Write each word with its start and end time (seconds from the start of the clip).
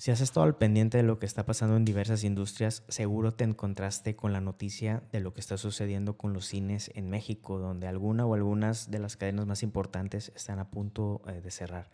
Si 0.00 0.12
has 0.12 0.20
estado 0.20 0.46
al 0.46 0.54
pendiente 0.54 0.98
de 0.98 1.02
lo 1.02 1.18
que 1.18 1.26
está 1.26 1.44
pasando 1.44 1.76
en 1.76 1.84
diversas 1.84 2.22
industrias, 2.22 2.84
seguro 2.86 3.34
te 3.34 3.42
encontraste 3.42 4.14
con 4.14 4.32
la 4.32 4.40
noticia 4.40 5.02
de 5.10 5.18
lo 5.18 5.34
que 5.34 5.40
está 5.40 5.56
sucediendo 5.56 6.16
con 6.16 6.32
los 6.32 6.46
cines 6.46 6.92
en 6.94 7.10
México, 7.10 7.58
donde 7.58 7.88
alguna 7.88 8.24
o 8.24 8.34
algunas 8.34 8.92
de 8.92 9.00
las 9.00 9.16
cadenas 9.16 9.46
más 9.46 9.64
importantes 9.64 10.30
están 10.36 10.60
a 10.60 10.70
punto 10.70 11.20
eh, 11.26 11.40
de 11.40 11.50
cerrar. 11.50 11.90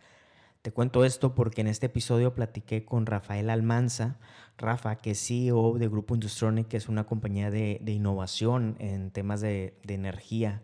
Te 0.61 0.71
cuento 0.71 1.07
esto 1.07 1.35
porque 1.35 1.63
en 1.63 1.67
este 1.67 1.87
episodio 1.87 2.35
platiqué 2.35 2.85
con 2.85 3.07
Rafael 3.07 3.49
Almanza, 3.49 4.19
Rafa, 4.59 4.97
que 4.97 5.13
es 5.13 5.27
CEO 5.27 5.79
de 5.79 5.89
Grupo 5.89 6.13
Industronic, 6.13 6.69
que 6.69 6.77
es 6.77 6.91
una 6.91 7.05
compañía 7.05 7.51
de, 7.51 7.81
innovación 7.87 8.77
en 8.81 9.13
temas 9.13 9.41
de, 9.41 9.79
energía 9.89 10.61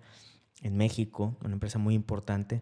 en 0.61 0.77
México, 0.77 1.38
una 1.43 1.54
empresa 1.54 1.79
muy 1.79 1.95
importante. 1.95 2.61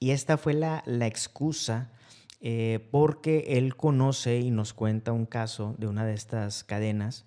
Y 0.00 0.10
esta 0.10 0.36
fue 0.38 0.54
la, 0.54 0.82
la 0.86 1.06
excusa 1.06 1.92
eh, 2.40 2.88
porque 2.90 3.44
él 3.58 3.76
conoce 3.76 4.38
y 4.38 4.50
nos 4.50 4.72
cuenta 4.72 5.12
un 5.12 5.26
caso 5.26 5.74
de 5.78 5.86
una 5.86 6.06
de 6.06 6.14
estas 6.14 6.64
cadenas 6.64 7.24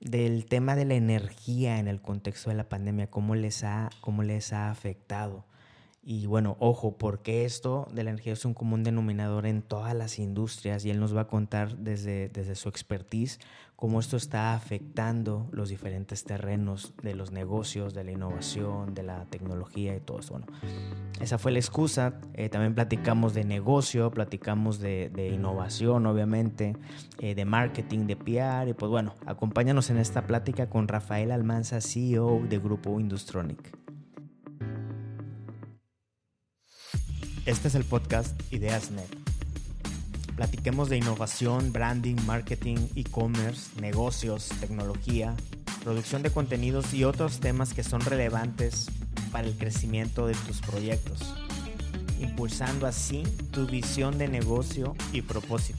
del 0.00 0.44
tema 0.46 0.76
de 0.76 0.84
la 0.84 0.94
energía 0.94 1.78
en 1.78 1.88
el 1.88 2.00
contexto 2.00 2.50
de 2.50 2.56
la 2.56 2.68
pandemia, 2.68 3.10
cómo 3.10 3.34
les 3.34 3.64
ha, 3.64 3.90
cómo 4.00 4.22
les 4.22 4.52
ha 4.52 4.70
afectado. 4.70 5.44
Y 6.02 6.26
bueno, 6.26 6.58
ojo, 6.60 6.98
porque 6.98 7.46
esto 7.46 7.88
de 7.90 8.04
la 8.04 8.10
energía 8.10 8.34
es 8.34 8.44
un 8.44 8.52
común 8.52 8.84
denominador 8.84 9.46
en 9.46 9.62
todas 9.62 9.94
las 9.94 10.18
industrias 10.18 10.84
y 10.84 10.90
él 10.90 11.00
nos 11.00 11.16
va 11.16 11.22
a 11.22 11.28
contar 11.28 11.78
desde, 11.78 12.28
desde 12.28 12.54
su 12.56 12.68
expertise 12.68 13.40
cómo 13.76 14.00
esto 14.00 14.16
está 14.16 14.54
afectando 14.54 15.48
los 15.52 15.68
diferentes 15.68 16.24
terrenos 16.24 16.94
de 17.02 17.14
los 17.14 17.32
negocios, 17.32 17.92
de 17.94 18.04
la 18.04 18.12
innovación, 18.12 18.94
de 18.94 19.02
la 19.02 19.24
tecnología 19.26 19.96
y 19.96 20.00
todo 20.00 20.20
eso. 20.20 20.32
Bueno, 20.34 20.46
esa 21.20 21.38
fue 21.38 21.52
la 21.52 21.58
excusa. 21.58 22.20
Eh, 22.34 22.48
también 22.48 22.74
platicamos 22.74 23.34
de 23.34 23.44
negocio, 23.44 24.10
platicamos 24.10 24.78
de, 24.78 25.10
de 25.14 25.28
innovación, 25.28 26.06
obviamente, 26.06 26.76
eh, 27.18 27.34
de 27.34 27.44
marketing, 27.44 28.06
de 28.06 28.16
PR. 28.16 28.68
Y 28.68 28.74
pues 28.74 28.90
bueno, 28.90 29.14
acompáñanos 29.26 29.90
en 29.90 29.98
esta 29.98 30.26
plática 30.26 30.68
con 30.68 30.88
Rafael 30.88 31.30
Almanza, 31.30 31.80
CEO 31.80 32.42
de 32.48 32.58
Grupo 32.58 33.00
Industronic. 33.00 33.76
Este 37.44 37.68
es 37.68 37.74
el 37.74 37.84
podcast 37.84 38.40
IdeasNet. 38.50 39.23
Platiquemos 40.36 40.88
de 40.88 40.96
innovación, 40.96 41.72
branding, 41.72 42.16
marketing, 42.26 42.88
e-commerce, 42.96 43.70
negocios, 43.80 44.48
tecnología, 44.58 45.36
producción 45.84 46.22
de 46.22 46.30
contenidos 46.30 46.92
y 46.92 47.04
otros 47.04 47.38
temas 47.38 47.72
que 47.72 47.84
son 47.84 48.00
relevantes 48.00 48.90
para 49.30 49.46
el 49.46 49.56
crecimiento 49.56 50.26
de 50.26 50.34
tus 50.34 50.60
proyectos, 50.60 51.34
impulsando 52.20 52.88
así 52.88 53.22
tu 53.52 53.66
visión 53.66 54.18
de 54.18 54.26
negocio 54.26 54.96
y 55.12 55.22
propósito. 55.22 55.78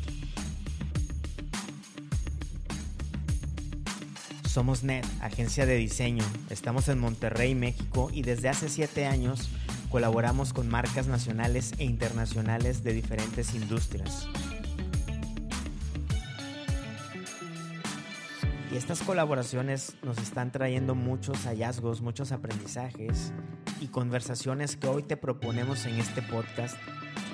Somos 4.48 4.84
NET, 4.84 5.06
agencia 5.20 5.66
de 5.66 5.76
diseño. 5.76 6.24
Estamos 6.50 6.88
en 6.88 6.98
Monterrey, 6.98 7.56
México 7.56 8.10
y 8.14 8.22
desde 8.22 8.48
hace 8.48 8.70
siete 8.70 9.06
años 9.06 9.50
Colaboramos 9.96 10.52
con 10.52 10.68
marcas 10.68 11.08
nacionales 11.08 11.74
e 11.78 11.86
internacionales 11.86 12.84
de 12.84 12.92
diferentes 12.92 13.56
industrias. 13.56 14.28
Y 18.76 18.78
estas 18.78 19.02
colaboraciones 19.04 19.96
nos 20.04 20.18
están 20.18 20.52
trayendo 20.52 20.96
muchos 20.96 21.46
hallazgos, 21.46 22.02
muchos 22.02 22.34
aprendizajes 22.34 23.32
y 23.80 23.88
conversaciones 23.88 24.76
que 24.76 24.88
hoy 24.88 25.02
te 25.02 25.16
proponemos 25.16 25.86
en 25.86 25.98
este 25.98 26.22
podcast 26.22 26.76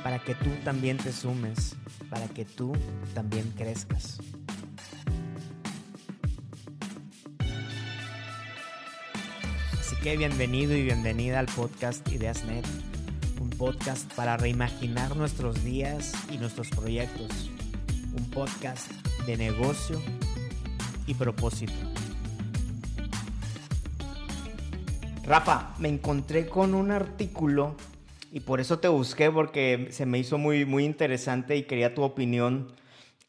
para 0.04 0.20
que 0.20 0.36
tú 0.36 0.52
también 0.64 0.98
te 0.98 1.12
sumes, 1.12 1.76
para 2.12 2.28
que 2.28 2.46
tú 2.46 2.74
también 3.16 3.52
crezcas. 3.58 4.20
que 10.04 10.18
bienvenido 10.18 10.76
y 10.76 10.84
bienvenida 10.84 11.40
al 11.40 11.48
podcast 11.48 12.08
IdeasNet, 12.12 12.66
un 13.40 13.50
podcast 13.52 14.12
para 14.14 14.38
reimaginar 14.38 15.16
nuestros 15.16 15.64
días 15.64 16.14
y 16.32 16.38
nuestros 16.38 16.70
proyectos, 16.70 17.50
un 18.16 18.30
podcast 18.30 18.92
de 19.26 19.38
negocio 19.38 20.00
y 21.08 21.14
propósito. 21.14 21.74
Rafa, 25.24 25.76
me 25.80 25.88
encontré 25.88 26.48
con 26.48 26.74
un 26.74 26.92
artículo 26.92 27.76
y 28.32 28.40
por 28.42 28.60
eso 28.60 28.80
te 28.80 28.88
busqué 28.88 29.30
porque 29.30 29.88
se 29.92 30.06
me 30.06 30.18
hizo 30.18 30.38
muy, 30.38 30.66
muy 30.66 30.84
interesante 30.84 31.56
y 31.56 31.64
quería 31.64 31.94
tu 31.94 32.02
opinión, 32.02 32.74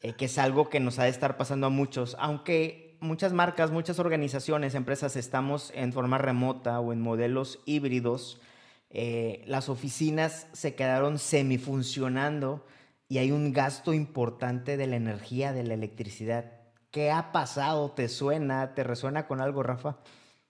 eh, 0.01 0.13
que 0.13 0.25
es 0.25 0.37
algo 0.37 0.69
que 0.69 0.79
nos 0.79 0.97
ha 0.99 1.03
de 1.03 1.09
estar 1.09 1.37
pasando 1.37 1.67
a 1.67 1.69
muchos, 1.69 2.17
aunque 2.19 2.97
muchas 2.99 3.33
marcas, 3.33 3.71
muchas 3.71 3.99
organizaciones, 3.99 4.75
empresas 4.75 5.15
estamos 5.15 5.71
en 5.75 5.93
forma 5.93 6.17
remota 6.17 6.79
o 6.79 6.93
en 6.93 7.01
modelos 7.01 7.59
híbridos. 7.65 8.41
Eh, 8.89 9.43
las 9.45 9.69
oficinas 9.69 10.47
se 10.53 10.75
quedaron 10.75 11.19
semifuncionando 11.19 12.65
y 13.07 13.19
hay 13.19 13.31
un 13.31 13.53
gasto 13.53 13.93
importante 13.93 14.77
de 14.77 14.87
la 14.87 14.95
energía, 14.95 15.53
de 15.53 15.63
la 15.63 15.73
electricidad. 15.73 16.62
¿Qué 16.93 17.09
ha 17.09 17.31
pasado? 17.31 17.89
¿Te 17.89 18.07
suena? 18.07 18.75
¿Te 18.75 18.83
resuena 18.83 19.25
con 19.25 19.41
algo, 19.41 19.63
Rafa? 19.63 19.97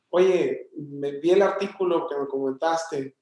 Oye, 0.10 0.72
me 0.76 1.12
vi 1.12 1.32
el 1.32 1.42
artículo 1.42 2.06
que 2.06 2.18
me 2.18 2.28
comentaste 2.28 3.16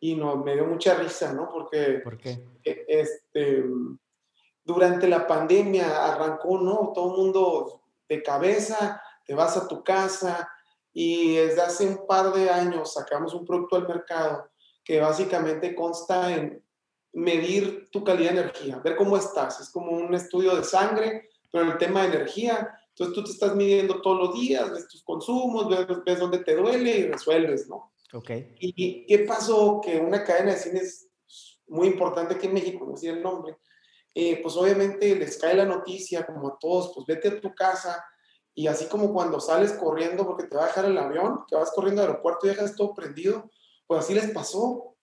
y 0.00 0.16
no, 0.16 0.38
me 0.38 0.54
dio 0.54 0.66
mucha 0.66 0.94
risa, 0.94 1.32
¿no? 1.32 1.48
Porque 1.52 2.00
¿Por 2.02 2.18
qué? 2.18 2.44
E, 2.64 2.84
este, 2.88 3.64
durante 4.64 5.06
la 5.06 5.24
pandemia 5.24 6.14
arrancó, 6.14 6.58
¿no? 6.58 6.90
Todo 6.92 7.12
el 7.12 7.22
mundo 7.22 7.82
de 8.08 8.20
cabeza, 8.24 9.00
te 9.24 9.36
vas 9.36 9.56
a 9.56 9.68
tu 9.68 9.84
casa 9.84 10.48
y 10.92 11.36
desde 11.36 11.62
hace 11.62 11.86
un 11.86 12.04
par 12.08 12.32
de 12.32 12.50
años 12.50 12.94
sacamos 12.94 13.34
un 13.34 13.46
producto 13.46 13.76
al 13.76 13.86
mercado 13.86 14.50
que 14.82 15.00
básicamente 15.00 15.76
consta 15.76 16.34
en 16.34 16.60
medir 17.12 17.88
tu 17.92 18.02
calidad 18.02 18.32
de 18.32 18.40
energía, 18.40 18.78
ver 18.78 18.96
cómo 18.96 19.16
estás. 19.16 19.60
Es 19.60 19.70
como 19.70 19.92
un 19.92 20.12
estudio 20.12 20.56
de 20.56 20.64
sangre, 20.64 21.30
pero 21.54 21.70
el 21.70 21.78
tema 21.78 22.02
de 22.02 22.16
energía. 22.16 22.76
Entonces 22.88 23.14
tú 23.14 23.22
te 23.22 23.30
estás 23.30 23.54
midiendo 23.54 24.02
todos 24.02 24.18
los 24.18 24.34
días, 24.34 24.72
ves 24.72 24.88
tus 24.88 25.04
consumos, 25.04 25.68
ves, 26.04 26.18
dónde 26.18 26.40
te 26.40 26.56
duele 26.56 26.98
y 26.98 27.06
resuelves, 27.06 27.68
¿no? 27.68 27.92
Ok. 28.12 28.30
¿Y 28.58 29.06
qué 29.06 29.20
pasó? 29.20 29.80
Que 29.80 29.98
una 29.98 30.24
cadena 30.24 30.50
de 30.50 30.58
cines 30.58 31.06
muy 31.68 31.86
importante 31.86 32.34
aquí 32.34 32.48
en 32.48 32.54
México, 32.54 32.84
no 32.84 32.94
decir 32.94 33.10
el 33.10 33.22
nombre, 33.22 33.56
eh, 34.12 34.40
pues 34.42 34.56
obviamente 34.56 35.14
les 35.14 35.38
cae 35.38 35.54
la 35.54 35.64
noticia, 35.64 36.26
como 36.26 36.48
a 36.48 36.58
todos, 36.58 36.90
pues 36.92 37.06
vete 37.06 37.28
a 37.28 37.40
tu 37.40 37.54
casa 37.54 38.04
y 38.52 38.66
así 38.66 38.86
como 38.86 39.12
cuando 39.12 39.38
sales 39.38 39.74
corriendo 39.74 40.26
porque 40.26 40.48
te 40.48 40.56
va 40.56 40.64
a 40.64 40.66
dejar 40.66 40.86
el 40.86 40.98
avión, 40.98 41.44
que 41.46 41.54
vas 41.54 41.70
corriendo 41.70 42.02
al 42.02 42.08
aeropuerto 42.08 42.46
y 42.46 42.48
dejas 42.48 42.74
todo 42.74 42.94
prendido, 42.94 43.48
pues 43.86 44.00
así 44.00 44.12
les 44.12 44.32
pasó. 44.32 44.96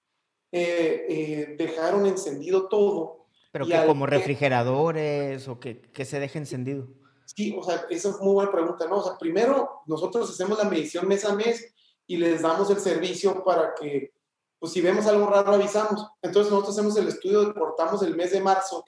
Eh, 0.51 1.05
eh, 1.07 1.55
dejaron 1.57 2.05
encendido 2.05 2.67
todo. 2.67 3.20
¿Pero 3.51 3.65
que 3.65 3.85
como 3.85 4.05
refrigeradores 4.05 5.47
o 5.47 5.59
que, 5.59 5.81
que 5.81 6.05
se 6.05 6.19
deje 6.19 6.39
encendido? 6.39 6.87
Sí, 7.25 7.55
o 7.57 7.63
sea, 7.63 7.85
esa 7.89 8.09
es 8.09 8.19
muy 8.19 8.33
buena 8.33 8.51
pregunta, 8.51 8.87
¿no? 8.87 8.97
O 8.97 9.03
sea, 9.03 9.17
primero 9.17 9.81
nosotros 9.85 10.29
hacemos 10.29 10.57
la 10.57 10.69
medición 10.69 11.07
mes 11.07 11.25
a 11.25 11.35
mes 11.35 11.73
y 12.07 12.17
les 12.17 12.41
damos 12.41 12.69
el 12.69 12.79
servicio 12.79 13.43
para 13.43 13.73
que, 13.73 14.13
pues 14.59 14.73
si 14.73 14.81
vemos 14.81 15.05
algo 15.07 15.27
raro, 15.27 15.53
avisamos. 15.53 16.07
Entonces 16.21 16.51
nosotros 16.51 16.77
hacemos 16.77 16.97
el 16.97 17.07
estudio, 17.07 17.53
cortamos 17.53 18.01
el 18.03 18.15
mes 18.15 18.31
de 18.31 18.41
marzo, 18.41 18.83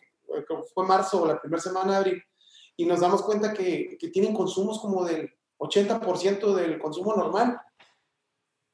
fue 0.74 0.86
marzo 0.86 1.22
o 1.22 1.28
la 1.28 1.40
primera 1.40 1.62
semana 1.62 1.92
de 1.92 1.98
abril, 1.98 2.24
y 2.76 2.86
nos 2.86 3.02
damos 3.02 3.22
cuenta 3.22 3.54
que, 3.54 3.98
que 4.00 4.10
tienen 4.10 4.34
consumos 4.34 4.80
como 4.80 5.06
del 5.06 5.34
80% 5.60 6.54
del 6.54 6.80
consumo 6.80 7.16
normal. 7.16 7.60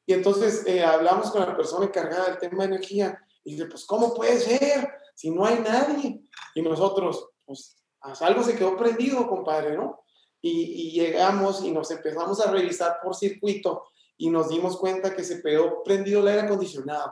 Y 0.06 0.14
entonces 0.14 0.66
eh, 0.66 0.84
hablamos 0.84 1.30
con 1.32 1.42
la 1.42 1.56
persona 1.56 1.86
encargada 1.86 2.26
del 2.26 2.40
tema 2.40 2.64
de 2.64 2.76
energía 2.76 3.24
y 3.44 3.52
dice, 3.52 3.68
pues, 3.68 3.86
¿cómo 3.86 4.14
puede 4.16 4.40
ser 4.40 4.90
si 5.20 5.32
no 5.32 5.46
hay 5.46 5.60
nadie? 5.60 6.22
Y 6.56 6.62
nosotros, 6.62 7.28
pues, 7.46 7.84
algo 8.22 8.42
se 8.42 8.56
quedó 8.56 8.78
prendido, 8.78 9.28
compadre, 9.28 9.76
¿no? 9.76 10.00
Y, 10.42 10.52
y, 10.88 10.92
llegamos 10.92 11.62
y 11.62 11.72
nos 11.72 11.92
empezamos 11.92 12.40
a 12.40 12.50
revisar 12.50 13.00
por 13.04 13.14
circuito 13.14 13.84
y 14.16 14.30
nos 14.30 14.48
dimos 14.48 14.78
cuenta 14.78 15.14
que 15.14 15.26
se 15.26 15.42
quedó 15.42 15.84
prendido 15.84 16.22
el 16.22 16.30
aire 16.30 16.42
acondicionado. 16.44 17.12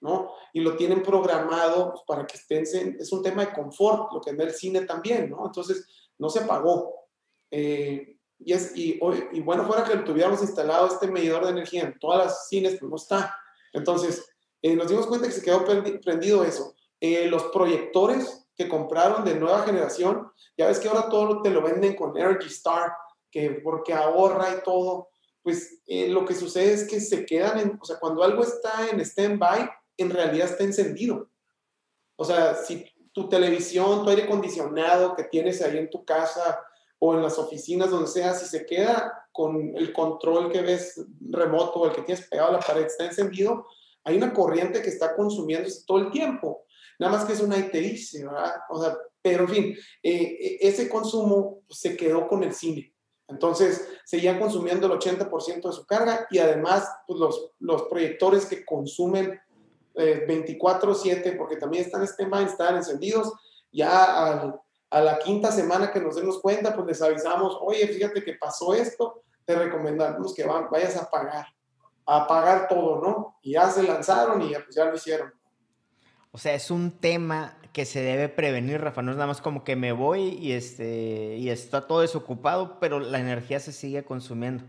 ¿no? 0.00 0.32
Y 0.52 0.60
lo 0.60 0.76
tienen 0.76 1.04
programado 1.04 1.92
pues, 1.92 2.02
para 2.04 2.26
que 2.26 2.36
estén, 2.36 2.96
es 2.98 3.12
un 3.12 3.22
tema 3.22 3.46
de 3.46 3.52
confort, 3.52 4.12
lo 4.12 4.20
que 4.20 4.30
en 4.30 4.40
el 4.40 4.50
cine 4.52 4.80
también, 4.80 5.30
¿no? 5.30 5.46
Entonces, 5.46 5.86
no 6.18 6.28
se 6.28 6.40
apagó. 6.40 6.92
Eh, 7.48 8.18
y, 8.40 8.52
es, 8.52 8.76
y, 8.76 8.98
y, 9.32 9.40
bueno, 9.40 9.64
fuera 9.66 9.84
que 9.84 9.98
tuviéramos 9.98 10.42
instalado 10.42 10.88
este 10.88 11.06
medidor 11.06 11.44
de 11.44 11.50
energía 11.52 11.84
en 11.84 11.96
todas 12.00 12.26
las 12.26 12.48
cines, 12.48 12.76
pues 12.80 12.90
no 12.90 12.96
está. 12.96 13.38
Entonces, 13.72 14.28
eh, 14.60 14.74
nos 14.74 14.88
dimos 14.88 15.06
cuenta 15.06 15.28
que 15.28 15.32
se 15.32 15.42
quedó 15.42 15.64
prendido 15.64 16.42
eso. 16.42 16.74
Eh, 17.14 17.28
los 17.28 17.44
proyectores 17.44 18.48
que 18.56 18.68
compraron 18.68 19.24
de 19.24 19.36
nueva 19.36 19.62
generación, 19.62 20.30
ya 20.56 20.66
ves 20.66 20.80
que 20.80 20.88
ahora 20.88 21.08
todo 21.08 21.42
te 21.42 21.50
lo 21.50 21.62
venden 21.62 21.94
con 21.94 22.16
Energy 22.16 22.48
Star, 22.48 22.92
que 23.30 23.60
porque 23.62 23.92
ahorra 23.92 24.56
y 24.56 24.62
todo, 24.64 25.10
pues 25.42 25.82
lo 25.86 26.24
que 26.24 26.34
sucede 26.34 26.72
es 26.72 26.88
que 26.88 27.00
se 27.00 27.24
quedan 27.24 27.60
en, 27.60 27.78
o 27.80 27.84
sea, 27.84 27.98
cuando 28.00 28.24
algo 28.24 28.42
está 28.42 28.88
en 28.90 28.98
stand-by, 29.00 29.70
en 29.98 30.10
realidad 30.10 30.48
está 30.48 30.64
encendido. 30.64 31.28
O 32.16 32.24
sea, 32.24 32.54
si 32.54 32.84
tu 33.12 33.28
televisión, 33.28 34.02
tu 34.02 34.10
aire 34.10 34.24
acondicionado 34.24 35.14
que 35.14 35.24
tienes 35.24 35.62
ahí 35.62 35.78
en 35.78 35.90
tu 35.90 36.04
casa 36.04 36.60
o 36.98 37.14
en 37.14 37.22
las 37.22 37.38
oficinas, 37.38 37.90
donde 37.90 38.08
sea, 38.08 38.34
si 38.34 38.46
se 38.46 38.66
queda 38.66 39.28
con 39.32 39.76
el 39.76 39.92
control 39.92 40.50
que 40.50 40.62
ves 40.62 41.04
remoto 41.30 41.80
o 41.80 41.86
el 41.86 41.92
que 41.92 42.02
tienes 42.02 42.26
pegado 42.26 42.48
a 42.48 42.52
la 42.52 42.60
pared, 42.60 42.86
está 42.86 43.04
encendido, 43.04 43.66
hay 44.02 44.16
una 44.16 44.32
corriente 44.32 44.82
que 44.82 44.88
está 44.88 45.14
consumiéndose 45.14 45.84
todo 45.86 45.98
el 45.98 46.10
tiempo. 46.10 46.65
Nada 46.98 47.12
más 47.12 47.24
que 47.24 47.32
eso 47.32 47.46
nadie 47.46 47.64
te 47.64 47.78
dice, 47.80 48.24
¿verdad? 48.24 48.54
O 48.70 48.82
sea, 48.82 48.96
pero 49.22 49.44
en 49.44 49.48
fin, 49.48 49.76
eh, 50.02 50.58
ese 50.60 50.88
consumo 50.88 51.62
se 51.68 51.96
quedó 51.96 52.28
con 52.28 52.42
el 52.44 52.54
cine. 52.54 52.92
Entonces, 53.28 53.88
seguían 54.04 54.38
consumiendo 54.38 54.86
el 54.86 54.92
80% 54.92 55.68
de 55.68 55.74
su 55.74 55.84
carga 55.84 56.26
y 56.30 56.38
además 56.38 56.88
pues, 57.06 57.18
los, 57.58 57.82
proyectores 57.84 58.46
que 58.46 58.64
consumen 58.64 59.40
24/7, 59.94 61.26
eh, 61.26 61.32
porque 61.36 61.56
también 61.56 61.84
están 61.84 62.02
stand 62.02 62.46
están 62.46 62.76
encendidos, 62.76 63.32
ya 63.72 64.52
a 64.90 65.00
la 65.00 65.18
quinta 65.18 65.50
semana 65.50 65.90
que 65.90 66.00
nos 66.00 66.16
demos 66.16 66.40
cuenta, 66.40 66.74
pues 66.74 66.86
les 66.86 67.02
avisamos, 67.02 67.58
oye, 67.60 67.86
fíjate 67.88 68.22
que 68.22 68.34
pasó 68.34 68.74
esto, 68.74 69.22
te 69.44 69.54
recomendamos 69.54 70.34
que 70.34 70.44
vayas 70.44 70.96
a 70.96 71.10
pagar, 71.10 71.46
a 72.06 72.26
pagar 72.26 72.68
todo, 72.68 73.00
¿no? 73.00 73.38
Y 73.42 73.52
ya 73.52 73.70
se 73.70 73.82
lanzaron 73.82 74.40
y 74.42 74.50
ya, 74.50 74.62
pues 74.62 74.76
ya 74.76 74.84
lo 74.84 74.94
hicieron. 74.94 75.32
O 76.36 76.38
sea, 76.38 76.52
es 76.52 76.70
un 76.70 76.90
tema 76.90 77.56
que 77.72 77.86
se 77.86 78.02
debe 78.02 78.28
prevenir, 78.28 78.82
Rafa. 78.82 79.00
No 79.00 79.10
es 79.10 79.16
nada 79.16 79.26
más 79.26 79.40
como 79.40 79.64
que 79.64 79.74
me 79.74 79.92
voy 79.92 80.36
y, 80.38 80.52
este, 80.52 81.34
y 81.38 81.48
está 81.48 81.86
todo 81.86 82.02
desocupado, 82.02 82.78
pero 82.78 83.00
la 83.00 83.18
energía 83.18 83.58
se 83.58 83.72
sigue 83.72 84.04
consumiendo. 84.04 84.62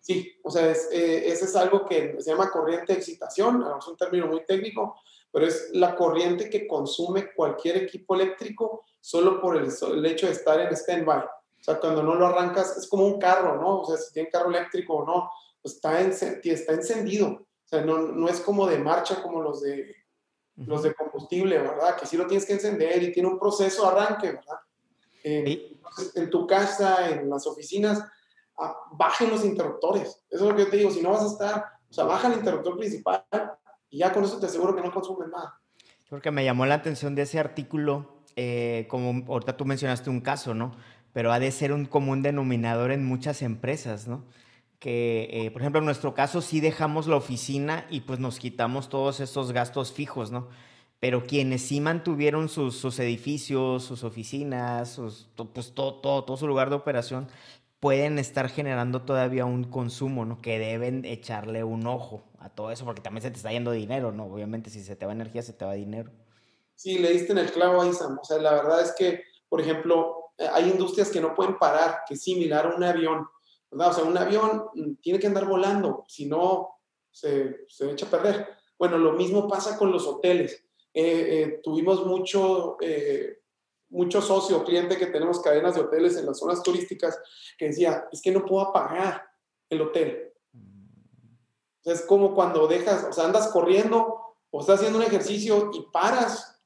Sí, 0.00 0.32
o 0.42 0.50
sea, 0.50 0.70
es, 0.70 0.88
eh, 0.90 1.24
ese 1.26 1.44
es 1.44 1.54
algo 1.54 1.84
que 1.84 2.16
se 2.18 2.30
llama 2.30 2.50
corriente 2.50 2.94
de 2.94 2.98
excitación, 2.98 3.62
es 3.78 3.86
un 3.88 3.96
término 3.98 4.26
muy 4.26 4.42
técnico, 4.46 4.96
pero 5.30 5.46
es 5.46 5.68
la 5.74 5.94
corriente 5.94 6.48
que 6.48 6.66
consume 6.66 7.30
cualquier 7.34 7.76
equipo 7.76 8.14
eléctrico 8.14 8.86
solo 9.02 9.38
por 9.38 9.58
el, 9.58 9.68
el 9.70 10.06
hecho 10.06 10.28
de 10.28 10.32
estar 10.32 10.58
en 10.60 10.74
stand-by. 10.74 11.18
O 11.18 11.62
sea, 11.62 11.78
cuando 11.78 12.02
no 12.02 12.14
lo 12.14 12.26
arrancas, 12.26 12.78
es 12.78 12.88
como 12.88 13.04
un 13.04 13.18
carro, 13.18 13.60
¿no? 13.60 13.80
O 13.80 13.84
sea, 13.84 13.98
si 13.98 14.14
tiene 14.14 14.30
carro 14.30 14.48
eléctrico 14.48 14.94
o 14.94 15.04
no, 15.04 15.30
pues 15.60 15.74
está, 15.74 16.00
está 16.00 16.72
encendido. 16.72 17.26
O 17.26 17.68
sea, 17.68 17.82
no, 17.82 17.98
no 17.98 18.30
es 18.30 18.40
como 18.40 18.66
de 18.66 18.78
marcha 18.78 19.22
como 19.22 19.42
los 19.42 19.60
de, 19.60 19.99
los 20.66 20.82
de 20.82 20.94
combustible, 20.94 21.58
¿verdad? 21.58 21.96
Que 21.96 22.06
sí 22.06 22.16
lo 22.16 22.26
tienes 22.26 22.46
que 22.46 22.52
encender 22.54 23.02
y 23.02 23.12
tiene 23.12 23.28
un 23.28 23.38
proceso 23.38 23.88
arranque, 23.88 24.32
¿verdad? 24.32 24.58
Eh, 25.24 25.76
en 26.14 26.30
tu 26.30 26.46
casa, 26.46 27.10
en 27.10 27.28
las 27.28 27.46
oficinas, 27.46 28.02
bajen 28.92 29.30
los 29.30 29.44
interruptores. 29.44 30.22
Eso 30.30 30.44
es 30.44 30.50
lo 30.50 30.56
que 30.56 30.64
yo 30.64 30.70
te 30.70 30.76
digo, 30.76 30.90
si 30.90 31.02
no 31.02 31.10
vas 31.10 31.22
a 31.22 31.26
estar, 31.26 31.64
o 31.88 31.92
sea, 31.92 32.04
baja 32.04 32.28
el 32.28 32.38
interruptor 32.38 32.78
principal 32.78 33.24
y 33.88 33.98
ya 33.98 34.12
con 34.12 34.24
eso 34.24 34.38
te 34.38 34.46
aseguro 34.46 34.74
que 34.74 34.82
no 34.82 34.92
consumen 34.92 35.30
nada. 35.30 35.60
Porque 36.08 36.30
me 36.30 36.44
llamó 36.44 36.66
la 36.66 36.74
atención 36.74 37.14
de 37.14 37.22
ese 37.22 37.38
artículo, 37.38 38.24
eh, 38.36 38.86
como 38.88 39.24
ahorita 39.32 39.56
tú 39.56 39.64
mencionaste 39.64 40.10
un 40.10 40.20
caso, 40.20 40.54
¿no? 40.54 40.72
Pero 41.12 41.32
ha 41.32 41.40
de 41.40 41.50
ser 41.50 41.72
un 41.72 41.86
común 41.86 42.22
denominador 42.22 42.92
en 42.92 43.04
muchas 43.04 43.42
empresas, 43.42 44.06
¿no? 44.06 44.24
Que, 44.80 45.28
eh, 45.30 45.50
por 45.52 45.62
ejemplo, 45.62 45.78
en 45.78 45.84
nuestro 45.84 46.14
caso 46.14 46.40
sí 46.40 46.58
dejamos 46.58 47.06
la 47.06 47.16
oficina 47.16 47.86
y 47.90 48.00
pues 48.00 48.18
nos 48.18 48.40
quitamos 48.40 48.88
todos 48.88 49.20
estos 49.20 49.52
gastos 49.52 49.92
fijos, 49.92 50.32
¿no? 50.32 50.48
Pero 50.98 51.24
quienes 51.26 51.62
sí 51.62 51.80
mantuvieron 51.80 52.48
sus, 52.48 52.98
edificios, 52.98 53.84
sus 53.84 54.02
oficinas, 54.02 55.00
pues 55.52 55.72
todo, 55.74 55.94
todo, 56.00 56.24
todo 56.24 56.36
su 56.36 56.48
lugar 56.48 56.70
de 56.70 56.76
operación, 56.76 57.28
pueden 57.80 58.18
estar 58.18 58.48
generando 58.48 59.02
todavía 59.02 59.46
un 59.46 59.64
consumo, 59.64 60.24
¿no? 60.26 60.38
Que 60.38 60.58
deben 60.58 61.04
echarle 61.06 61.64
un 61.64 61.86
ojo 61.86 62.22
a 62.38 62.50
todo 62.50 62.70
eso, 62.70 62.84
porque 62.84 63.00
también 63.00 63.22
se 63.22 63.30
te 63.30 63.36
está 63.36 63.50
yendo 63.50 63.72
dinero, 63.72 64.12
¿no? 64.12 64.26
Obviamente, 64.26 64.70
si 64.70 64.82
se 64.82 64.96
te 64.96 65.06
va 65.06 65.12
energía, 65.12 65.42
se 65.42 65.54
te 65.54 65.64
va 65.64 65.72
dinero. 65.72 66.10
Sí, 66.74 66.98
le 66.98 67.10
diste 67.12 67.32
en 67.32 67.38
el 67.38 67.50
clavo 67.50 67.80
ahí, 67.82 67.92
Sam. 67.92 68.18
O 68.20 68.24
sea, 68.24 68.38
la 68.38 68.52
verdad 68.52 68.82
es 68.82 68.94
que, 68.96 69.24
por 69.48 69.60
ejemplo, 69.60 70.32
eh, 70.38 70.46
hay 70.52 70.70
industrias 70.70 71.10
que 71.10 71.20
no 71.20 71.34
pueden 71.34 71.58
parar, 71.58 72.00
que 72.06 72.16
similar 72.16 72.66
a 72.66 72.76
un 72.76 72.84
avión, 72.84 73.26
¿verdad? 73.70 73.90
O 73.90 73.92
sea, 73.92 74.04
un 74.04 74.18
avión 74.18 74.66
mm, 74.74 74.94
tiene 75.00 75.18
que 75.18 75.26
andar 75.26 75.46
volando, 75.46 76.04
si 76.08 76.26
no, 76.26 76.80
se, 77.10 77.66
se 77.68 77.90
echa 77.90 78.06
a 78.06 78.10
perder. 78.10 78.48
Bueno, 78.78 78.98
lo 78.98 79.12
mismo 79.12 79.48
pasa 79.48 79.76
con 79.76 79.92
los 79.92 80.06
hoteles. 80.06 80.64
Eh, 80.92 81.42
eh, 81.42 81.60
tuvimos 81.62 82.04
mucho 82.04 82.76
mucho 83.90 84.22
socio, 84.22 84.64
cliente 84.64 84.96
que 84.96 85.06
tenemos 85.06 85.40
cadenas 85.40 85.74
de 85.74 85.82
hoteles 85.82 86.16
en 86.16 86.26
las 86.26 86.38
zonas 86.38 86.62
turísticas, 86.62 87.18
que 87.58 87.66
decía, 87.66 88.08
es 88.10 88.22
que 88.22 88.30
no 88.30 88.44
puedo 88.44 88.72
pagar 88.72 89.28
el 89.68 89.82
hotel. 89.82 90.32
es 91.84 92.02
como 92.02 92.34
cuando 92.34 92.66
dejas, 92.66 93.04
o 93.04 93.12
sea, 93.12 93.24
andas 93.24 93.48
corriendo 93.48 94.36
o 94.50 94.60
estás 94.60 94.76
haciendo 94.76 94.98
un 94.98 95.04
ejercicio 95.04 95.70
y 95.72 95.82
paras 95.92 96.60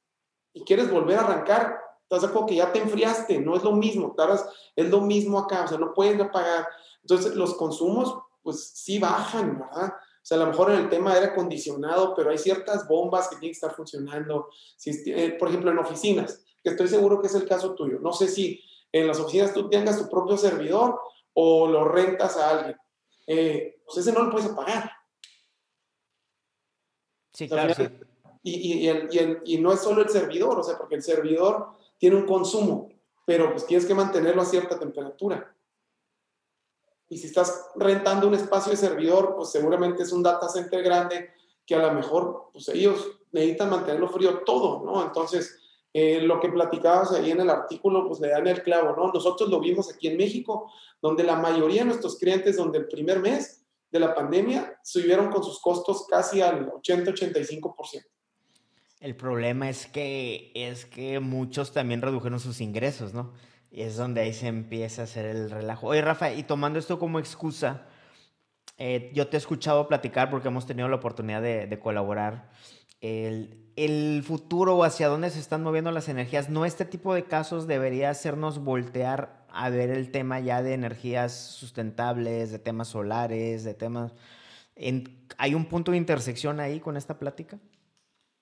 y 0.52 0.64
quieres 0.64 0.90
volver 0.90 1.18
a 1.18 1.22
arrancar. 1.22 1.80
Estás 2.02 2.30
como 2.30 2.46
que 2.46 2.56
ya 2.56 2.70
te 2.70 2.80
enfriaste, 2.80 3.40
no 3.40 3.56
es 3.56 3.64
lo 3.64 3.72
mismo, 3.72 4.14
es 4.76 4.90
lo 4.90 5.00
mismo 5.00 5.38
acá, 5.38 5.64
o 5.64 5.68
sea, 5.68 5.78
no 5.78 5.94
puedes 5.94 6.18
pagar. 6.30 6.68
Entonces, 7.04 7.34
los 7.34 7.54
consumos, 7.54 8.16
pues 8.42 8.64
sí 8.74 8.98
bajan, 8.98 9.58
¿verdad? 9.58 9.94
O 9.94 10.26
sea, 10.26 10.38
a 10.38 10.40
lo 10.40 10.46
mejor 10.46 10.70
en 10.70 10.78
el 10.78 10.88
tema 10.88 11.16
era 11.16 11.26
acondicionado, 11.26 12.14
pero 12.14 12.30
hay 12.30 12.38
ciertas 12.38 12.88
bombas 12.88 13.28
que 13.28 13.36
tienen 13.36 13.50
que 13.50 13.56
estar 13.56 13.74
funcionando. 13.74 14.48
Si, 14.76 14.90
eh, 15.12 15.36
por 15.38 15.48
ejemplo, 15.48 15.70
en 15.70 15.78
oficinas, 15.78 16.42
que 16.62 16.70
estoy 16.70 16.88
seguro 16.88 17.20
que 17.20 17.26
es 17.26 17.34
el 17.34 17.46
caso 17.46 17.74
tuyo. 17.74 17.98
No 18.00 18.12
sé 18.12 18.28
si 18.28 18.62
en 18.90 19.06
las 19.06 19.20
oficinas 19.20 19.52
tú 19.52 19.68
tengas 19.68 19.98
tu 19.98 20.08
propio 20.08 20.38
servidor 20.38 20.98
o 21.34 21.66
lo 21.66 21.84
rentas 21.84 22.38
a 22.38 22.50
alguien. 22.50 22.76
Eh, 23.26 23.82
pues 23.84 23.98
ese 23.98 24.12
no 24.12 24.22
lo 24.24 24.30
puedes 24.30 24.48
pagar. 24.48 24.90
Sí, 27.34 27.46
claro. 27.46 27.74
Y, 28.42 28.88
y, 28.88 29.58
no 29.58 29.72
es 29.72 29.80
solo 29.80 30.02
el 30.02 30.08
servidor, 30.10 30.58
o 30.58 30.62
sea, 30.62 30.76
porque 30.76 30.96
el 30.96 31.02
servidor 31.02 31.70
tiene 31.98 32.16
un 32.16 32.26
consumo, 32.26 32.90
pero 33.24 33.50
pues 33.50 33.66
tienes 33.66 33.86
que 33.86 33.94
mantenerlo 33.94 34.42
a 34.42 34.46
cierta 34.46 34.78
temperatura. 34.78 35.54
Y 37.14 37.18
si 37.18 37.28
estás 37.28 37.70
rentando 37.76 38.26
un 38.26 38.34
espacio 38.34 38.72
de 38.72 38.76
servidor, 38.76 39.34
pues 39.36 39.50
seguramente 39.50 40.02
es 40.02 40.10
un 40.10 40.20
data 40.20 40.48
center 40.48 40.82
grande 40.82 41.30
que 41.64 41.76
a 41.76 41.78
lo 41.78 41.92
mejor, 41.92 42.50
pues 42.52 42.68
ellos 42.70 43.08
necesitan 43.30 43.70
mantenerlo 43.70 44.08
frío 44.08 44.40
todo, 44.40 44.84
¿no? 44.84 45.00
Entonces, 45.00 45.56
eh, 45.92 46.20
lo 46.22 46.40
que 46.40 46.48
platicabas 46.48 47.12
ahí 47.12 47.30
en 47.30 47.40
el 47.40 47.50
artículo, 47.50 48.08
pues 48.08 48.18
le 48.18 48.30
dan 48.30 48.48
el 48.48 48.64
clavo, 48.64 48.96
¿no? 48.96 49.12
Nosotros 49.12 49.48
lo 49.48 49.60
vimos 49.60 49.88
aquí 49.94 50.08
en 50.08 50.16
México, 50.16 50.72
donde 51.00 51.22
la 51.22 51.36
mayoría 51.36 51.82
de 51.82 51.86
nuestros 51.86 52.18
clientes, 52.18 52.56
donde 52.56 52.78
el 52.78 52.88
primer 52.88 53.20
mes 53.20 53.64
de 53.92 54.00
la 54.00 54.12
pandemia, 54.12 54.76
subieron 54.82 55.30
con 55.30 55.44
sus 55.44 55.60
costos 55.60 56.08
casi 56.08 56.42
al 56.42 56.68
80-85%. 56.72 58.06
El 58.98 59.14
problema 59.14 59.70
es 59.70 59.86
que, 59.86 60.50
es 60.52 60.84
que 60.84 61.20
muchos 61.20 61.72
también 61.72 62.02
redujeron 62.02 62.40
sus 62.40 62.60
ingresos, 62.60 63.14
¿no? 63.14 63.34
Y 63.74 63.82
es 63.82 63.96
donde 63.96 64.20
ahí 64.20 64.32
se 64.32 64.46
empieza 64.46 65.02
a 65.02 65.04
hacer 65.04 65.26
el 65.26 65.50
relajo. 65.50 65.88
Oye, 65.88 66.00
Rafa, 66.00 66.32
y 66.32 66.44
tomando 66.44 66.78
esto 66.78 67.00
como 67.00 67.18
excusa, 67.18 67.88
eh, 68.78 69.10
yo 69.14 69.26
te 69.26 69.36
he 69.36 69.38
escuchado 69.38 69.88
platicar 69.88 70.30
porque 70.30 70.46
hemos 70.46 70.64
tenido 70.64 70.88
la 70.88 70.96
oportunidad 70.96 71.42
de, 71.42 71.66
de 71.66 71.78
colaborar 71.80 72.50
el, 73.76 74.22
futuro 74.22 74.76
o 74.76 74.84
hacia 74.84 75.08
dónde 75.08 75.30
se 75.30 75.40
están 75.40 75.62
moviendo 75.62 75.90
las 75.90 76.08
energías, 76.08 76.48
¿no 76.48 76.64
este 76.64 76.84
tipo 76.84 77.14
de 77.14 77.24
casos 77.24 77.66
debería 77.66 78.10
hacernos 78.10 78.60
voltear 78.60 79.44
a 79.48 79.68
ver 79.70 79.90
el 79.90 80.10
tema 80.10 80.40
ya 80.40 80.62
de 80.62 80.74
energías 80.74 81.32
sustentables, 81.32 82.50
de 82.50 82.58
temas 82.58 82.88
solares, 82.88 83.64
de 83.64 83.74
temas... 83.74 84.12
¿Hay 85.38 85.54
un 85.54 85.66
punto 85.66 85.92
de 85.92 85.98
intersección 85.98 86.60
ahí 86.60 86.80
con 86.80 86.96
esta 86.96 87.18
plática? 87.18 87.58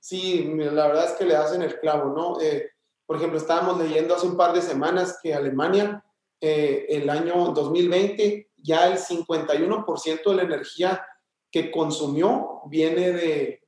Sí, 0.01 0.51
la 0.57 0.87
verdad 0.87 1.05
es 1.07 1.13
que 1.13 1.27
le 1.27 1.37
hacen 1.37 1.63
el 1.63 1.79
clavo, 1.79 2.15
¿no? 2.15 2.41
Eh, 2.41 2.71
por 3.13 3.19
ejemplo, 3.19 3.39
estábamos 3.39 3.79
leyendo 3.79 4.15
hace 4.15 4.27
un 4.27 4.39
par 4.39 4.55
de 4.55 4.63
semanas 4.63 5.19
que 5.23 5.35
Alemania, 5.35 6.03
eh, 6.41 6.87
el 6.89 7.11
año 7.11 7.53
2020, 7.53 8.49
ya 8.57 8.89
el 8.89 8.97
51% 8.97 10.31
de 10.31 10.35
la 10.35 10.43
energía 10.45 11.07
que 11.51 11.71
consumió 11.71 12.63
viene 12.71 13.13
de, 13.13 13.63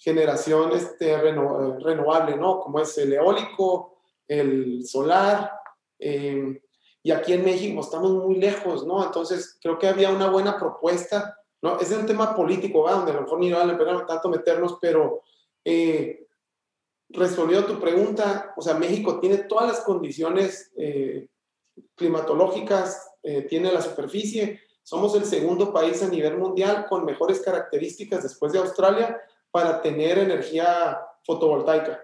generación 0.00 0.70
este, 0.72 1.20
renovable, 1.20 2.36
¿no? 2.36 2.60
Como 2.60 2.78
es 2.78 2.96
el 2.96 3.12
eólico, 3.12 3.98
el 4.28 4.86
solar. 4.86 5.52
Eh, 5.98 6.62
y 7.02 7.10
aquí 7.10 7.32
en 7.32 7.44
México 7.44 7.80
estamos 7.80 8.12
muy 8.12 8.36
lejos, 8.36 8.86
¿no? 8.86 9.04
Entonces 9.04 9.58
creo 9.60 9.78
que 9.78 9.88
había 9.88 10.10
una 10.10 10.30
buena 10.30 10.56
propuesta, 10.56 11.36
¿no? 11.60 11.78
Es 11.80 11.90
un 11.90 12.06
tema 12.06 12.36
político, 12.36 12.84
¿va? 12.84 12.92
Donde 12.92 13.10
a 13.10 13.14
lo 13.16 13.22
mejor 13.22 13.40
ni 13.40 13.52
vale 13.52 13.72
la 13.72 13.78
pena 13.78 14.06
tanto 14.06 14.28
meternos, 14.28 14.78
pero 14.80 15.22
eh, 15.64 16.28
respondiendo 17.12 17.66
a 17.66 17.70
tu 17.70 17.80
pregunta, 17.80 18.52
o 18.56 18.62
sea, 18.62 18.74
México 18.74 19.18
tiene 19.20 19.38
todas 19.38 19.68
las 19.68 19.80
condiciones 19.80 20.72
eh, 20.76 21.28
climatológicas, 21.94 23.10
eh, 23.22 23.42
tiene 23.42 23.72
la 23.72 23.82
superficie, 23.82 24.60
somos 24.82 25.14
el 25.14 25.24
segundo 25.24 25.72
país 25.72 26.02
a 26.02 26.08
nivel 26.08 26.38
mundial 26.38 26.86
con 26.88 27.04
mejores 27.04 27.40
características 27.40 28.22
después 28.22 28.52
de 28.52 28.58
Australia 28.58 29.20
para 29.50 29.82
tener 29.82 30.18
energía 30.18 31.00
fotovoltaica. 31.24 32.00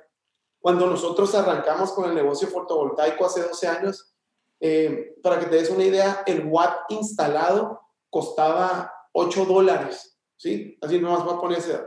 Cuando 0.60 0.86
nosotros 0.86 1.34
arrancamos 1.34 1.92
con 1.92 2.08
el 2.08 2.14
negocio 2.14 2.48
fotovoltaico 2.48 3.24
hace 3.24 3.42
12 3.42 3.68
años, 3.68 4.14
eh, 4.60 5.14
para 5.22 5.38
que 5.38 5.46
te 5.46 5.56
des 5.56 5.70
una 5.70 5.84
idea, 5.84 6.22
el 6.26 6.46
watt 6.46 6.90
instalado 6.90 7.80
costaba 8.10 8.92
8 9.12 9.44
dólares, 9.44 10.18
¿sí? 10.36 10.76
Así 10.80 10.98
nomás 10.98 11.24
voy 11.24 11.34
a 11.34 11.40
poner 11.40 11.58
ese 11.58 11.78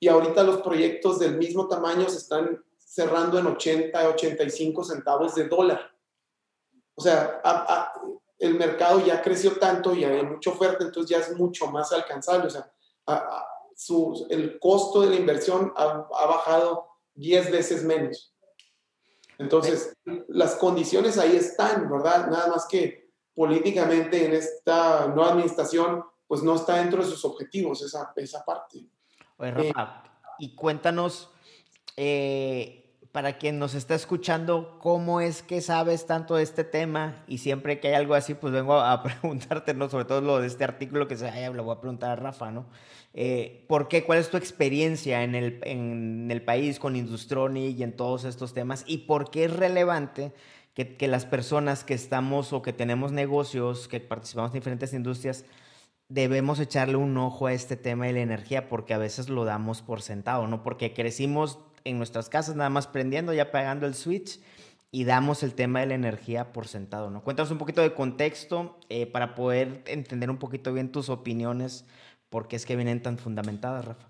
Y 0.00 0.08
ahorita 0.08 0.42
los 0.42 0.62
proyectos 0.62 1.18
del 1.18 1.36
mismo 1.36 1.68
tamaño 1.68 2.08
se 2.08 2.16
están, 2.16 2.64
cerrando 2.78 3.38
en 3.38 3.46
80, 3.46 4.08
85 4.08 4.82
centavos 4.82 5.36
de 5.36 5.46
dólar. 5.46 5.94
O 6.96 7.02
sea, 7.02 7.40
el 8.38 8.54
mercado 8.54 9.04
ya 9.06 9.22
creció 9.22 9.52
tanto 9.58 9.94
y 9.94 10.02
hay 10.02 10.24
mucha 10.24 10.50
oferta, 10.50 10.84
entonces 10.84 11.10
ya 11.10 11.18
es 11.18 11.36
mucho 11.36 11.68
más 11.68 11.92
alcanzable. 11.92 12.48
O 12.48 12.50
sea, 12.50 12.72
el 14.30 14.58
costo 14.58 15.02
de 15.02 15.10
la 15.10 15.16
inversión 15.16 15.72
ha, 15.76 16.08
ha 16.12 16.26
bajado 16.26 16.88
10 17.14 17.52
veces 17.52 17.84
menos. 17.84 18.34
Entonces, 19.38 19.96
las 20.28 20.56
condiciones 20.56 21.16
ahí 21.16 21.36
están, 21.36 21.88
¿verdad? 21.88 22.26
Nada 22.26 22.48
más 22.48 22.66
que 22.66 23.10
políticamente 23.34 24.26
en 24.26 24.34
esta 24.34 25.06
nueva 25.06 25.32
administración, 25.32 26.04
pues 26.26 26.42
no 26.42 26.56
está 26.56 26.76
dentro 26.76 27.02
de 27.02 27.08
sus 27.08 27.24
objetivos 27.24 27.82
esa, 27.82 28.12
esa 28.16 28.44
parte. 28.44 28.84
Oye, 29.40 29.52
Rafa, 29.52 30.02
y 30.38 30.54
cuéntanos, 30.54 31.30
eh, 31.96 32.80
para 33.10 33.38
quien 33.38 33.58
nos 33.58 33.74
está 33.74 33.94
escuchando, 33.94 34.78
¿cómo 34.80 35.22
es 35.22 35.42
que 35.42 35.62
sabes 35.62 36.06
tanto 36.06 36.36
de 36.36 36.42
este 36.42 36.62
tema? 36.62 37.24
Y 37.26 37.38
siempre 37.38 37.80
que 37.80 37.88
hay 37.88 37.94
algo 37.94 38.14
así, 38.14 38.34
pues 38.34 38.52
vengo 38.52 38.78
a 38.78 39.02
preguntarte, 39.02 39.72
¿no? 39.72 39.88
Sobre 39.88 40.04
todo 40.04 40.20
lo 40.20 40.40
de 40.40 40.46
este 40.46 40.62
artículo 40.62 41.08
que 41.08 41.16
se 41.16 41.26
haya, 41.26 41.50
lo 41.50 41.64
voy 41.64 41.74
a 41.74 41.80
preguntar 41.80 42.10
a 42.10 42.16
Rafa, 42.16 42.50
¿no? 42.50 42.66
Eh, 43.14 43.64
¿Por 43.66 43.88
qué? 43.88 44.04
¿Cuál 44.04 44.18
es 44.18 44.30
tu 44.30 44.36
experiencia 44.36 45.24
en 45.24 45.34
el, 45.34 45.58
en 45.64 46.30
el 46.30 46.42
país 46.42 46.78
con 46.78 46.94
Industroni 46.94 47.68
y 47.68 47.82
en 47.82 47.96
todos 47.96 48.24
estos 48.24 48.52
temas? 48.52 48.84
¿Y 48.86 48.98
por 48.98 49.30
qué 49.30 49.44
es 49.46 49.56
relevante 49.56 50.32
que, 50.74 50.96
que 50.96 51.08
las 51.08 51.24
personas 51.24 51.82
que 51.82 51.94
estamos 51.94 52.52
o 52.52 52.60
que 52.60 52.74
tenemos 52.74 53.10
negocios, 53.10 53.88
que 53.88 54.00
participamos 54.00 54.50
en 54.50 54.60
diferentes 54.60 54.92
industrias, 54.92 55.46
debemos 56.10 56.58
echarle 56.58 56.96
un 56.96 57.16
ojo 57.16 57.46
a 57.46 57.54
este 57.54 57.76
tema 57.76 58.06
de 58.06 58.12
la 58.12 58.20
energía 58.20 58.68
porque 58.68 58.92
a 58.92 58.98
veces 58.98 59.30
lo 59.30 59.44
damos 59.44 59.80
por 59.80 60.02
sentado, 60.02 60.46
¿no? 60.48 60.62
Porque 60.62 60.92
crecimos 60.92 61.60
en 61.84 61.96
nuestras 61.96 62.28
casas 62.28 62.56
nada 62.56 62.68
más 62.68 62.88
prendiendo 62.88 63.32
y 63.32 63.38
apagando 63.38 63.86
el 63.86 63.94
switch 63.94 64.40
y 64.90 65.04
damos 65.04 65.44
el 65.44 65.54
tema 65.54 65.80
de 65.80 65.86
la 65.86 65.94
energía 65.94 66.52
por 66.52 66.66
sentado, 66.66 67.10
¿no? 67.10 67.22
Cuéntanos 67.22 67.52
un 67.52 67.58
poquito 67.58 67.80
de 67.80 67.94
contexto 67.94 68.76
eh, 68.88 69.06
para 69.06 69.36
poder 69.36 69.82
entender 69.86 70.30
un 70.30 70.38
poquito 70.38 70.72
bien 70.72 70.90
tus 70.90 71.08
opiniones, 71.08 71.86
por 72.28 72.48
qué 72.48 72.56
es 72.56 72.66
que 72.66 72.74
vienen 72.74 73.02
tan 73.02 73.16
fundamentadas, 73.16 73.84
Rafa. 73.84 74.08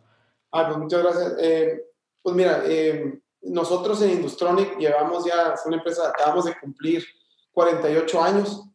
Ah, 0.53 0.67
pues 0.67 0.79
muchas 0.79 1.03
gracias. 1.03 1.35
Eh, 1.39 1.85
pues 2.23 2.35
mira, 2.35 2.63
eh, 2.65 3.21
nosotros 3.43 4.01
en 4.01 4.13
Industronic 4.13 4.79
llevamos 4.79 5.27
ya, 5.27 5.53
es 5.53 5.61
una 5.67 5.77
empresa, 5.77 6.09
acabamos 6.09 6.47
de 6.47 6.59
cumplir 6.59 7.05
48 7.53 8.23
años. 8.23 8.67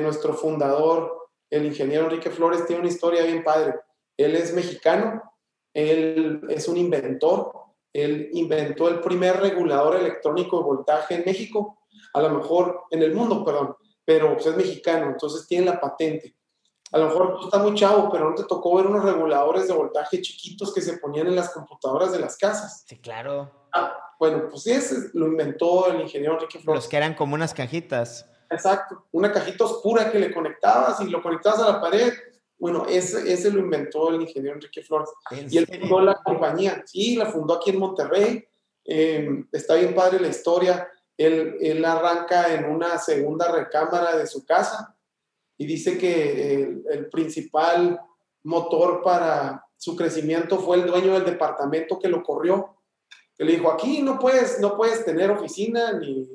nuestro 0.00 0.32
fundador 0.34 1.21
el 1.52 1.66
ingeniero 1.66 2.04
Enrique 2.04 2.30
Flores 2.30 2.64
tiene 2.66 2.80
una 2.80 2.90
historia 2.90 3.24
bien 3.24 3.44
padre. 3.44 3.74
Él 4.16 4.34
es 4.34 4.54
mexicano, 4.54 5.22
él 5.74 6.40
es 6.48 6.66
un 6.66 6.78
inventor, 6.78 7.52
él 7.92 8.30
inventó 8.32 8.88
el 8.88 9.00
primer 9.00 9.38
regulador 9.38 9.96
electrónico 9.96 10.58
de 10.58 10.64
voltaje 10.64 11.14
en 11.14 11.24
México, 11.26 11.78
a 12.14 12.22
lo 12.22 12.30
mejor 12.30 12.84
en 12.90 13.02
el 13.02 13.14
mundo, 13.14 13.44
perdón, 13.44 13.76
pero 14.02 14.32
pues, 14.32 14.46
es 14.46 14.56
mexicano, 14.56 15.08
entonces 15.08 15.46
tiene 15.46 15.66
la 15.66 15.80
patente. 15.80 16.34
A 16.90 16.98
lo 16.98 17.08
mejor 17.08 17.38
tú 17.38 17.44
estás 17.44 17.62
muy 17.62 17.74
chavo, 17.74 18.10
pero 18.10 18.30
no 18.30 18.34
te 18.34 18.44
tocó 18.44 18.76
ver 18.76 18.86
unos 18.86 19.04
reguladores 19.04 19.68
de 19.68 19.74
voltaje 19.74 20.22
chiquitos 20.22 20.72
que 20.72 20.80
se 20.80 20.98
ponían 20.98 21.26
en 21.26 21.36
las 21.36 21.50
computadoras 21.50 22.12
de 22.12 22.18
las 22.18 22.38
casas. 22.38 22.84
Sí, 22.86 22.98
claro. 22.98 23.68
Ah, 23.74 23.98
bueno, 24.18 24.48
pues 24.48 24.66
ese 24.66 25.10
lo 25.12 25.26
inventó 25.26 25.90
el 25.90 26.00
ingeniero 26.00 26.34
Enrique 26.34 26.58
Flores. 26.60 26.84
Los 26.84 26.88
que 26.88 26.96
eran 26.96 27.14
como 27.14 27.34
unas 27.34 27.52
cajitas. 27.52 28.26
Exacto, 28.52 29.06
una 29.12 29.32
cajita 29.32 29.64
oscura 29.64 30.10
que 30.10 30.18
le 30.18 30.32
conectabas 30.32 31.00
y 31.00 31.08
lo 31.08 31.22
conectabas 31.22 31.60
a 31.60 31.72
la 31.72 31.80
pared. 31.80 32.12
Bueno, 32.58 32.86
ese, 32.88 33.32
ese 33.32 33.50
lo 33.50 33.60
inventó 33.60 34.10
el 34.10 34.22
ingeniero 34.22 34.56
Enrique 34.56 34.82
Flores. 34.82 35.10
Y 35.30 35.58
él 35.58 35.66
fundó 35.66 36.00
la 36.00 36.22
compañía. 36.22 36.82
Sí, 36.86 37.16
la 37.16 37.26
fundó 37.26 37.54
aquí 37.54 37.70
en 37.70 37.78
Monterrey. 37.78 38.44
Em, 38.84 39.48
está 39.50 39.74
bien 39.74 39.94
padre 39.94 40.20
la 40.20 40.28
historia. 40.28 40.88
Él, 41.16 41.56
él, 41.60 41.84
arranca 41.84 42.54
en 42.54 42.66
una 42.66 42.98
segunda 42.98 43.50
recámara 43.50 44.16
de 44.16 44.26
su 44.26 44.44
casa 44.44 44.96
y 45.56 45.66
dice 45.66 45.98
que 45.98 46.62
el, 46.62 46.84
el 46.90 47.10
principal 47.10 48.00
motor 48.44 49.02
para 49.02 49.64
su 49.76 49.96
crecimiento 49.96 50.58
fue 50.58 50.76
el 50.76 50.86
dueño 50.86 51.14
del 51.14 51.24
departamento 51.24 51.98
que 51.98 52.08
lo 52.08 52.22
corrió. 52.22 52.76
Que 53.36 53.44
le 53.44 53.52
dijo, 53.52 53.72
aquí 53.72 54.02
no 54.02 54.18
puedes, 54.18 54.60
no 54.60 54.76
puedes 54.76 55.04
tener 55.04 55.30
oficina 55.30 55.92
ni, 55.94 56.28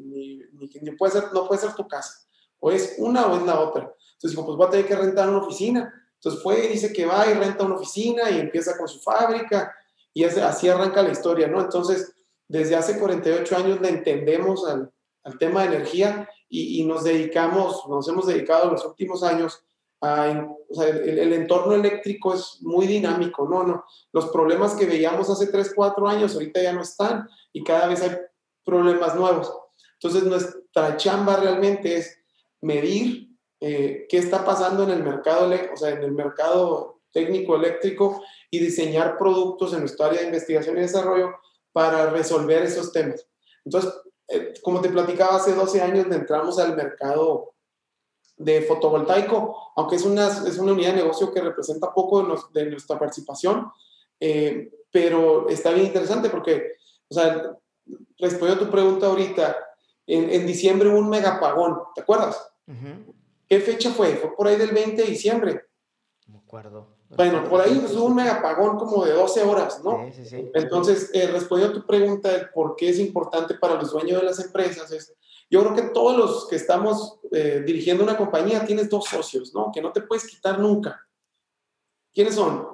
ni, 0.58 0.92
puede 0.92 1.14
ser, 1.14 1.34
no 1.34 1.48
puede 1.48 1.62
ser 1.62 1.74
tu 1.74 1.88
casa. 1.88 2.28
O 2.60 2.72
es 2.72 2.96
una 2.98 3.28
o 3.28 3.38
es 3.38 3.44
la 3.44 3.60
otra. 3.60 3.84
Entonces 3.84 4.32
dijo, 4.32 4.46
pues 4.46 4.58
voy 4.58 4.68
a 4.68 4.70
tener 4.70 4.88
que 4.88 4.96
rentar 4.96 5.30
una 5.30 5.40
oficina. 5.40 5.94
Entonces 6.16 6.42
fue 6.42 6.66
y 6.66 6.70
dice 6.70 6.92
que 6.92 7.06
va 7.06 7.28
y 7.28 7.34
renta 7.34 7.66
una 7.66 7.76
oficina 7.76 8.30
y 8.32 8.40
empieza 8.40 8.78
con 8.78 8.88
su 8.88 9.00
fábrica 9.00 9.74
y 10.14 10.24
así 10.24 10.68
arranca 10.68 11.04
la 11.04 11.12
historia, 11.12 11.48
¿no? 11.48 11.62
Entonces, 11.62 12.12
desde 12.48 12.76
hace 12.76 12.98
48 13.00 13.56
años 13.56 13.82
le 13.82 13.90
entendemos 13.90 14.68
al, 14.68 14.92
al 15.24 15.38
tema 15.38 15.62
de 15.62 15.76
energía 15.76 16.28
y, 16.50 16.82
y, 16.82 16.86
nos 16.86 17.04
dedicamos, 17.04 17.84
nos 17.88 18.08
hemos 18.08 18.26
dedicado 18.26 18.72
los 18.72 18.84
últimos 18.84 19.22
años 19.22 19.64
a, 20.02 20.48
o 20.70 20.74
sea, 20.74 20.88
el, 20.88 21.20
el, 21.20 21.34
entorno 21.34 21.74
eléctrico 21.74 22.34
es 22.34 22.60
muy 22.62 22.88
dinámico, 22.88 23.48
¿no? 23.48 23.64
no 23.64 23.86
Los 24.12 24.30
problemas 24.30 24.74
que 24.74 24.86
veíamos 24.86 25.30
hace 25.30 25.48
3, 25.48 25.74
4 25.76 26.08
años 26.08 26.34
ahorita 26.34 26.64
ya 26.64 26.74
no 26.74 26.82
están 26.82 27.28
y 27.54 27.64
cada 27.64 27.88
vez 27.88 28.02
hay 28.02 28.18
problemas 28.64 29.16
nuevos. 29.16 29.52
Entonces, 30.00 30.24
nuestra 30.24 30.98
chamba 30.98 31.38
realmente 31.38 31.98
es 31.98 32.18
medir 32.62 33.30
eh, 33.60 34.06
qué 34.10 34.18
está 34.18 34.46
pasando 34.46 34.84
en 34.84 34.92
el 34.92 35.04
mercado, 35.04 35.50
o 35.74 35.78
sea, 35.78 35.90
en 35.90 36.04
el 36.04 36.12
mercado 36.12 37.00
técnico 37.12 37.56
eléctrico 37.56 38.22
y 38.52 38.60
diseñar 38.60 39.18
productos 39.18 39.74
en 39.74 39.80
nuestra 39.80 40.08
área 40.08 40.20
de 40.20 40.28
investigación 40.28 40.78
y 40.78 40.82
desarrollo 40.82 41.32
para 41.72 42.12
resolver 42.12 42.64
esos 42.64 42.92
temas. 42.92 43.28
Entonces, 43.66 43.94
eh, 44.28 44.54
como 44.62 44.82
te 44.82 44.90
platicaba, 44.90 45.38
hace 45.38 45.54
12 45.54 45.82
años 45.82 46.06
entramos 46.12 46.60
al 46.60 46.76
mercado 46.76 47.54
de 48.38 48.62
fotovoltaico, 48.62 49.74
aunque 49.76 49.96
es 49.96 50.04
una, 50.04 50.28
es 50.28 50.58
una 50.60 50.74
unidad 50.74 50.92
de 50.92 50.98
negocio 50.98 51.32
que 51.32 51.42
representa 51.42 51.94
poco 51.94 52.48
de, 52.54 52.70
nuestra 52.70 53.00
participación, 53.00 53.72
eh, 54.20 54.70
pero 54.92 55.50
está 55.50 55.72
bien 55.72 55.88
interesante 55.88 56.30
porque, 56.30 56.74
o 57.10 57.14
sea, 57.14 57.58
respondiendo 58.20 58.64
a 58.64 58.68
tu 58.68 58.72
pregunta 58.72 59.08
ahorita, 59.08 59.58
en, 60.08 60.48
diciembre 60.48 60.90
hubo 60.90 61.00
un 61.00 61.10
megapagón, 61.10 61.80
¿te 61.94 62.02
acuerdas? 62.02 62.50
¿Qué 63.48 63.60
fecha 63.60 63.92
fue? 63.92 64.16
Fue 64.16 64.36
por 64.36 64.48
ahí 64.48 64.56
del 64.56 64.72
20 64.72 65.02
de 65.02 65.08
diciembre. 65.08 65.66
Me 66.28 66.40
acuerdo. 66.40 66.98
Bueno, 67.10 67.48
por 67.48 67.62
ahí 67.62 67.78
hubo 67.78 68.06
un 68.06 68.16
megapagón 68.16 68.78
como 68.78 69.06
de 69.06 69.14
12 69.14 69.44
horas, 69.44 69.82
¿no? 69.84 70.06
Sí, 70.08 70.24
sí, 70.24 70.26
sí. 70.26 70.52
Entonces, 70.54 71.10
eh, 71.14 71.28
respondiendo 71.28 71.78
a 71.78 71.82
tu 71.82 71.88
pregunta 71.88 72.30
de 72.30 72.48
por 72.48 72.76
qué 72.76 72.90
es 72.90 73.00
importante 73.00 73.54
para 73.56 73.76
los 73.76 73.92
dueños 73.92 74.20
de 74.20 74.26
las 74.26 74.40
empresas, 74.40 74.92
es, 74.92 75.14
yo 75.50 75.62
creo 75.62 75.76
que 75.76 75.94
todos 75.94 76.18
los 76.18 76.48
que 76.50 76.58
estamos 76.58 77.20
eh, 77.32 77.64
dirigiendo 77.66 78.04
una 78.04 78.18
compañía 78.18 78.66
tienes 78.66 78.90
dos 78.90 79.06
socios, 79.06 79.54
¿no? 79.54 79.72
Que 79.74 79.82
no 79.82 79.94
te 79.94 80.02
puedes 80.02 80.28
quitar 80.28 80.60
nunca. 80.60 81.00
¿Quiénes 82.14 82.36
son? 82.36 82.68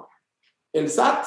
El 0.72 0.90
SAT. 0.90 1.26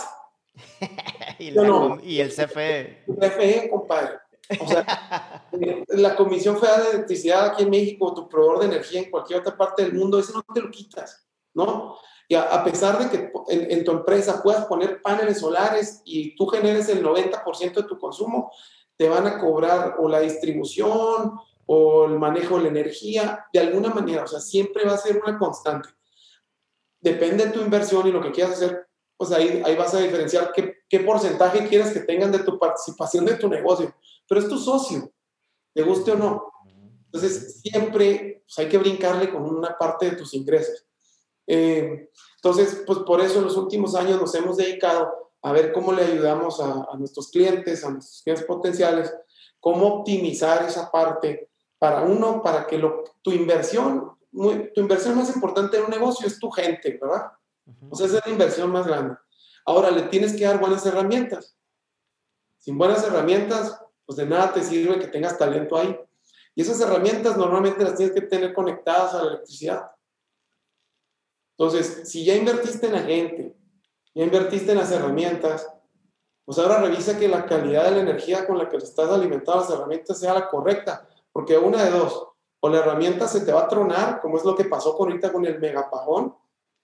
y, 1.40 1.52
no? 1.52 2.00
y 2.04 2.20
el 2.20 2.30
CFE. 2.34 3.06
El 3.08 3.16
CFE, 3.16 3.70
compadre. 3.70 4.20
O 4.60 4.68
sea, 4.68 5.48
eh, 5.52 5.84
la 5.90 6.16
Comisión 6.16 6.58
Federal 6.58 6.84
de 6.84 6.90
Electricidad 6.92 7.48
aquí 7.48 7.64
en 7.64 7.70
México, 7.70 8.14
tu 8.14 8.28
proveedor 8.30 8.60
de 8.60 8.66
energía 8.68 9.02
en 9.02 9.12
cualquier 9.12 9.40
otra 9.40 9.58
parte 9.58 9.84
del 9.84 9.94
mundo, 9.94 10.20
eso 10.20 10.34
no 10.34 10.54
te 10.54 10.62
lo 10.62 10.72
quitas, 10.72 11.28
¿no? 11.54 11.98
Y 12.30 12.36
a, 12.36 12.62
pesar 12.64 13.00
de 13.00 13.10
que 13.10 13.32
en, 13.48 13.86
tu 13.86 13.92
empresa 13.92 14.44
puedas 14.44 14.66
poner 14.66 15.02
paneles 15.02 15.40
solares 15.40 16.02
y 16.04 16.36
tú 16.36 16.46
generes 16.48 16.90
el 16.90 17.02
90% 17.02 17.74
de 17.74 17.84
tu 17.84 17.98
consumo, 17.98 18.52
te 18.98 19.08
van 19.08 19.28
a 19.28 19.40
cobrar 19.40 19.96
o 20.00 20.10
la 20.10 20.20
distribución 20.20 21.40
o 21.66 22.06
el 22.06 22.20
manejo 22.20 22.58
de 22.58 22.64
la 22.64 22.70
energía, 22.70 23.46
de 23.54 23.60
alguna 23.60 23.94
manera, 23.94 24.24
o 24.24 24.28
sea, 24.28 24.42
siempre 24.42 24.84
va 24.84 24.94
a 24.94 24.98
ser 24.98 25.22
una 25.26 25.38
constante. 25.38 25.90
Depende 27.00 27.46
de 27.46 27.52
tu 27.52 27.62
inversión 27.62 28.06
y 28.08 28.12
lo 28.12 28.22
que 28.22 28.32
quieras 28.32 28.54
hacer, 28.54 28.88
pues 29.16 29.32
ahí, 29.32 29.62
ahí 29.64 29.76
vas 29.78 29.94
a 29.94 30.00
diferenciar 30.00 30.52
qué, 30.52 30.77
qué 30.90 31.00
porcentaje 31.02 31.68
quieres 31.68 31.92
que 31.92 32.02
tengan 32.02 32.32
de 32.32 32.40
tu 32.40 32.58
participación 32.58 33.26
de 33.26 33.36
tu 33.36 33.50
negocio 33.50 33.94
pero 34.28 34.42
es 34.42 34.50
tu 34.50 34.58
socio, 34.58 35.12
te 35.74 35.84
guste 35.84 36.12
o 36.12 36.16
no. 36.16 36.52
Entonces, 37.06 37.62
siempre 37.62 38.44
pues, 38.46 38.60
hay 38.60 38.70
que 38.70 38.78
brincarle 38.78 39.32
con 39.32 39.44
una 39.44 39.78
parte 39.78 40.10
de 40.10 40.18
tus 40.18 40.34
ingresos. 40.34 40.86
Eh, 41.48 42.10
entonces, 42.36 42.84
pues 42.86 43.00
por 43.00 43.22
eso 43.22 43.40
en 43.40 43.46
los 43.46 43.56
últimos 43.56 43.96
años 43.96 44.20
nos 44.20 44.36
hemos 44.36 44.58
dedicado 44.58 45.32
a 45.42 45.52
ver 45.54 45.72
cómo 45.72 45.94
le 45.94 46.04
ayudamos 46.04 46.60
a, 46.60 46.88
nuestros 46.98 47.30
clientes, 47.30 47.84
a 47.86 47.92
nuestros 47.92 48.22
clientes 48.22 48.46
potenciales, 48.46 49.14
cómo 49.60 49.88
optimizar 49.88 50.64
esa 50.64 50.92
parte 50.92 51.50
para 51.80 52.02
uno, 52.02 52.42
para 52.42 52.68
que 52.68 52.78
lo, 52.78 53.04
tu 53.22 53.32
inversión, 53.32 54.12
tu 54.32 54.82
inversión 54.82 55.16
más 55.16 55.34
importante 55.34 55.78
en 55.78 55.86
un 55.86 55.90
negocio 55.90 56.28
es 56.28 56.38
tu 56.38 56.50
gente, 56.50 57.00
¿verdad? 57.02 57.32
O 57.90 57.96
sea, 57.96 58.08
esa 58.08 58.18
es 58.18 58.26
la 58.26 58.32
inversión 58.32 58.72
más 58.72 58.86
grande. 58.86 59.16
Ahora, 59.68 59.92
le 59.92 60.04
tienes 60.04 60.34
que 60.34 60.46
dar 60.46 60.62
buenas 60.62 60.86
herramientas. 60.86 61.58
Sin 62.58 62.78
buenas 62.78 63.04
herramientas, 63.04 63.78
pues 64.06 64.16
de 64.16 64.26
nada 64.26 64.54
te 64.54 64.64
sirve 64.64 64.98
que 64.98 65.08
tengas 65.08 65.38
talento 65.38 65.76
ahí. 65.76 66.00
Y 66.56 66.62
esas 66.62 66.80
herramientas 66.80 67.36
normalmente 67.36 67.84
las 67.84 67.96
tienes 67.98 68.16
que 68.16 68.22
tener 68.22 68.54
conectadas 68.54 69.14
a 69.14 69.24
la 69.24 69.30
electricidad. 69.32 69.92
Entonces, 71.58 72.10
si 72.10 72.24
ya 72.24 72.34
invertiste 72.34 72.88
en 72.88 72.94
la 72.94 73.02
gente, 73.02 73.58
ya 74.16 74.24
invertiste 74.24 74.72
en 74.72 74.78
las 74.78 74.92
herramientas, 74.92 75.68
pues 76.46 76.58
ahora 76.60 76.80
revisa 76.80 77.20
que 77.20 77.28
la 77.28 77.46
calidad 77.46 77.84
de 77.86 77.92
la 77.92 78.02
energía 78.02 78.48
con 78.48 78.58
la 78.58 78.70
que 78.70 78.78
estás 78.78 79.10
alimentando 79.10 79.60
las 79.60 79.70
herramientas 79.70 80.18
sea 80.18 80.34
la 80.34 80.48
correcta, 80.48 81.06
porque 81.34 81.58
una 81.58 81.84
de 81.84 81.92
dos, 81.92 82.26
o 82.62 82.70
la 82.70 82.78
herramienta 82.78 83.28
se 83.28 83.42
te 83.42 83.52
va 83.52 83.64
a 83.64 83.68
tronar, 83.68 84.22
como 84.22 84.38
es 84.38 84.46
lo 84.46 84.56
que 84.56 84.64
pasó 84.64 84.96
ahorita 84.98 85.34
con 85.34 85.46
el 85.46 85.60
megapagón, 85.60 86.34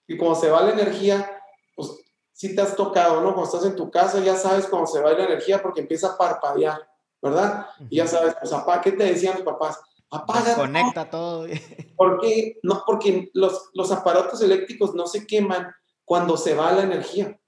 y 0.06 0.18
como 0.18 0.34
se 0.34 0.50
va 0.50 0.62
la 0.62 0.72
energía, 0.72 1.40
pues 1.74 2.03
sí 2.34 2.54
te 2.54 2.60
has 2.60 2.76
tocado, 2.76 3.20
¿no? 3.20 3.32
Cuando 3.32 3.44
estás 3.44 3.64
en 3.64 3.76
tu 3.76 3.90
casa 3.90 4.18
ya 4.18 4.36
sabes 4.36 4.66
cuando 4.66 4.86
se 4.86 5.00
va 5.00 5.12
la 5.12 5.24
energía 5.24 5.62
porque 5.62 5.80
empieza 5.80 6.08
a 6.08 6.18
parpadear, 6.18 6.86
¿verdad? 7.22 7.68
Y 7.88 7.96
ya 7.96 8.06
sabes, 8.06 8.34
pues 8.38 8.52
apaga, 8.52 8.82
¿qué 8.82 8.92
te 8.92 9.04
decían 9.04 9.34
los 9.34 9.44
papás? 9.44 9.80
Apaga. 10.10 10.56
Conecta 10.56 11.08
todo. 11.08 11.46
Porque, 11.96 12.58
no, 12.62 12.82
porque 12.84 13.30
los, 13.34 13.70
los 13.72 13.92
aparatos 13.92 14.42
eléctricos 14.42 14.94
no 14.94 15.06
se 15.06 15.26
queman 15.26 15.72
cuando 16.04 16.36
se 16.36 16.54
va 16.54 16.72
la 16.72 16.82
energía. 16.82 17.40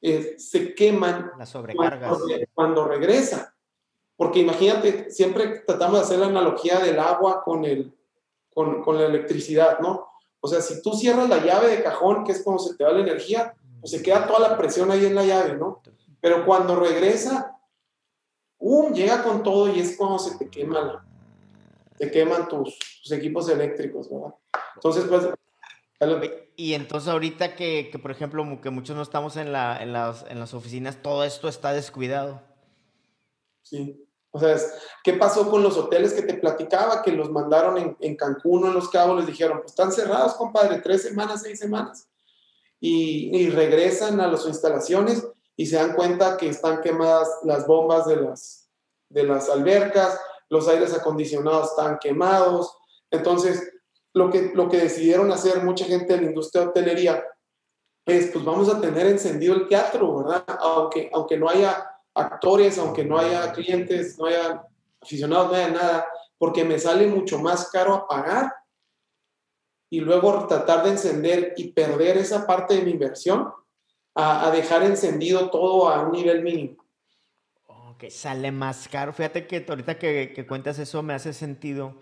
Eh, 0.00 0.36
se 0.38 0.72
queman 0.74 1.32
Las 1.36 1.50
sobrecargas. 1.50 2.08
Cuando, 2.08 2.34
cuando, 2.54 2.84
regresa. 2.86 3.56
Porque 4.16 4.38
imagínate, 4.38 5.10
siempre 5.10 5.64
tratamos 5.66 5.98
de 5.98 6.04
hacer 6.04 6.18
la 6.20 6.26
analogía 6.26 6.78
del 6.78 7.00
agua 7.00 7.42
con, 7.42 7.64
el, 7.64 7.92
con, 8.54 8.82
con 8.82 8.96
la 8.96 9.06
electricidad, 9.06 9.80
¿no? 9.80 10.08
O 10.40 10.48
sea, 10.48 10.60
si 10.60 10.80
tú 10.82 10.92
cierras 10.92 11.28
la 11.28 11.44
llave 11.44 11.68
de 11.68 11.82
cajón, 11.82 12.24
que 12.24 12.32
es 12.32 12.42
cuando 12.42 12.62
se 12.62 12.76
te 12.76 12.84
va 12.84 12.92
la 12.92 13.00
energía, 13.00 13.54
pues 13.80 13.90
se 13.90 14.02
queda 14.02 14.26
toda 14.26 14.48
la 14.48 14.58
presión 14.58 14.90
ahí 14.90 15.06
en 15.06 15.14
la 15.14 15.24
llave, 15.24 15.56
¿no? 15.56 15.82
Pero 16.20 16.44
cuando 16.44 16.76
regresa, 16.76 17.58
¡um! 18.58 18.92
llega 18.92 19.22
con 19.22 19.42
todo 19.42 19.72
y 19.72 19.80
es 19.80 19.96
cuando 19.96 20.18
se 20.18 20.36
te 20.36 20.48
quema 20.48 20.80
la, 20.80 21.04
te 21.96 22.10
queman 22.10 22.48
tus, 22.48 22.78
tus 23.02 23.12
equipos 23.12 23.48
eléctricos, 23.48 24.08
¿verdad? 24.10 24.34
Entonces, 24.76 25.04
pues... 25.08 25.28
Y 26.54 26.74
entonces 26.74 27.08
ahorita 27.08 27.56
que, 27.56 27.88
que, 27.90 27.98
por 27.98 28.12
ejemplo, 28.12 28.60
que 28.60 28.70
muchos 28.70 28.94
no 28.94 29.02
estamos 29.02 29.36
en, 29.36 29.52
la, 29.52 29.82
en, 29.82 29.92
las, 29.92 30.24
en 30.28 30.38
las 30.38 30.54
oficinas, 30.54 31.02
todo 31.02 31.24
esto 31.24 31.48
está 31.48 31.72
descuidado. 31.72 32.40
Sí. 33.62 34.07
O 34.30 34.38
sea, 34.38 34.56
¿qué 35.02 35.14
pasó 35.14 35.50
con 35.50 35.62
los 35.62 35.76
hoteles 35.76 36.12
que 36.12 36.22
te 36.22 36.34
platicaba, 36.34 37.02
que 37.02 37.12
los 37.12 37.30
mandaron 37.30 37.78
en, 37.78 37.96
en 38.00 38.16
Cancún 38.16 38.64
o 38.64 38.66
en 38.68 38.74
Los 38.74 38.90
Cabos? 38.90 39.16
Les 39.16 39.26
dijeron, 39.26 39.58
pues 39.58 39.70
están 39.70 39.90
cerrados, 39.90 40.34
compadre, 40.34 40.80
tres 40.80 41.02
semanas, 41.02 41.42
seis 41.42 41.58
semanas. 41.58 42.08
Y, 42.80 43.36
y, 43.36 43.50
regresan 43.50 44.20
a 44.20 44.28
las 44.28 44.46
instalaciones 44.46 45.26
y 45.56 45.66
se 45.66 45.76
dan 45.76 45.94
cuenta 45.94 46.36
que 46.36 46.48
están 46.48 46.80
quemadas 46.80 47.28
las 47.42 47.66
bombas 47.66 48.06
de 48.06 48.16
las, 48.16 48.68
de 49.08 49.24
las 49.24 49.48
albercas, 49.48 50.20
los 50.48 50.68
aires 50.68 50.94
acondicionados 50.94 51.70
están 51.70 51.98
quemados. 51.98 52.76
Entonces, 53.10 53.68
lo 54.14 54.30
que, 54.30 54.52
lo 54.54 54.68
que 54.68 54.78
decidieron 54.78 55.32
hacer 55.32 55.64
mucha 55.64 55.86
gente 55.86 56.14
de 56.14 56.22
la 56.22 56.28
industria 56.28 56.62
de 56.62 56.68
hotelería 56.68 57.24
es, 58.06 58.30
pues 58.30 58.44
vamos 58.44 58.68
a 58.68 58.80
tener 58.80 59.06
encendido 59.06 59.54
el 59.54 59.68
teatro, 59.68 60.18
¿verdad? 60.18 60.44
Aunque, 60.60 61.10
aunque 61.12 61.36
no 61.36 61.48
haya 61.48 61.90
actores, 62.18 62.78
aunque 62.78 63.04
no 63.04 63.18
haya 63.18 63.52
clientes, 63.52 64.18
no 64.18 64.26
haya 64.26 64.64
aficionados, 65.00 65.50
no 65.50 65.56
haya 65.56 65.68
nada, 65.68 66.06
porque 66.36 66.64
me 66.64 66.78
sale 66.78 67.06
mucho 67.06 67.38
más 67.38 67.70
caro 67.70 67.94
apagar 67.94 68.52
y 69.90 70.00
luego 70.00 70.46
tratar 70.46 70.84
de 70.84 70.90
encender 70.90 71.54
y 71.56 71.72
perder 71.72 72.18
esa 72.18 72.46
parte 72.46 72.74
de 72.74 72.82
mi 72.82 72.90
inversión 72.90 73.48
a, 74.14 74.46
a 74.46 74.50
dejar 74.50 74.82
encendido 74.82 75.50
todo 75.50 75.88
a 75.88 76.02
un 76.02 76.12
nivel 76.12 76.42
mínimo. 76.42 76.84
Ok, 77.66 78.10
sale 78.10 78.52
más 78.52 78.86
caro. 78.88 79.12
Fíjate 79.12 79.46
que 79.46 79.64
ahorita 79.68 79.98
que, 79.98 80.32
que 80.34 80.46
cuentas 80.46 80.78
eso 80.78 81.02
me 81.02 81.14
hace 81.14 81.32
sentido. 81.32 81.96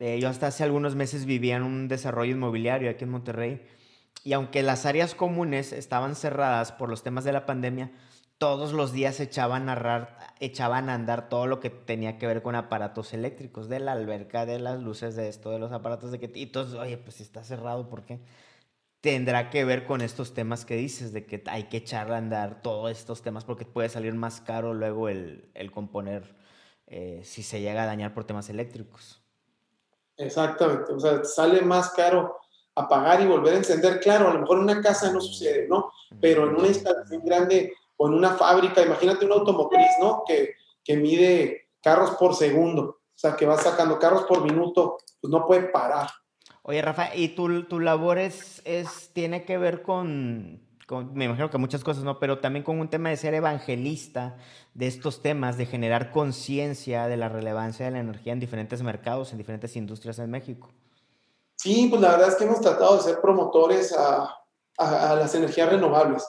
Eh, 0.00 0.18
yo 0.20 0.28
hasta 0.28 0.46
hace 0.46 0.64
algunos 0.64 0.94
meses 0.94 1.26
vivía 1.26 1.56
en 1.56 1.64
un 1.64 1.88
desarrollo 1.88 2.32
inmobiliario 2.32 2.88
aquí 2.88 3.04
en 3.04 3.10
Monterrey 3.10 3.66
y 4.24 4.32
aunque 4.32 4.62
las 4.62 4.86
áreas 4.86 5.14
comunes 5.14 5.72
estaban 5.72 6.14
cerradas 6.14 6.70
por 6.72 6.88
los 6.88 7.02
temas 7.02 7.24
de 7.24 7.32
la 7.32 7.46
pandemia, 7.46 7.90
todos 8.38 8.72
los 8.72 8.92
días 8.92 9.18
echaban 9.20 9.62
a, 9.62 9.74
narrar, 9.74 10.34
echaban 10.38 10.88
a 10.88 10.94
andar 10.94 11.28
todo 11.28 11.46
lo 11.46 11.58
que 11.58 11.70
tenía 11.70 12.18
que 12.18 12.26
ver 12.26 12.42
con 12.42 12.54
aparatos 12.54 13.12
eléctricos, 13.12 13.68
de 13.68 13.80
la 13.80 13.92
alberca, 13.92 14.46
de 14.46 14.60
las 14.60 14.80
luces, 14.80 15.16
de 15.16 15.28
esto, 15.28 15.50
de 15.50 15.58
los 15.58 15.72
aparatos 15.72 16.12
de 16.12 16.20
que... 16.20 16.30
Y 16.32 16.46
todos, 16.46 16.74
oye, 16.74 16.96
pues 16.98 17.16
si 17.16 17.24
está 17.24 17.42
cerrado, 17.42 17.88
¿por 17.88 18.04
qué? 18.04 18.20
Tendrá 19.00 19.50
que 19.50 19.64
ver 19.64 19.84
con 19.84 20.00
estos 20.00 20.34
temas 20.34 20.64
que 20.64 20.76
dices, 20.76 21.12
de 21.12 21.26
que 21.26 21.42
hay 21.46 21.64
que 21.64 21.78
echar 21.78 22.12
a 22.12 22.16
andar 22.16 22.62
todos 22.62 22.90
estos 22.92 23.22
temas 23.22 23.44
porque 23.44 23.64
puede 23.64 23.88
salir 23.88 24.14
más 24.14 24.40
caro 24.40 24.72
luego 24.72 25.08
el, 25.08 25.50
el 25.54 25.72
componer 25.72 26.36
eh, 26.86 27.22
si 27.24 27.42
se 27.42 27.60
llega 27.60 27.82
a 27.82 27.86
dañar 27.86 28.14
por 28.14 28.24
temas 28.24 28.48
eléctricos. 28.50 29.20
Exactamente, 30.16 30.92
o 30.92 30.98
sea, 30.98 31.22
sale 31.24 31.60
más 31.62 31.90
caro 31.90 32.38
apagar 32.74 33.20
y 33.20 33.26
volver 33.26 33.54
a 33.54 33.58
encender. 33.58 34.00
Claro, 34.00 34.30
a 34.30 34.34
lo 34.34 34.40
mejor 34.40 34.58
en 34.58 34.64
una 34.64 34.80
casa 34.80 35.12
no 35.12 35.20
sucede, 35.20 35.66
¿no? 35.68 35.92
Pero 36.20 36.48
en 36.48 36.56
una 36.56 36.68
instalación 36.68 37.24
grande 37.24 37.72
o 37.98 38.08
en 38.08 38.14
una 38.14 38.30
fábrica, 38.30 38.80
imagínate 38.80 39.26
una 39.26 39.34
automotriz, 39.34 39.90
¿no? 40.00 40.22
Que, 40.26 40.54
que 40.82 40.96
mide 40.96 41.68
carros 41.82 42.12
por 42.12 42.34
segundo, 42.34 42.82
o 42.82 43.18
sea, 43.18 43.36
que 43.36 43.44
va 43.44 43.58
sacando 43.58 43.98
carros 43.98 44.22
por 44.22 44.42
minuto, 44.42 44.98
pues 45.20 45.30
no 45.30 45.46
puede 45.46 45.64
parar. 45.64 46.08
Oye, 46.62 46.80
Rafa, 46.80 47.14
¿y 47.14 47.28
tu, 47.30 47.64
tu 47.64 47.80
labor 47.80 48.18
es, 48.18 48.62
es, 48.64 49.10
tiene 49.12 49.44
que 49.44 49.58
ver 49.58 49.82
con, 49.82 50.60
con, 50.86 51.12
me 51.14 51.24
imagino 51.24 51.50
que 51.50 51.58
muchas 51.58 51.82
cosas, 51.82 52.04
¿no? 52.04 52.20
Pero 52.20 52.38
también 52.38 52.64
con 52.64 52.78
un 52.78 52.88
tema 52.88 53.08
de 53.08 53.16
ser 53.16 53.34
evangelista 53.34 54.36
de 54.74 54.86
estos 54.86 55.20
temas, 55.20 55.58
de 55.58 55.66
generar 55.66 56.12
conciencia 56.12 57.08
de 57.08 57.16
la 57.16 57.28
relevancia 57.28 57.86
de 57.86 57.92
la 57.92 58.00
energía 58.00 58.32
en 58.32 58.40
diferentes 58.40 58.82
mercados, 58.82 59.32
en 59.32 59.38
diferentes 59.38 59.74
industrias 59.74 60.20
en 60.20 60.30
México. 60.30 60.70
Sí, 61.56 61.88
pues 61.90 62.00
la 62.00 62.12
verdad 62.12 62.28
es 62.28 62.36
que 62.36 62.44
hemos 62.44 62.60
tratado 62.60 62.96
de 62.96 63.02
ser 63.02 63.20
promotores 63.20 63.92
a, 63.92 64.36
a, 64.78 65.10
a 65.10 65.16
las 65.16 65.34
energías 65.34 65.68
renovables 65.70 66.24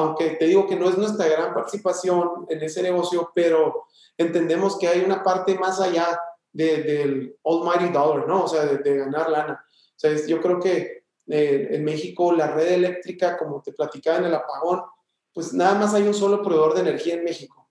aunque 0.00 0.30
te 0.30 0.46
digo 0.46 0.66
que 0.66 0.76
no 0.76 0.88
es 0.88 0.98
nuestra 0.98 1.28
gran 1.28 1.54
participación 1.54 2.46
en 2.48 2.62
ese 2.62 2.82
negocio, 2.82 3.30
pero 3.34 3.84
entendemos 4.18 4.78
que 4.78 4.88
hay 4.88 5.00
una 5.00 5.22
parte 5.22 5.58
más 5.58 5.80
allá 5.80 6.20
de, 6.52 6.82
del 6.82 7.36
almighty 7.44 7.92
dollar, 7.92 8.26
¿no? 8.26 8.44
O 8.44 8.48
sea, 8.48 8.64
de, 8.64 8.78
de 8.78 8.98
ganar 8.98 9.30
lana. 9.30 9.64
O 9.64 9.98
sea, 9.98 10.14
yo 10.26 10.40
creo 10.40 10.58
que 10.58 11.04
eh, 11.28 11.68
en 11.70 11.84
México 11.84 12.32
la 12.32 12.48
red 12.48 12.72
eléctrica, 12.72 13.36
como 13.38 13.62
te 13.62 13.72
platicaba 13.72 14.18
en 14.18 14.24
el 14.24 14.34
apagón, 14.34 14.82
pues 15.32 15.52
nada 15.52 15.74
más 15.76 15.94
hay 15.94 16.02
un 16.02 16.14
solo 16.14 16.42
proveedor 16.42 16.74
de 16.74 16.80
energía 16.80 17.14
en 17.14 17.24
México. 17.24 17.70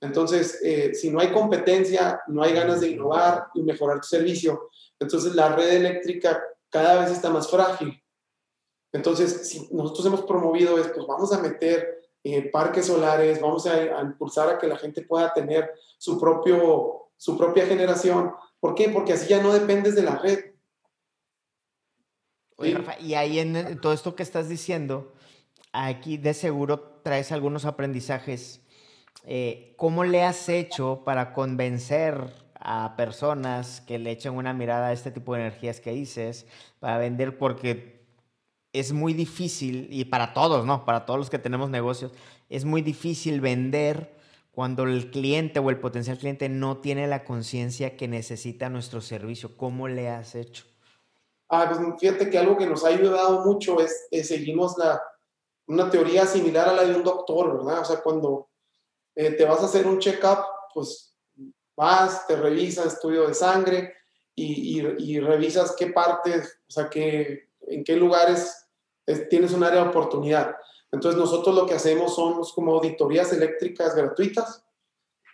Entonces, 0.00 0.60
eh, 0.62 0.94
si 0.94 1.10
no 1.10 1.20
hay 1.20 1.32
competencia, 1.32 2.22
no 2.28 2.42
hay 2.42 2.52
ganas 2.52 2.80
de 2.80 2.90
innovar 2.90 3.48
y 3.54 3.62
mejorar 3.62 4.00
tu 4.00 4.06
servicio, 4.06 4.70
entonces 4.98 5.34
la 5.34 5.54
red 5.54 5.70
eléctrica 5.76 6.42
cada 6.70 7.00
vez 7.00 7.10
está 7.10 7.30
más 7.30 7.50
frágil. 7.50 8.00
Entonces, 8.92 9.48
si 9.48 9.68
nosotros 9.72 10.06
hemos 10.06 10.22
promovido 10.22 10.78
esto, 10.78 10.94
pues 10.94 11.06
vamos 11.06 11.32
a 11.32 11.40
meter 11.40 12.00
eh, 12.22 12.50
parques 12.50 12.86
solares, 12.86 13.40
vamos 13.40 13.66
a, 13.66 13.74
a, 13.74 14.02
impulsar 14.02 14.48
a 14.48 14.58
que 14.58 14.66
la 14.66 14.76
gente 14.76 15.02
pueda 15.02 15.32
tener 15.32 15.70
su, 15.98 16.18
propio, 16.20 17.10
su 17.16 17.38
propia 17.38 17.66
generación. 17.66 18.32
¿Por 18.58 18.74
qué? 18.74 18.88
Porque 18.88 19.12
así 19.12 19.28
ya 19.28 19.42
no 19.42 19.52
dependes 19.52 19.94
de 19.94 20.02
la 20.02 20.16
red. 20.16 20.38
Oye, 22.56 22.74
Rafa, 22.74 23.00
y 23.00 23.14
ahí 23.14 23.38
en 23.38 23.80
todo 23.80 23.94
esto 23.94 24.14
que 24.14 24.22
estás 24.22 24.50
diciendo, 24.50 25.14
aquí 25.72 26.18
de 26.18 26.34
seguro 26.34 27.00
traes 27.02 27.32
algunos 27.32 27.64
aprendizajes. 27.64 28.60
Eh, 29.24 29.74
¿Cómo 29.78 30.04
le 30.04 30.24
has 30.24 30.48
hecho 30.50 31.02
para 31.04 31.32
convencer 31.32 32.34
a 32.54 32.96
personas 32.96 33.80
que 33.80 33.98
le 33.98 34.10
echen 34.10 34.34
una 34.34 34.52
mirada 34.52 34.88
a 34.88 34.92
este 34.92 35.10
tipo 35.10 35.34
de 35.34 35.40
energías 35.40 35.80
que 35.80 35.92
dices, 35.92 36.46
para 36.80 36.98
vender? 36.98 37.38
Porque 37.38 37.99
es 38.72 38.92
muy 38.92 39.14
difícil, 39.14 39.88
y 39.90 40.04
para 40.04 40.32
todos, 40.32 40.64
¿no? 40.64 40.84
Para 40.84 41.04
todos 41.04 41.18
los 41.18 41.30
que 41.30 41.38
tenemos 41.38 41.70
negocios, 41.70 42.12
es 42.48 42.64
muy 42.64 42.82
difícil 42.82 43.40
vender 43.40 44.16
cuando 44.52 44.84
el 44.84 45.10
cliente 45.10 45.58
o 45.60 45.70
el 45.70 45.78
potencial 45.78 46.18
cliente 46.18 46.48
no 46.48 46.78
tiene 46.78 47.06
la 47.06 47.24
conciencia 47.24 47.96
que 47.96 48.08
necesita 48.08 48.68
nuestro 48.68 49.00
servicio. 49.00 49.56
¿Cómo 49.56 49.88
le 49.88 50.08
has 50.08 50.34
hecho? 50.34 50.64
Ah, 51.48 51.66
pues 51.68 51.80
fíjate 51.98 52.30
que 52.30 52.38
algo 52.38 52.56
que 52.56 52.66
nos 52.66 52.84
ha 52.84 52.88
ayudado 52.88 53.44
mucho 53.44 53.80
es, 53.80 54.06
es 54.10 54.28
seguimos 54.28 54.76
la, 54.78 55.02
una 55.66 55.90
teoría 55.90 56.26
similar 56.26 56.68
a 56.68 56.72
la 56.72 56.84
de 56.84 56.94
un 56.94 57.02
doctor, 57.02 57.58
¿verdad? 57.58 57.80
O 57.80 57.84
sea, 57.84 58.00
cuando 58.02 58.50
eh, 59.16 59.32
te 59.32 59.44
vas 59.44 59.60
a 59.60 59.66
hacer 59.66 59.86
un 59.86 59.98
check-up, 59.98 60.44
pues 60.72 61.16
vas, 61.76 62.26
te 62.26 62.36
revisas 62.36 62.94
estudio 62.94 63.26
de 63.26 63.34
sangre 63.34 63.94
y, 64.34 64.80
y, 64.80 65.14
y 65.14 65.20
revisas 65.20 65.74
qué 65.76 65.88
partes, 65.88 66.60
o 66.68 66.70
sea, 66.70 66.88
qué 66.88 67.49
en 67.70 67.84
qué 67.84 67.96
lugares 67.96 68.66
tienes 69.28 69.52
un 69.52 69.64
área 69.64 69.82
de 69.82 69.88
oportunidad. 69.88 70.56
Entonces 70.92 71.18
nosotros 71.18 71.54
lo 71.54 71.66
que 71.66 71.74
hacemos 71.74 72.14
son 72.14 72.42
como 72.54 72.74
auditorías 72.74 73.32
eléctricas 73.32 73.94
gratuitas 73.94 74.64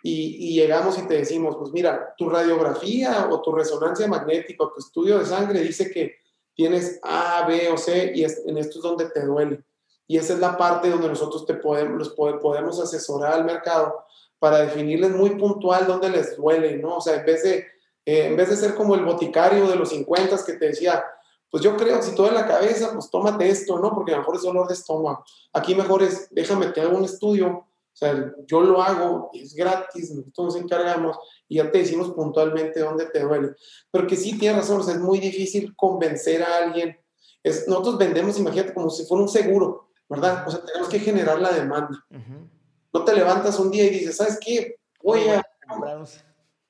y, 0.03 0.51
y, 0.51 0.55
llegamos 0.55 0.97
y 0.97 1.07
te 1.07 1.15
decimos, 1.15 1.55
pues 1.57 1.71
mira, 1.71 2.13
tu 2.17 2.29
radiografía 2.29 3.27
o 3.29 3.41
tu 3.41 3.51
resonancia 3.51 4.07
magnética 4.07 4.63
o 4.63 4.71
tu 4.71 4.79
estudio 4.79 5.17
de 5.17 5.25
sangre 5.25 5.61
dice 5.61 5.89
que 5.91 6.17
tienes 6.53 6.99
A, 7.03 7.45
B 7.47 7.69
o 7.69 7.77
C 7.77 8.11
y 8.15 8.23
es, 8.23 8.43
en 8.45 8.57
esto 8.57 8.79
es 8.79 8.83
donde 8.83 9.09
te 9.09 9.25
duele. 9.25 9.63
Y 10.07 10.17
esa 10.17 10.33
es 10.33 10.39
la 10.39 10.57
parte 10.57 10.89
donde 10.89 11.09
nosotros 11.09 11.45
te 11.45 11.55
podemos, 11.55 11.97
los 11.97 12.09
podemos 12.09 12.79
asesorar 12.79 13.33
al 13.33 13.45
mercado 13.45 14.05
para 14.39 14.59
definirles 14.59 15.11
muy 15.11 15.31
puntual 15.31 15.85
dónde 15.85 16.09
les 16.09 16.37
duele, 16.37 16.77
¿no? 16.77 16.97
O 16.97 17.01
sea, 17.01 17.15
en 17.15 17.25
vez 17.25 17.43
de, 17.43 17.57
eh, 18.05 18.25
en 18.27 18.37
vez 18.37 18.49
de 18.49 18.55
ser 18.55 18.75
como 18.75 18.95
el 18.95 19.03
boticario 19.03 19.67
de 19.67 19.75
los 19.75 19.89
50 19.89 20.37
que 20.45 20.53
te 20.53 20.67
decía, 20.67 21.03
pues 21.49 21.63
yo 21.63 21.77
creo, 21.77 22.01
si 22.01 22.13
todo 22.13 22.27
en 22.27 22.35
la 22.35 22.45
cabeza, 22.45 22.91
pues 22.93 23.09
tómate 23.09 23.47
esto, 23.47 23.79
¿no? 23.79 23.93
Porque 23.93 24.11
a 24.11 24.15
lo 24.15 24.21
mejor 24.21 24.35
es 24.35 24.41
dolor 24.41 24.67
de 24.67 24.73
estómago. 24.73 25.23
Aquí 25.53 25.75
mejor 25.75 26.03
es, 26.03 26.27
déjame, 26.31 26.67
te 26.67 26.81
hago 26.81 26.97
un 26.97 27.05
estudio, 27.05 27.47
O 27.47 27.65
sea, 27.93 28.31
yo 28.45 28.61
lo 28.61 28.81
hago, 28.81 29.31
es 29.33 29.55
gratis, 29.55 30.11
nosotros 30.11 30.53
nos 30.53 30.55
encargamos 30.57 31.17
y 31.47 31.55
ya 31.55 31.71
te 31.71 31.79
decimos 31.79 32.11
puntualmente 32.11 32.81
dónde 32.81 33.07
te 33.07 33.21
duele. 33.21 33.55
Pero 33.89 34.05
que 34.05 34.15
sí 34.15 34.37
tienes 34.37 34.59
razón, 34.59 34.81
o 34.81 34.83
sea, 34.83 34.95
es 34.95 34.99
muy 34.99 35.19
difícil 35.19 35.75
convencer 35.75 36.43
a 36.43 36.57
alguien. 36.57 36.95
Es, 37.41 37.67
nosotros 37.67 37.97
vendemos, 37.97 38.37
imagínate, 38.37 38.73
como 38.73 38.89
si 38.89 39.05
fuera 39.05 39.23
un 39.23 39.29
seguro, 39.29 39.89
¿verdad? 40.09 40.43
O 40.47 40.51
sea, 40.51 40.63
tenemos 40.63 40.89
que 40.89 40.99
generar 40.99 41.39
la 41.39 41.51
demanda. 41.51 42.05
No 42.93 43.03
te 43.03 43.15
levantas 43.15 43.57
un 43.59 43.71
día 43.71 43.85
y 43.85 43.89
dices, 43.89 44.17
¿sabes 44.17 44.37
qué? 44.39 44.75
Voy 45.01 45.21
a, 45.29 45.41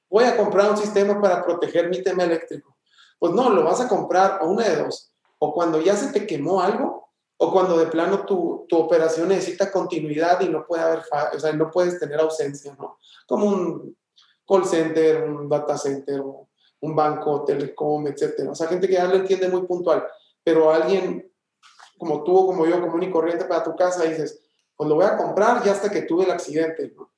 voy 0.10 0.24
a 0.24 0.38
comprar 0.38 0.70
un 0.70 0.78
sistema 0.78 1.20
para 1.20 1.44
proteger 1.44 1.90
mi 1.90 2.04
tema 2.04 2.24
eléctrico. 2.24 2.77
Pues 3.20 3.34
no, 3.34 3.50
lo 3.50 3.64
vas 3.64 3.82
a 3.82 3.88
comprar 3.88 4.40
o 4.42 4.50
una 4.50 4.68
de 4.68 4.84
dos. 4.84 5.12
O 5.40 5.54
cuando 5.54 5.82
ya 5.82 5.96
se 5.96 6.12
te 6.12 6.26
quemó 6.26 6.62
algo, 6.62 7.10
o 7.38 7.52
cuando 7.52 7.78
de 7.78 7.88
plano 7.88 8.26
tu, 8.26 8.66
tu, 8.68 8.78
operación 8.78 9.30
necesita 9.30 9.72
continuidad 9.72 10.42
y 10.42 10.50
no 10.50 10.66
puede 10.66 10.84
haber, 10.84 11.04
o 11.34 11.40
sea, 11.40 11.54
no 11.54 11.70
puedes 11.70 12.00
tener 12.00 12.20
ausencia, 12.20 12.76
¿no? 12.80 12.98
Como 13.28 13.46
un 13.46 13.96
call 14.48 14.66
center, 14.66 15.24
un 15.24 15.48
data 15.48 15.78
center, 15.78 16.22
un 16.80 16.96
banco, 16.96 17.44
telecom, 17.44 18.08
etcétera. 18.08 18.52
O 18.52 18.56
sea, 18.56 18.68
gente 18.68 18.88
que 18.88 18.94
ya 18.94 19.06
lo 19.06 19.18
entiende 19.18 19.50
muy 19.50 19.64
puntual, 19.68 20.04
pero 20.44 20.72
alguien 20.72 21.28
como 21.98 22.24
tú 22.24 22.46
como 22.46 22.66
yo, 22.66 22.80
común 22.82 23.04
y 23.04 23.12
corriente 23.12 23.46
para 23.46 23.64
tu 23.64 23.76
casa, 23.76 24.04
dices, 24.04 24.40
pues 24.76 24.88
lo 24.88 24.96
voy 24.96 25.06
a 25.06 25.18
comprar 25.18 25.64
ya 25.64 25.72
hasta 25.72 25.90
que 25.90 26.04
tuve 26.04 26.26
el 26.26 26.32
accidente, 26.32 26.94
¿no? 26.96 27.12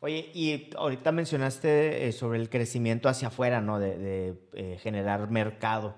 Oye, 0.00 0.30
y 0.34 0.70
ahorita 0.76 1.12
mencionaste 1.12 2.08
eh, 2.08 2.12
sobre 2.12 2.38
el 2.38 2.48
crecimiento 2.48 3.08
hacia 3.08 3.28
afuera, 3.28 3.60
¿no? 3.60 3.78
De, 3.78 4.34
eh, 4.52 4.78
generar 4.80 5.30
mercado. 5.30 5.96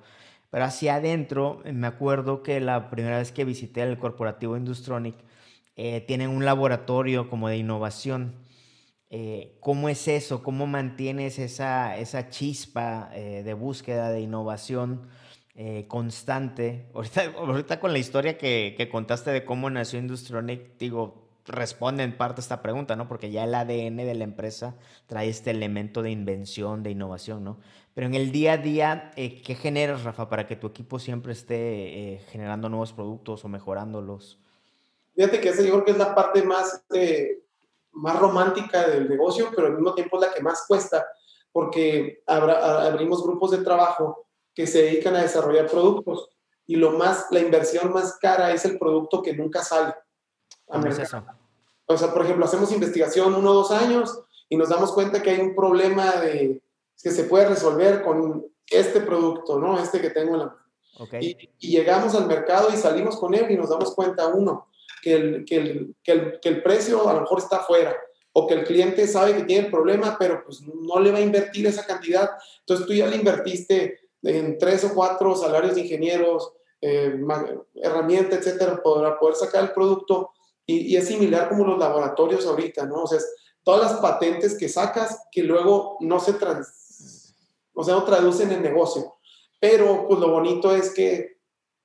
Pero 0.51 0.65
hacia 0.65 0.97
adentro, 0.97 1.63
me 1.65 1.87
acuerdo 1.87 2.43
que 2.43 2.61
la 2.61 2.91
primera 2.91 3.19
vez 3.19 3.31
que 3.33 3.45
visité 3.45 3.83
el 3.83 3.99
corporativo 3.99 4.57
Industronic, 4.57 5.15
eh, 5.83 6.03
tienen 6.03 6.29
un 6.29 6.45
laboratorio 6.45 7.31
como 7.31 7.49
de 7.49 7.57
innovación. 7.57 8.35
Eh, 9.09 9.57
¿Cómo 9.61 9.89
es 9.89 10.09
eso? 10.09 10.43
¿Cómo 10.43 10.67
mantienes 10.67 11.39
esa, 11.39 11.97
esa 11.97 12.29
chispa 12.29 13.11
eh, 13.15 13.43
de 13.45 13.55
búsqueda 13.55 14.11
de 14.11 14.21
innovación 14.21 15.09
constante? 15.89 16.91
Ahorita, 16.95 17.33
ahorita, 17.35 17.81
con 17.81 17.95
la 17.95 17.99
historia 17.99 18.37
que, 18.37 18.75
que, 18.77 18.91
contaste 18.91 19.31
de 19.31 19.45
cómo 19.47 19.71
nació 19.71 19.99
Industronic, 19.99 20.77
digo, 20.79 21.30
responde 21.51 22.03
en 22.03 22.17
parte 22.17 22.41
a 22.41 22.43
esta 22.43 22.63
pregunta, 22.63 22.97
¿no? 22.97 23.09
Porque 23.09 23.31
ya 23.31 23.45
el 23.45 23.55
ADN 23.55 23.97
de 23.97 24.15
la 24.15 24.25
empresa 24.25 24.77
trae 25.07 25.29
este 25.29 25.51
elemento 25.51 26.03
de 26.03 26.11
invención, 26.11 26.83
de 26.83 26.91
innovación, 26.91 27.45
¿no? 27.45 27.59
Pero 27.95 28.07
en 28.07 28.15
el 28.15 28.33
día 28.33 28.55
a 28.55 28.57
día, 28.57 29.11
eh, 29.17 29.43
¿qué 29.43 29.55
generas, 29.55 30.05
Rafa, 30.05 30.29
para 30.29 30.47
que 30.47 30.57
tu 30.57 30.69
equipo 30.69 30.99
siempre 30.99 31.33
esté 31.33 32.15
eh, 32.15 32.19
generando 32.31 32.69
nuevos 32.69 32.93
productos 32.93 33.45
o 33.45 33.49
mejorándolos? 33.49 34.39
Fíjate 35.15 35.41
que 35.41 35.49
esa 35.49 35.63
yo 35.63 35.73
creo 35.73 35.85
que 35.85 35.91
es 35.91 35.99
la 35.99 36.15
parte 36.15 36.43
más, 36.43 36.85
eh, 36.95 37.43
más 37.93 38.19
romántica 38.19 38.89
del 38.89 39.09
negocio, 39.09 39.51
pero 39.55 39.67
al 39.67 39.75
mismo 39.75 39.95
tiempo 39.95 40.17
es 40.17 40.29
la 40.29 40.35
que 40.35 40.43
más 40.43 40.65
cuesta, 40.67 41.05
porque 41.53 42.23
abrimos 42.27 43.25
grupos 43.25 43.51
de 43.51 43.59
trabajo 43.59 44.29
que 44.55 44.67
se 44.67 44.83
dedican 44.83 45.17
a 45.17 45.23
desarrollar 45.23 45.67
productos 45.67 46.31
y 46.67 46.77
lo 46.77 46.93
más, 46.93 47.27
la 47.33 47.41
inversión 47.41 47.93
más 47.93 48.17
cara 48.19 48.53
es 48.53 48.65
el 48.65 48.79
producto 48.79 49.21
que 49.21 49.35
nunca 49.35 49.65
sale. 49.65 49.93
¿Cómo 50.67 50.87
es 50.87 51.01
eso? 51.01 51.25
O 51.91 51.99
sea, 51.99 52.13
por 52.13 52.25
ejemplo, 52.25 52.45
hacemos 52.45 52.71
investigación 52.71 53.35
uno 53.35 53.51
o 53.51 53.55
dos 53.55 53.71
años 53.73 54.23
y 54.49 54.57
nos 54.57 54.69
damos 54.69 54.93
cuenta 54.93 55.21
que 55.21 55.31
hay 55.31 55.41
un 55.41 55.57
problema 55.57 56.13
de 56.17 56.63
que 57.03 57.11
se 57.11 57.25
puede 57.25 57.49
resolver 57.49 58.03
con 58.03 58.47
este 58.69 59.01
producto, 59.01 59.59
¿no? 59.59 59.77
Este 59.79 60.01
que 60.01 60.11
tengo 60.11 60.35
en 60.35 60.39
la 60.39 60.47
mano. 60.47 60.61
Y, 61.21 61.37
llegamos 61.59 62.15
al 62.15 62.27
mercado 62.27 62.69
y 62.73 62.77
salimos 62.77 63.17
con 63.17 63.35
él 63.35 63.51
y 63.51 63.57
nos 63.57 63.71
damos 63.71 63.95
cuenta, 63.95 64.29
uno, 64.29 64.69
que 65.03 65.15
el, 65.15 65.45
que 65.45 65.57
el, 65.57 65.97
que 66.05 66.13
el, 66.13 66.41
que 66.41 66.49
el 66.51 66.63
precio 66.63 67.09
a 67.09 67.15
lo 67.15 67.23
mejor 67.23 67.39
está 67.39 67.57
afuera 67.57 67.97
o 68.33 68.47
que 68.47 68.55
el 68.55 68.65
cliente 68.65 69.09
sabe 69.09 69.35
que 69.35 69.43
tiene 69.43 69.67
el 69.67 69.73
problema, 69.73 70.17
pero 70.17 70.45
pues 70.45 70.61
no 70.63 71.01
le 71.01 71.11
va 71.11 71.19
a 71.19 71.23
invertir 71.23 71.67
esa 71.67 71.85
cantidad. 71.87 72.31
Entonces 72.61 72.87
tú 72.87 72.93
ya 72.93 73.07
le 73.07 73.17
invertiste 73.17 73.99
en 74.23 74.59
tres 74.59 74.85
o 74.85 74.95
cuatro 74.95 75.35
salarios 75.35 75.75
de 75.75 75.81
ingenieros, 75.81 76.53
eh, 76.81 77.19
herramienta, 77.83 78.37
etcétera, 78.37 78.81
para 78.81 79.19
poder 79.19 79.35
sacar 79.35 79.65
el 79.65 79.73
producto. 79.73 80.31
Y, 80.71 80.93
y, 80.93 80.97
es 80.97 81.09
similar 81.09 81.49
como 81.49 81.65
los 81.65 81.79
laboratorios 81.79 82.47
ahorita, 82.47 82.87
¿no? 82.87 83.03
O 83.03 83.07
sea, 83.07 83.19
todas 83.65 83.91
las 83.91 84.01
patentes 84.01 84.57
que 84.57 84.69
sacas 84.69 85.27
que 85.33 85.43
luego 85.43 85.97
no 86.01 86.21
se, 86.21 86.35
trans, 86.35 87.35
o 87.75 87.83
sea, 87.83 87.95
no 87.95 88.05
traducen 88.05 88.53
en 88.53 88.63
negocio. 88.63 89.17
Pero 89.59 90.07
pues 90.07 90.21
lo 90.21 90.31
bonito 90.31 90.75
es 90.75 90.95
que 90.95 91.39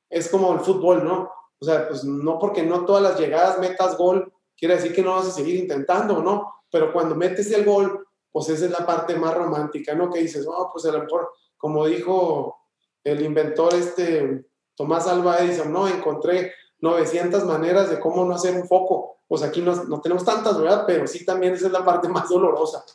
es 0.10 0.30
como 0.30 0.54
el 0.54 0.60
fútbol, 0.60 1.04
¿no? 1.04 1.32
O 1.60 1.66
sea, 1.66 1.88
pues 1.88 2.04
no 2.04 2.38
porque 2.38 2.64
no 2.64 2.86
todas 2.86 3.02
las 3.02 3.20
llegadas 3.20 3.60
metas 3.60 3.98
gol, 3.98 4.32
quiere 4.56 4.76
decir 4.76 4.94
que 4.94 5.02
no 5.02 5.16
vas 5.16 5.28
a 5.28 5.32
seguir 5.32 5.56
intentando, 5.56 6.22
¿no? 6.22 6.54
Pero 6.70 6.94
cuando 6.94 7.16
metes 7.16 7.52
el 7.52 7.66
gol, 7.66 8.08
pues 8.32 8.50
esa 8.50 8.66
es 8.66 8.72
la 8.72 8.86
parte 8.86 9.16
más 9.16 9.34
romántica, 9.34 9.96
¿no? 9.96 10.12
Que 10.12 10.20
dices, 10.20 10.46
oh, 10.48 10.70
pues 10.72 10.86
a 10.86 10.92
lo 10.92 11.04
mejor, 11.04 11.30
como 11.58 11.86
dijo 11.88 12.58
el 13.04 13.22
inventor 13.22 13.74
este 13.74 14.46
Tomás 14.76 15.08
Alba 15.08 15.40
Edison, 15.40 15.72
¿no? 15.72 15.88
Encontré 15.88 16.54
900 16.86 17.46
maneras 17.46 17.90
de 17.90 18.00
cómo 18.00 18.24
no 18.24 18.36
hacer 18.36 18.56
un 18.56 18.68
foco. 18.68 19.18
Pues 19.28 19.42
aquí 19.42 19.62
no, 19.62 19.76
no 19.86 20.02
tenemos 20.02 20.24
tantas, 20.24 20.60
¿verdad? 20.60 20.84
Pero 20.86 21.08
sí 21.08 21.26
también 21.26 21.54
esa 21.54 21.66
es 21.68 21.72
la 21.72 21.84
parte 21.84 22.08
más 22.10 22.30
dolorosa. 22.30 22.86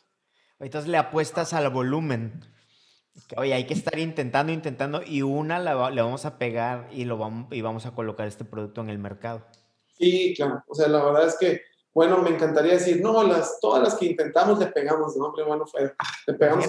Entonces 0.61 0.89
le 0.89 0.97
apuestas 0.97 1.53
al 1.53 1.69
volumen. 1.71 2.45
Oye, 3.37 3.53
hay 3.53 3.67
que 3.67 3.75
estar 3.75 3.99
intentando, 3.99 4.53
intentando 4.53 5.03
y 5.05 5.23
una 5.23 5.59
la, 5.59 5.91
le 5.91 6.01
vamos 6.03 6.25
a 6.25 6.39
pegar 6.39 6.89
y, 6.93 7.05
lo 7.05 7.19
vamos, 7.19 7.53
y 7.53 7.61
vamos 7.61 7.85
a 7.87 7.91
colocar 7.91 8.29
este 8.29 8.45
producto 8.45 8.81
en 8.81 8.91
el 8.91 8.99
mercado. 8.99 9.43
Sí, 9.99 10.35
claro. 10.37 10.63
O 10.69 10.75
sea, 10.75 10.89
la 10.89 11.05
verdad 11.05 11.27
es 11.27 11.37
que, 11.37 11.63
bueno, 11.93 12.19
me 12.19 12.31
encantaría 12.31 12.75
decir, 12.75 13.03
no, 13.03 13.23
las, 13.25 13.59
todas 13.61 13.83
las 13.83 13.95
que 13.97 14.07
intentamos 14.07 14.59
le 14.59 14.67
pegamos, 14.67 15.17
no, 15.17 15.33
bueno, 15.33 15.67
fue, 15.67 15.93
le 16.27 16.35
pegamos 16.35 16.67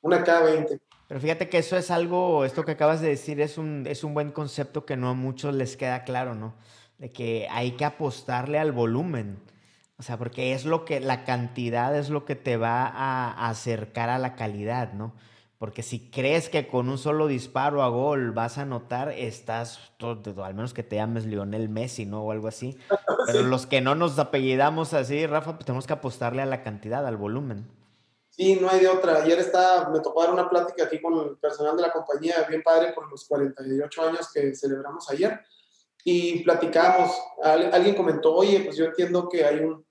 una 0.00 0.22
cada 0.22 0.42
20. 0.42 0.80
Pero 1.08 1.20
fíjate 1.20 1.48
que 1.48 1.58
eso 1.58 1.76
es 1.76 1.90
algo, 1.90 2.44
esto 2.44 2.64
que 2.64 2.72
acabas 2.72 3.00
de 3.00 3.08
decir 3.08 3.40
es 3.40 3.58
un, 3.58 3.86
es 3.86 4.02
un 4.02 4.14
buen 4.14 4.32
concepto 4.32 4.84
que 4.84 4.96
no 4.96 5.08
a 5.08 5.14
muchos 5.14 5.54
les 5.54 5.76
queda 5.76 6.04
claro, 6.04 6.34
¿no? 6.34 6.54
De 6.98 7.12
que 7.12 7.46
hay 7.50 7.72
que 7.72 7.84
apostarle 7.84 8.58
al 8.58 8.72
volumen. 8.72 9.38
O 9.98 10.02
sea, 10.02 10.18
porque 10.18 10.52
es 10.52 10.64
lo 10.64 10.84
que, 10.84 11.00
la 11.00 11.24
cantidad 11.24 11.96
es 11.96 12.10
lo 12.10 12.24
que 12.24 12.34
te 12.34 12.56
va 12.56 12.86
a 12.86 13.48
acercar 13.48 14.08
a 14.08 14.18
la 14.18 14.34
calidad, 14.34 14.92
¿no? 14.92 15.14
Porque 15.58 15.82
si 15.82 16.10
crees 16.10 16.50
que 16.50 16.66
con 16.66 16.90
un 16.90 16.98
solo 16.98 17.28
disparo 17.28 17.82
a 17.82 17.88
gol 17.88 18.32
vas 18.32 18.58
a 18.58 18.62
anotar, 18.62 19.10
estás, 19.10 19.92
todo, 19.96 20.44
al 20.44 20.54
menos 20.54 20.74
que 20.74 20.82
te 20.82 20.96
llames 20.96 21.24
Lionel 21.24 21.70
Messi, 21.70 22.04
¿no? 22.04 22.22
O 22.22 22.32
algo 22.32 22.48
así. 22.48 22.76
Pero 23.26 23.42
los 23.44 23.66
que 23.66 23.80
no 23.80 23.94
nos 23.94 24.18
apellidamos 24.18 24.92
así, 24.92 25.24
Rafa, 25.24 25.54
pues 25.54 25.64
tenemos 25.64 25.86
que 25.86 25.94
apostarle 25.94 26.42
a 26.42 26.46
la 26.46 26.62
cantidad, 26.62 27.06
al 27.06 27.16
volumen. 27.16 27.66
Sí, 28.36 28.56
no 28.56 28.68
hay 28.68 28.80
de 28.80 28.88
otra. 28.88 29.22
Ayer 29.22 29.38
estaba, 29.38 29.88
me 29.88 30.00
tocó 30.00 30.22
dar 30.22 30.32
una 30.32 30.50
plática 30.50 30.84
aquí 30.84 31.00
con 31.00 31.18
el 31.26 31.38
personal 31.38 31.74
de 31.74 31.82
la 31.82 31.92
compañía, 31.92 32.44
bien 32.48 32.62
padre, 32.62 32.92
por 32.92 33.10
los 33.10 33.26
48 33.26 34.02
años 34.02 34.30
que 34.32 34.54
celebramos 34.54 35.08
ayer. 35.10 35.40
Y 36.04 36.44
platicamos, 36.44 37.10
alguien 37.42 37.96
comentó, 37.96 38.34
oye, 38.34 38.60
pues 38.60 38.76
yo 38.76 38.84
entiendo 38.84 39.28
que 39.28 39.44
hay 39.44 39.60
un 39.60 39.84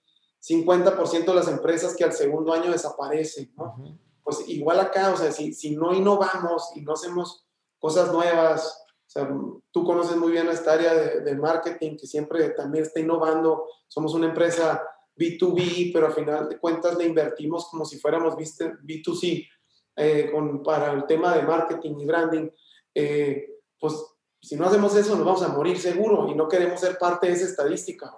50% 0.47 1.25
de 1.25 1.33
las 1.33 1.47
empresas 1.47 1.95
que 1.95 2.03
al 2.03 2.13
segundo 2.13 2.53
año 2.53 2.71
desaparecen, 2.71 3.51
¿no? 3.57 3.99
pues 4.23 4.47
igual 4.47 4.79
acá, 4.79 5.13
o 5.13 5.17
sea, 5.17 5.31
si, 5.31 5.53
si 5.53 5.75
no 5.75 5.93
innovamos 5.93 6.71
y 6.75 6.81
no 6.81 6.93
hacemos 6.93 7.45
cosas 7.79 8.11
nuevas, 8.11 8.85
o 9.05 9.09
sea, 9.09 9.29
tú 9.71 9.83
conoces 9.83 10.17
muy 10.17 10.31
bien 10.31 10.47
esta 10.49 10.73
área 10.73 10.93
de, 10.93 11.35
marketing 11.35 11.95
que 11.95 12.07
siempre 12.07 12.49
también 12.49 12.83
está 12.83 12.99
innovando, 12.99 13.67
somos 13.87 14.13
una 14.15 14.27
empresa 14.27 14.83
B2B, 15.17 15.91
pero 15.93 16.07
al 16.07 16.13
final 16.13 16.49
de 16.49 16.57
cuentas 16.57 16.97
le 16.97 17.05
invertimos 17.05 17.67
como 17.69 17.85
si 17.85 17.99
fuéramos 17.99 18.35
B2C 18.35 19.47
eh, 19.95 20.29
con, 20.31 20.61
para 20.61 20.91
el 20.91 21.05
tema 21.05 21.35
de 21.35 21.43
marketing 21.43 21.95
y 21.99 22.05
branding, 22.05 22.49
eh, 22.93 23.49
pues 23.79 23.93
si 24.41 24.55
no 24.55 24.65
hacemos 24.65 24.95
eso 24.95 25.15
nos 25.15 25.25
vamos 25.25 25.43
a 25.43 25.47
morir 25.47 25.77
seguro 25.79 26.29
y 26.29 26.35
no 26.35 26.47
queremos 26.47 26.79
ser 26.79 26.97
parte 26.97 27.27
de 27.27 27.33
esa 27.33 27.45
estadística. 27.45 28.13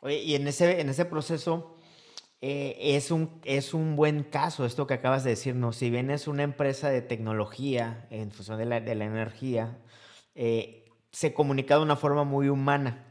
Oye, 0.00 0.22
y 0.22 0.34
en 0.34 0.48
ese, 0.48 0.80
en 0.80 0.88
ese 0.88 1.04
proceso, 1.04 1.76
eh, 2.40 2.76
es, 2.96 3.10
un, 3.10 3.40
es 3.44 3.72
un 3.72 3.96
buen 3.96 4.24
caso 4.24 4.66
esto 4.66 4.86
que 4.86 4.94
acabas 4.94 5.24
de 5.24 5.30
decir, 5.30 5.54
¿no? 5.54 5.72
Si 5.72 5.90
bien 5.90 6.10
es 6.10 6.28
una 6.28 6.42
empresa 6.42 6.90
de 6.90 7.02
tecnología 7.02 8.06
en 8.10 8.30
función 8.30 8.58
de 8.58 8.66
la, 8.66 8.80
de 8.80 8.94
la 8.94 9.04
energía, 9.04 9.78
eh, 10.34 10.84
se 11.12 11.32
comunica 11.32 11.76
de 11.76 11.82
una 11.82 11.96
forma 11.96 12.24
muy 12.24 12.48
humana. 12.48 13.05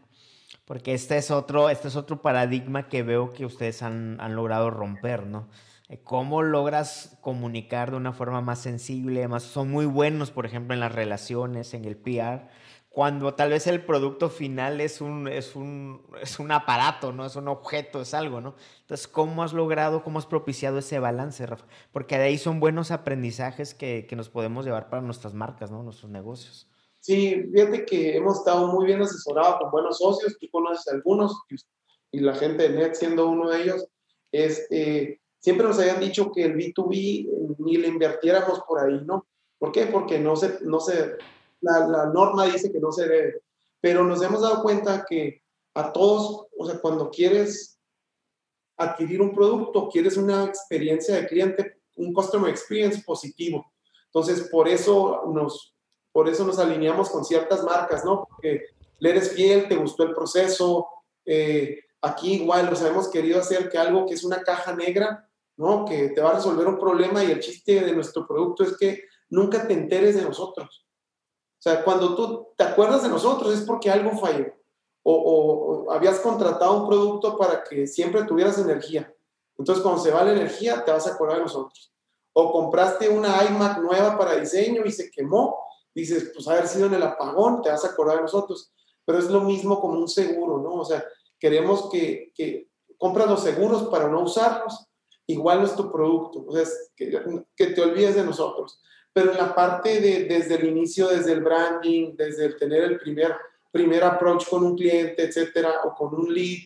Porque 0.66 0.94
este 0.94 1.18
es 1.18 1.32
otro, 1.32 1.70
este 1.70 1.88
es 1.88 1.96
otro 1.96 2.22
paradigma 2.22 2.90
que 2.90 3.04
veo 3.04 3.32
que 3.32 3.46
ustedes 3.46 3.84
han, 3.84 4.20
han 4.20 4.36
logrado 4.36 4.72
romper, 4.72 5.28
¿no? 5.28 5.48
Eh, 5.90 6.00
¿Cómo 6.04 6.42
logras 6.42 7.18
comunicar 7.22 7.92
de 7.92 7.98
una 7.98 8.14
forma 8.14 8.42
más 8.42 8.60
sensible? 8.60 9.28
Más, 9.28 9.44
son 9.44 9.70
muy 9.70 9.86
buenos, 9.86 10.32
por 10.32 10.46
ejemplo, 10.46 10.74
en 10.74 10.80
las 10.80 10.92
relaciones, 10.92 11.74
en 11.76 11.86
el 11.86 11.96
PR, 11.96 12.48
cuando 12.90 13.36
tal 13.36 13.50
vez 13.50 13.68
el 13.68 13.84
producto 13.84 14.30
final 14.30 14.82
es 14.82 15.02
un, 15.02 15.28
es 15.28 15.56
un, 15.56 16.02
es 16.22 16.40
un 16.40 16.52
aparato, 16.52 17.12
¿no? 17.12 17.26
Es 17.26 17.36
un 17.36 17.48
objeto, 17.50 18.02
es 18.02 18.14
algo, 18.14 18.42
¿no? 18.42 18.56
Entonces, 18.82 19.08
¿cómo 19.08 19.44
has 19.44 19.54
logrado, 19.54 20.04
cómo 20.04 20.18
has 20.18 20.26
propiciado 20.26 20.80
ese 20.80 20.98
balance, 21.00 21.46
Rafa? 21.46 21.66
Porque 21.92 22.18
de 22.18 22.24
ahí 22.24 22.38
son 22.38 22.60
buenos 22.60 22.92
aprendizajes 22.92 23.74
que, 23.76 24.08
que 24.08 24.16
nos 24.16 24.30
podemos 24.30 24.66
llevar 24.66 24.90
para 24.90 25.02
nuestras 25.04 25.34
marcas, 25.34 25.72
¿no? 25.72 25.84
Nuestros 25.84 26.10
negocios. 26.10 26.68
Sí, 27.06 27.36
fíjate 27.54 27.86
que 27.86 28.18
hemos 28.18 28.40
estado 28.40 28.66
muy 28.66 28.88
bien 28.88 29.00
asesorados 29.00 29.60
con 29.60 29.70
buenos 29.70 30.00
socios, 30.00 30.40
tú 30.40 30.48
conoces 30.52 30.92
algunos, 30.92 31.40
y 32.10 32.20
la 32.20 32.34
gente 32.34 32.64
de 32.64 32.70
NET 32.70 32.96
siendo 32.96 33.30
uno 33.30 33.48
de 33.48 33.62
ellos, 33.62 33.86
es, 34.32 34.66
eh, 34.72 35.20
siempre 35.38 35.68
nos 35.68 35.78
habían 35.78 36.00
dicho 36.00 36.32
que 36.32 36.46
el 36.46 36.56
B2B 36.56 37.58
ni 37.60 37.78
le 37.78 37.90
invirtiéramos 37.90 38.60
por 38.68 38.80
ahí, 38.80 39.00
¿no? 39.06 39.28
¿Por 39.60 39.72
qué? 39.72 39.86
Porque 39.86 40.18
no 40.18 40.36
se, 40.36 40.58
no 40.62 40.80
se, 40.80 41.18
la, 41.62 41.88
la 41.88 42.06
norma 42.08 42.46
dice 42.46 42.72
que 42.72 42.80
no 42.80 42.92
se 42.92 43.08
debe, 43.08 43.44
pero 43.80 44.04
nos 44.04 44.24
hemos 44.24 44.42
dado 44.42 44.64
cuenta 44.64 45.06
que 45.08 45.44
a 45.76 45.94
todos, 45.94 46.48
o 46.58 46.66
sea, 46.66 46.80
cuando 46.80 47.12
quieres 47.12 47.80
adquirir 48.78 49.22
un 49.22 49.32
producto, 49.36 49.90
quieres 49.90 50.18
una 50.18 50.46
experiencia 50.46 51.18
de 51.18 51.28
cliente, 51.28 51.78
un 51.98 52.12
customer 52.12 52.50
experience 52.50 53.04
positivo. 53.06 53.64
Entonces, 54.08 54.50
por 54.50 54.68
eso 54.68 55.26
nos, 55.32 55.75
por 56.16 56.30
eso 56.30 56.46
nos 56.46 56.60
alineamos 56.60 57.10
con 57.10 57.26
ciertas 57.26 57.62
marcas, 57.66 58.06
¿no? 58.06 58.26
Porque 58.30 58.68
le 59.00 59.10
eres 59.10 59.34
fiel, 59.34 59.68
te 59.68 59.76
gustó 59.76 60.04
el 60.04 60.14
proceso. 60.14 60.88
Eh, 61.26 61.82
aquí 62.02 62.36
igual, 62.36 62.70
nos 62.70 62.82
hemos 62.84 63.10
querido 63.10 63.38
hacer 63.38 63.68
que 63.68 63.78
algo 63.78 64.06
que 64.06 64.14
es 64.14 64.24
una 64.24 64.42
caja 64.42 64.74
negra, 64.74 65.30
¿no? 65.58 65.84
Que 65.84 66.12
te 66.12 66.22
va 66.22 66.30
a 66.30 66.36
resolver 66.36 66.68
un 66.68 66.80
problema 66.80 67.22
y 67.22 67.32
el 67.32 67.42
chiste 67.42 67.82
de 67.82 67.92
nuestro 67.92 68.26
producto 68.26 68.64
es 68.64 68.78
que 68.78 69.04
nunca 69.30 69.68
te 69.68 69.74
enteres 69.74 70.16
de 70.16 70.22
nosotros. 70.22 70.88
O 71.60 71.62
sea, 71.62 71.84
cuando 71.84 72.16
tú 72.16 72.48
te 72.56 72.64
acuerdas 72.64 73.04
de 73.04 73.10
nosotros 73.10 73.54
es 73.54 73.66
porque 73.66 73.92
algo 73.92 74.18
falló. 74.18 74.54
O, 75.04 75.86
o, 75.86 75.92
habías 75.92 76.22
contratado 76.22 76.82
un 76.82 76.88
producto 76.88 77.38
para 77.38 77.62
que 77.62 77.88
siempre 77.88 78.24
tuvieras 78.24 78.58
energía. 78.58 79.14
Entonces, 79.58 79.84
cuando 79.84 80.02
se 80.02 80.12
va 80.12 80.24
la 80.24 80.32
energía, 80.32 80.86
te 80.86 80.94
vas 80.94 81.08
a 81.08 81.12
acordar 81.16 81.40
de 81.40 81.44
nosotros. 81.44 81.92
O 82.32 82.54
compraste 82.54 83.10
una 83.10 83.44
iMac 83.50 83.80
nueva 83.80 84.18
para 84.18 84.38
diseño 84.38 84.84
y 84.86 84.94
se 84.94 85.12
quemó, 85.12 85.66
dices, 86.02 86.32
pues 86.34 86.48
haber 86.48 86.68
sido 86.68 86.88
en 86.88 86.94
el 86.96 87.04
apagón, 87.04 87.62
te 87.62 87.70
vas 87.70 87.86
a 87.86 87.90
acordar 87.90 88.18
de 88.18 88.24
nosotros. 88.24 88.72
Pero 89.06 89.20
es 89.20 89.30
lo 89.30 89.42
mismo 89.42 89.80
como 89.80 90.00
un 90.00 90.08
seguro, 90.08 90.60
¿no? 90.62 90.74
O 90.74 90.86
sea, 90.86 91.04
queremos 91.40 91.90
que, 91.90 92.32
que 92.36 92.70
compras 92.98 93.28
los 93.28 93.44
seguros 93.44 93.84
para 93.84 94.08
no 94.08 94.22
usarlos, 94.22 94.88
igual 95.28 95.64
es 95.64 95.76
tu 95.76 95.92
producto, 95.92 96.46
o 96.48 96.56
sea, 96.56 96.66
que, 96.96 97.22
que, 97.56 97.68
te 97.68 97.82
olvides 97.82 98.16
de 98.16 98.24
nosotros. 98.24 98.82
Pero 99.14 99.32
en 99.32 99.38
la 99.38 99.56
parte 99.56 100.02
de 100.02 100.26
desde 100.26 100.56
el 100.56 100.68
inicio, 100.68 101.08
desde 101.08 101.34
el 101.34 101.42
branding, 101.42 102.16
desde 102.16 102.46
el 102.46 102.58
tener 102.58 102.84
el 102.84 103.00
primer, 103.00 103.36
primer 103.72 104.04
approach 104.04 104.48
con 104.48 104.64
un 104.64 104.76
cliente, 104.76 105.24
etcétera, 105.24 105.82
o 105.86 105.94
con 105.94 106.14
un 106.14 106.34
lead, 106.34 106.60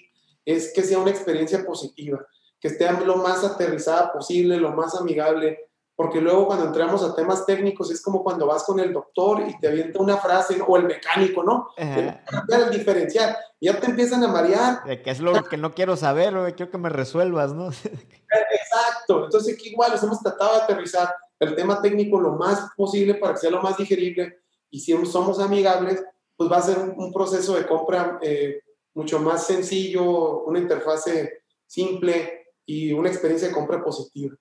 es 0.46 0.74
que 0.74 0.82
sea 0.82 1.00
una 1.00 1.12
experiencia 1.12 1.64
positiva, 1.66 2.26
que 2.60 2.70
esté 2.70 2.92
lo 3.06 3.18
más 3.18 3.44
aterrizada 3.44 4.12
posible, 4.12 4.58
lo 4.58 4.72
más 4.72 4.96
amigable, 4.96 5.69
porque 6.00 6.22
luego 6.22 6.48
cuando 6.48 6.68
entramos 6.68 7.04
a 7.04 7.14
temas 7.14 7.46
técnicos 7.46 7.92
es 7.92 8.02
como 8.02 8.24
cuando 8.24 8.48
vas 8.48 8.64
con 8.64 8.80
el 8.80 8.94
doctor 8.94 9.44
y 9.46 9.60
te 9.60 9.68
avienta 9.68 10.00
una 10.00 10.16
frase, 10.16 10.64
o 10.66 10.78
el 10.78 10.86
mecánico, 10.86 11.44
¿no? 11.44 11.72
El 11.76 12.70
diferencial, 12.72 13.36
ya 13.60 13.78
te 13.78 13.88
empiezan 13.88 14.24
a 14.24 14.30
marear. 14.30 14.82
Que 15.04 15.12
es 15.12 15.20
lo 15.20 15.44
que 15.44 15.58
no 15.58 15.74
quiero 15.74 15.98
saber, 15.98 16.38
o 16.38 16.46
quiero 16.56 16.72
que 16.72 16.78
me 16.78 16.88
resuelvas, 16.88 17.54
¿no? 17.54 17.66
Exacto, 17.70 19.26
entonces 19.26 19.56
aquí 19.56 19.72
igual 19.72 19.92
hemos 20.02 20.22
tratado 20.22 20.56
de 20.56 20.62
aterrizar 20.62 21.14
el 21.38 21.54
tema 21.54 21.82
técnico 21.82 22.18
lo 22.18 22.32
más 22.32 22.70
posible 22.78 23.16
para 23.16 23.34
que 23.34 23.42
sea 23.42 23.52
lo 23.52 23.62
más 23.62 23.76
digerible, 23.76 24.38
y 24.72 24.80
si 24.80 25.06
somos 25.06 25.42
amigables, 25.42 26.02
pues 26.38 26.50
va 26.50 26.60
a 26.60 26.62
ser 26.62 26.78
un, 26.80 27.12
proceso 27.12 27.56
de 27.56 27.68
compra 27.68 28.20
eh, 28.22 28.62
mucho 28.94 29.20
más 29.20 29.46
sencillo, 29.46 30.44
una 30.46 30.60
interfase 30.60 31.42
simple 31.68 32.54
y 32.66 32.94
una 32.94 33.10
experiencia 33.10 33.50
de 33.50 33.54
compra 33.54 33.84
positiva 33.84 34.38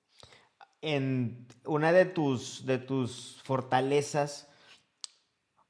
en 0.81 1.47
una 1.65 1.93
de 1.93 2.05
tus, 2.05 2.67
de 2.67 2.79
tus 2.79 3.41
fortalezas 3.45 4.49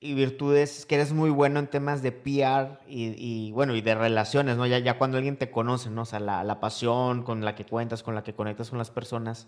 y 0.01 0.15
virtudes 0.15 0.87
que 0.87 0.95
eres 0.95 1.13
muy 1.13 1.31
bueno 1.31 1.59
en 1.59 1.67
temas 1.67 2.03
de 2.03 2.13
PR 2.13 2.79
y, 2.87 3.51
bueno, 3.53 3.75
y 3.75 3.81
de 3.81 3.95
relaciones, 3.95 4.57
¿no? 4.57 4.67
Ya, 4.67 4.79
ya 4.79 4.97
cuando 4.97 5.17
alguien 5.17 5.37
te 5.37 5.51
conoce, 5.51 5.91
¿no? 5.91 6.03
O 6.03 6.05
sea, 6.05 6.21
la, 6.21 6.45
la, 6.45 6.61
pasión 6.61 7.25
con 7.25 7.45
la 7.45 7.55
que 7.57 7.67
cuentas, 7.67 8.03
con 8.03 8.15
la 8.15 8.23
que 8.23 8.35
conectas 8.35 8.71
con 8.71 8.79
las 8.79 8.91
personas. 8.91 9.47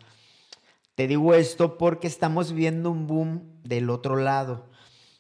Te 0.96 1.07
digo 1.07 1.35
esto 1.35 1.79
porque 1.79 2.09
estamos 2.09 2.53
viendo 2.53 2.90
un 2.90 3.07
boom 3.07 3.62
del 3.62 3.90
otro 3.90 4.16
lado, 4.16 4.68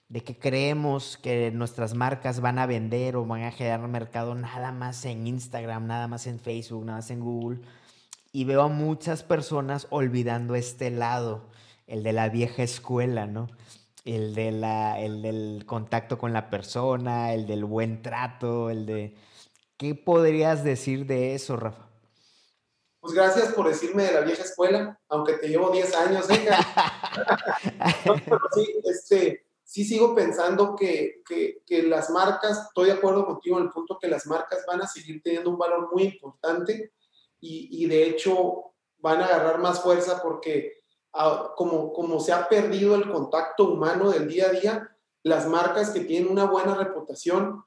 de 0.08 0.22
que 0.22 0.36
creemos 0.36 1.16
que 1.16 1.52
nuestras 1.52 1.94
marcas 1.94 2.40
van 2.40 2.58
a 2.58 2.66
vender 2.66 3.14
o 3.14 3.24
van 3.24 3.44
a 3.44 3.52
generar 3.52 3.86
mercado 3.86 4.34
nada 4.34 4.72
más 4.72 5.04
en 5.04 5.28
Instagram, 5.28 5.86
nada 5.86 6.08
más 6.08 6.26
en 6.26 6.40
Facebook, 6.40 6.84
nada 6.84 6.98
más 6.98 7.10
en 7.12 7.20
Google 7.20 7.60
y 8.32 8.44
veo 8.44 8.62
a 8.62 8.68
muchas 8.68 9.22
personas 9.22 9.86
olvidando 9.90 10.54
este 10.54 10.90
lado, 10.90 11.48
el 11.86 12.02
de 12.02 12.12
la 12.12 12.28
vieja 12.28 12.62
escuela, 12.62 13.26
¿no? 13.26 13.48
El, 14.04 14.34
de 14.34 14.52
la, 14.52 15.00
el 15.00 15.20
del 15.20 15.64
contacto 15.66 16.16
con 16.16 16.32
la 16.32 16.48
persona, 16.48 17.34
el 17.34 17.46
del 17.46 17.64
buen 17.64 18.02
trato, 18.02 18.70
el 18.70 18.86
de... 18.86 19.16
¿Qué 19.76 19.94
podrías 19.94 20.62
decir 20.62 21.06
de 21.06 21.34
eso, 21.34 21.56
Rafa? 21.56 21.88
Pues 23.00 23.14
gracias 23.14 23.52
por 23.54 23.66
decirme 23.66 24.04
de 24.04 24.12
la 24.12 24.20
vieja 24.20 24.42
escuela, 24.42 24.98
aunque 25.08 25.34
te 25.34 25.48
llevo 25.48 25.70
10 25.70 25.94
años, 25.96 26.30
¿eh? 26.30 26.48
sí, 28.54 28.80
este, 28.84 29.46
sí 29.64 29.84
sigo 29.84 30.14
pensando 30.14 30.76
que, 30.76 31.22
que, 31.26 31.62
que, 31.66 31.82
las 31.82 32.10
marcas, 32.10 32.66
estoy 32.68 32.86
de 32.86 32.92
acuerdo 32.92 33.24
contigo 33.24 33.58
en 33.58 33.64
el 33.64 33.70
punto 33.70 33.98
que 33.98 34.08
las 34.08 34.26
marcas 34.26 34.64
van 34.66 34.82
a 34.82 34.86
seguir 34.86 35.22
teniendo 35.22 35.48
un 35.48 35.58
valor 35.58 35.88
muy 35.92 36.04
importante 36.04 36.92
y, 37.40 37.86
de 37.86 38.04
hecho 38.04 38.72
van 38.98 39.22
a 39.22 39.26
agarrar 39.26 39.58
más 39.58 39.80
fuerza 39.80 40.20
porque 40.22 40.74
ah, 41.14 41.52
como, 41.56 41.92
como 41.92 42.20
se 42.20 42.32
ha 42.32 42.48
perdido 42.48 42.94
el 42.94 43.10
contacto 43.10 43.64
humano 43.64 44.10
del 44.10 44.28
día 44.28 44.46
a 44.46 44.50
día, 44.50 44.96
las 45.22 45.46
marcas 45.46 45.90
que 45.90 46.00
tienen 46.00 46.30
una 46.30 46.44
buena 46.44 46.74
reputación, 46.74 47.64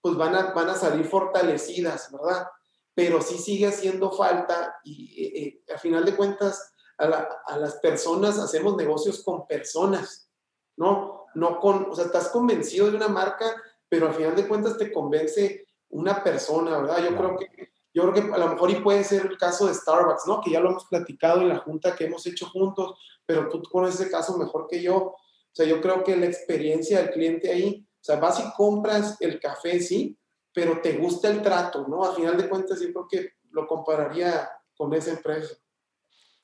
pues 0.00 0.16
van 0.16 0.34
a, 0.34 0.52
van 0.52 0.70
a 0.70 0.74
salir 0.74 1.04
fortalecidas, 1.04 2.10
¿verdad? 2.10 2.46
Pero 2.94 3.20
sí 3.20 3.36
sigue 3.38 3.66
haciendo 3.66 4.10
falta 4.10 4.76
y 4.84 5.24
eh, 5.24 5.42
eh, 5.42 5.74
a 5.74 5.78
final 5.78 6.04
de 6.04 6.16
cuentas 6.16 6.72
a, 6.98 7.04
a, 7.46 7.56
las 7.58 7.76
personas 7.76 8.38
hacemos 8.38 8.76
negocios 8.76 9.22
con 9.22 9.46
personas, 9.46 10.30
¿no? 10.76 11.26
No 11.34 11.60
con, 11.60 11.90
o 11.90 11.94
sea, 11.94 12.06
estás 12.06 12.28
convencido 12.28 12.90
de 12.90 12.96
una 12.96 13.08
marca, 13.08 13.54
pero 13.88 14.08
al 14.08 14.14
final 14.14 14.34
de 14.34 14.48
cuentas 14.48 14.78
te 14.78 14.92
convence 14.92 15.66
una 15.90 16.22
persona, 16.22 16.78
¿verdad? 16.78 17.04
Yo 17.10 17.16
creo 17.16 17.36
que 17.36 17.70
yo 17.92 18.10
creo 18.10 18.14
que 18.14 18.32
a 18.32 18.38
lo 18.38 18.48
mejor 18.48 18.70
y 18.70 18.76
puede 18.76 19.04
ser 19.04 19.26
el 19.26 19.36
caso 19.36 19.66
de 19.66 19.74
Starbucks, 19.74 20.26
¿no? 20.26 20.40
Que 20.40 20.50
ya 20.50 20.60
lo 20.60 20.70
hemos 20.70 20.84
platicado 20.86 21.40
en 21.40 21.48
la 21.48 21.58
junta 21.58 21.96
que 21.96 22.04
hemos 22.04 22.24
hecho 22.26 22.46
juntos, 22.46 22.98
pero 23.26 23.48
tú 23.48 23.62
conoces 23.62 24.00
ese 24.00 24.10
caso 24.10 24.38
mejor 24.38 24.66
que 24.68 24.82
yo. 24.82 24.96
O 24.96 25.16
sea, 25.52 25.66
yo 25.66 25.80
creo 25.80 26.04
que 26.04 26.16
la 26.16 26.26
experiencia 26.26 26.98
del 26.98 27.10
cliente 27.10 27.50
ahí, 27.50 27.84
o 27.88 28.04
sea, 28.04 28.16
vas 28.16 28.40
y 28.40 28.52
compras 28.56 29.16
el 29.20 29.40
café, 29.40 29.80
sí, 29.80 30.16
pero 30.52 30.80
te 30.80 30.98
gusta 30.98 31.28
el 31.28 31.42
trato, 31.42 31.86
¿no? 31.88 32.04
A 32.04 32.14
final 32.14 32.36
de 32.36 32.48
cuentas, 32.48 32.80
yo 32.80 32.92
creo 32.92 33.08
que 33.08 33.32
lo 33.50 33.66
compararía 33.66 34.48
con 34.76 34.94
esa 34.94 35.10
empresa. 35.10 35.56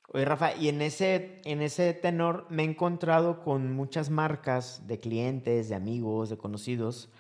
Oye, 0.09 0.25
Rafa, 0.25 0.55
y 0.55 0.69
en 0.69 0.83
ese, 0.83 1.41
en 1.45 1.63
ese 1.63 1.93
tenor 1.93 2.47
me 2.49 2.63
he 2.63 2.67
encontrado 2.67 3.43
con 3.43 3.73
muchas 3.73 4.11
marcas 4.11 4.87
de 4.87 4.99
clientes, 4.99 5.69
de 5.69 5.75
amigos, 5.75 6.31
de 6.31 6.39
conocidos, 6.39 7.11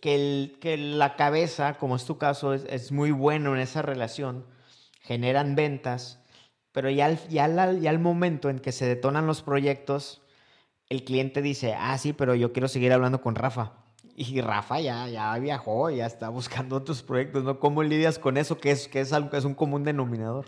que, 0.00 0.14
el, 0.14 0.58
que 0.60 0.76
la 0.76 1.16
cabeza, 1.16 1.78
como 1.78 1.96
es 1.96 2.04
tu 2.04 2.18
caso, 2.18 2.54
es, 2.54 2.64
es, 2.68 2.92
muy 2.92 3.10
bueno 3.10 3.54
en 3.54 3.60
esa 3.60 3.82
relación, 3.82 4.46
generan 5.00 5.54
ventas, 5.54 6.20
pero 6.72 6.90
ya 6.90 7.06
al, 7.06 7.18
ya, 7.28 7.48
ya 7.72 7.90
al 7.90 7.98
momento 7.98 8.50
en 8.50 8.58
que 8.58 8.72
se 8.72 8.86
detonan 8.86 9.26
los 9.26 9.42
proyectos, 9.42 10.22
el 10.88 11.04
cliente 11.04 11.42
dice, 11.42 11.74
ah, 11.74 11.96
sí, 11.98 12.12
pero 12.12 12.34
yo 12.34 12.52
quiero 12.52 12.68
seguir 12.68 12.92
hablando 12.92 13.20
con 13.20 13.34
Rafa. 13.34 13.72
Y 14.14 14.40
Rafa 14.40 14.80
ya, 14.80 15.08
ya 15.08 15.38
viajó, 15.38 15.90
ya 15.90 16.06
está 16.06 16.28
buscando 16.28 16.76
otros 16.76 17.02
proyectos, 17.02 17.44
¿no? 17.44 17.60
¿Cómo 17.60 17.82
lidias 17.82 18.18
con 18.18 18.36
eso, 18.36 18.58
que 18.58 18.72
es, 18.72 18.88
que 18.88 19.00
es, 19.00 19.12
algo, 19.12 19.30
que 19.30 19.36
es 19.36 19.44
un 19.44 19.54
común 19.54 19.84
denominador? 19.84 20.46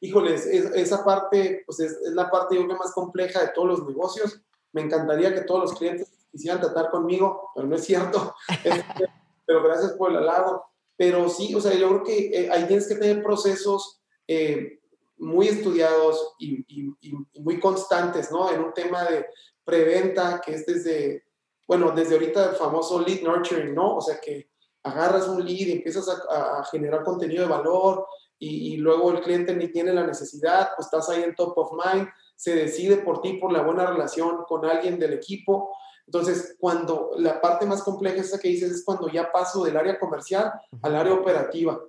Híjoles, 0.00 0.44
esa 0.46 1.02
parte, 1.02 1.62
pues 1.64 1.80
es, 1.80 1.92
es, 1.92 2.12
la 2.12 2.30
parte 2.30 2.56
yo 2.56 2.66
creo 2.66 2.76
más 2.76 2.92
compleja 2.92 3.40
de 3.40 3.48
todos 3.54 3.68
los 3.68 3.88
negocios. 3.88 4.42
Me 4.72 4.82
encantaría 4.82 5.32
que 5.32 5.40
todos 5.42 5.62
los 5.62 5.78
clientes 5.78 6.12
quisieran 6.34 6.60
tratar 6.60 6.90
conmigo, 6.90 7.50
pero 7.54 7.66
no 7.68 7.76
es 7.76 7.84
cierto. 7.84 8.34
Pero 9.46 9.62
gracias 9.62 9.92
por 9.92 10.10
el 10.10 10.16
halago. 10.16 10.64
Pero 10.96 11.28
sí, 11.28 11.54
o 11.54 11.60
sea, 11.60 11.74
yo 11.74 11.88
creo 11.88 12.02
que 12.02 12.26
eh, 12.28 12.48
ahí 12.50 12.66
tienes 12.66 12.88
que 12.88 12.94
tener 12.94 13.22
procesos 13.22 14.00
eh, 14.26 14.80
muy 15.18 15.48
estudiados 15.48 16.34
y, 16.38 16.64
y, 16.66 16.94
y, 17.02 17.40
muy 17.40 17.60
constantes, 17.60 18.32
¿no? 18.32 18.50
En 18.50 18.62
un 18.62 18.72
tema 18.72 19.04
de 19.04 19.26
preventa, 19.64 20.40
que 20.40 20.54
es 20.54 20.66
desde, 20.66 21.24
bueno, 21.68 21.90
desde 21.90 22.14
ahorita 22.14 22.50
el 22.50 22.56
famoso 22.56 23.00
lead 23.00 23.20
nurturing, 23.22 23.74
¿no? 23.74 23.96
O 23.96 24.00
sea, 24.00 24.18
que 24.18 24.50
agarras 24.82 25.28
un 25.28 25.44
lead 25.44 25.66
y 25.66 25.72
empiezas 25.72 26.08
a, 26.08 26.60
a 26.60 26.64
generar 26.64 27.04
contenido 27.04 27.42
de 27.42 27.50
valor 27.50 28.06
y, 28.38 28.74
y, 28.74 28.76
luego 28.78 29.12
el 29.12 29.20
cliente 29.20 29.54
ni 29.54 29.68
tiene 29.68 29.92
la 29.92 30.06
necesidad, 30.06 30.70
pues 30.76 30.86
estás 30.86 31.08
ahí 31.10 31.22
en 31.22 31.34
top 31.34 31.56
of 31.58 31.72
mind, 31.72 32.08
se 32.34 32.54
decide 32.54 32.98
por 32.98 33.20
ti 33.20 33.34
por 33.34 33.52
la 33.52 33.62
buena 33.62 33.86
relación 33.86 34.44
con 34.48 34.64
alguien 34.64 34.98
del 34.98 35.12
equipo 35.12 35.76
entonces, 36.06 36.56
cuando 36.58 37.12
la 37.16 37.40
parte 37.40 37.64
más 37.64 37.82
compleja 37.82 38.20
esa 38.20 38.38
que 38.38 38.48
dices 38.48 38.70
es 38.70 38.84
cuando 38.84 39.08
ya 39.08 39.32
paso 39.32 39.64
del 39.64 39.76
área 39.76 39.98
comercial 39.98 40.52
al 40.82 40.96
área 40.96 41.14
operativa. 41.14 41.80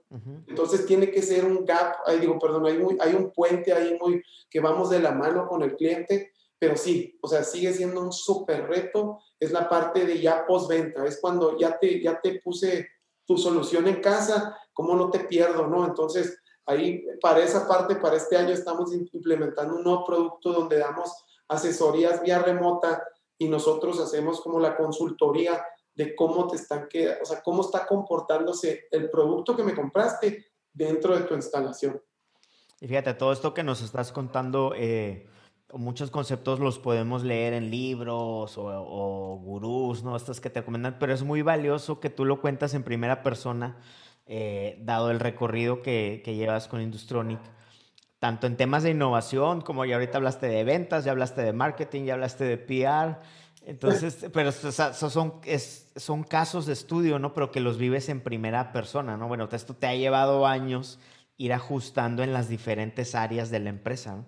Entonces, 0.48 0.86
tiene 0.86 1.12
que 1.12 1.22
ser 1.22 1.44
un 1.44 1.66
gap, 1.66 1.98
ahí 2.06 2.20
digo, 2.20 2.40
perdón, 2.40 2.66
hay, 2.66 2.78
muy, 2.78 2.98
hay 3.02 3.14
un 3.14 3.32
puente 3.32 3.74
ahí 3.74 3.98
muy 4.00 4.24
que 4.50 4.62
vamos 4.62 4.90
de 4.90 5.00
la 5.00 5.12
mano 5.12 5.48
con 5.48 5.64
el 5.64 5.76
cliente, 5.76 6.32
pero 6.58 6.78
sí, 6.78 7.18
o 7.22 7.28
sea, 7.28 7.44
sigue 7.44 7.74
siendo 7.74 8.02
un 8.02 8.14
súper 8.14 8.68
reto, 8.68 9.20
es 9.38 9.52
la 9.52 9.68
parte 9.68 10.06
de 10.06 10.22
ya 10.22 10.46
postventa, 10.48 11.06
es 11.06 11.20
cuando 11.20 11.58
ya 11.58 11.78
te, 11.78 12.02
ya 12.02 12.20
te 12.22 12.40
puse 12.40 12.88
tu 13.26 13.38
solución 13.38 13.88
en 13.88 14.02
casa, 14.02 14.58
¿cómo 14.72 14.96
no 14.96 15.12
te 15.12 15.20
pierdo, 15.20 15.68
no? 15.68 15.86
Entonces, 15.86 16.40
ahí 16.66 17.06
para 17.22 17.44
esa 17.44 17.68
parte, 17.68 17.96
para 17.96 18.16
este 18.16 18.38
año 18.38 18.54
estamos 18.54 18.94
implementando 18.94 19.76
un 19.76 19.84
nuevo 19.84 20.06
producto 20.06 20.54
donde 20.54 20.80
damos 20.80 21.12
asesorías 21.48 22.22
vía 22.24 22.40
remota 22.40 23.04
y 23.38 23.48
nosotros 23.48 24.00
hacemos 24.00 24.42
como 24.42 24.60
la 24.60 24.76
consultoría 24.76 25.64
de 25.94 26.16
cómo 26.16 26.48
te 26.48 26.58
están 26.58 26.88
quedando, 26.90 27.24
o 27.24 27.26
sea, 27.26 27.42
cómo 27.42 27.62
está 27.62 27.86
comportándose 27.88 28.88
el 28.92 29.10
producto 29.10 29.56
que 29.56 29.64
me 29.64 29.74
compraste 29.74 30.46
dentro 30.74 31.18
de 31.18 31.24
tu 31.24 31.36
instalación. 31.36 32.02
Y 32.82 32.88
fíjate, 32.88 33.14
todo 33.14 33.32
esto 33.32 33.54
que 33.54 33.64
nos 33.64 33.82
estás 33.82 34.12
contando, 34.12 34.74
eh, 34.76 35.28
muchos 35.74 36.12
conceptos 36.12 36.60
los 36.60 36.80
podemos 36.80 37.24
leer 37.24 37.54
en 37.54 37.72
libros 37.72 38.58
o, 38.58 39.40
gurús, 39.42 40.04
¿no? 40.04 40.16
Estos 40.16 40.42
que 40.42 40.50
te 40.50 40.60
recomiendan, 40.60 40.98
pero 41.00 41.14
es 41.14 41.24
muy 41.24 41.42
valioso 41.42 42.00
que 42.00 42.10
tú 42.10 42.26
lo 42.26 42.42
cuentas 42.42 42.74
en 42.74 42.84
primera 42.84 43.24
persona, 43.24 43.80
eh, 44.26 44.78
dado 44.82 45.12
el 45.12 45.20
recorrido 45.20 45.82
que, 45.82 46.22
que, 46.26 46.36
llevas 46.36 46.68
con 46.68 46.82
Industronic, 46.82 47.40
tanto 48.26 48.48
en 48.48 48.58
temas 48.58 48.82
de 48.82 48.90
innovación, 48.90 49.62
como 49.62 49.86
ya 49.86 49.98
ahorita 49.98 50.18
hablaste 50.18 50.48
de 50.48 50.64
ventas, 50.64 51.06
ya 51.06 51.12
hablaste 51.12 51.44
de 51.44 51.54
marketing, 51.54 52.06
ya 52.06 52.16
hablaste 52.16 52.44
de 52.44 52.58
PR. 52.58 53.20
Entonces, 53.68 54.26
pero 54.34 54.52
son, 54.52 55.36
es, 55.44 55.92
son 55.96 56.24
casos 56.24 56.66
de 56.66 56.74
estudio, 56.74 57.20
¿no? 57.20 57.36
Pero 57.36 57.52
que 57.52 57.60
los 57.60 57.78
vives 57.78 58.10
en 58.10 58.22
primera 58.22 58.72
persona, 58.72 59.16
¿no? 59.16 59.28
Bueno, 59.28 59.48
esto 59.52 59.76
te 59.76 59.86
ha 59.86 59.94
llevado 59.94 60.48
años 60.48 60.98
ir 61.38 61.54
ajustando 61.54 62.24
en 62.24 62.34
las 62.34 62.50
diferentes 62.50 63.14
áreas 63.14 63.52
de 63.52 63.60
la 63.60 63.70
empresa. 63.70 64.16
¿no? 64.16 64.26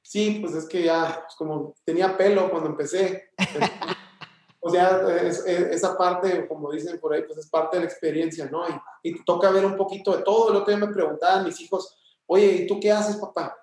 Sí, 0.00 0.38
pues 0.40 0.54
es 0.54 0.64
que 0.64 0.82
ya, 0.82 1.24
pues 1.26 1.34
como 1.36 1.74
tenía 1.84 2.16
pelo 2.16 2.50
cuando 2.50 2.70
empecé. 2.70 3.32
o 4.60 4.70
sea, 4.70 4.98
esa 5.10 5.98
parte, 5.98 6.48
como 6.48 6.72
dicen 6.72 6.98
por 6.98 7.12
ahí, 7.12 7.20
pues 7.26 7.36
es 7.36 7.50
parte 7.50 7.76
de 7.76 7.82
la 7.82 7.90
experiencia, 7.90 8.48
¿no? 8.50 8.66
Y, 8.66 9.10
y 9.10 9.24
toca 9.24 9.50
ver 9.50 9.66
un 9.66 9.76
poquito 9.76 10.16
de 10.16 10.22
todo. 10.22 10.48
El 10.48 10.56
otro 10.56 10.74
día 10.74 10.86
me 10.86 10.90
preguntaban 10.90 11.44
mis 11.44 11.60
hijos, 11.60 11.98
oye, 12.26 12.46
¿y 12.46 12.66
tú 12.66 12.80
qué 12.80 12.92
haces, 12.92 13.16
papá? 13.16 13.56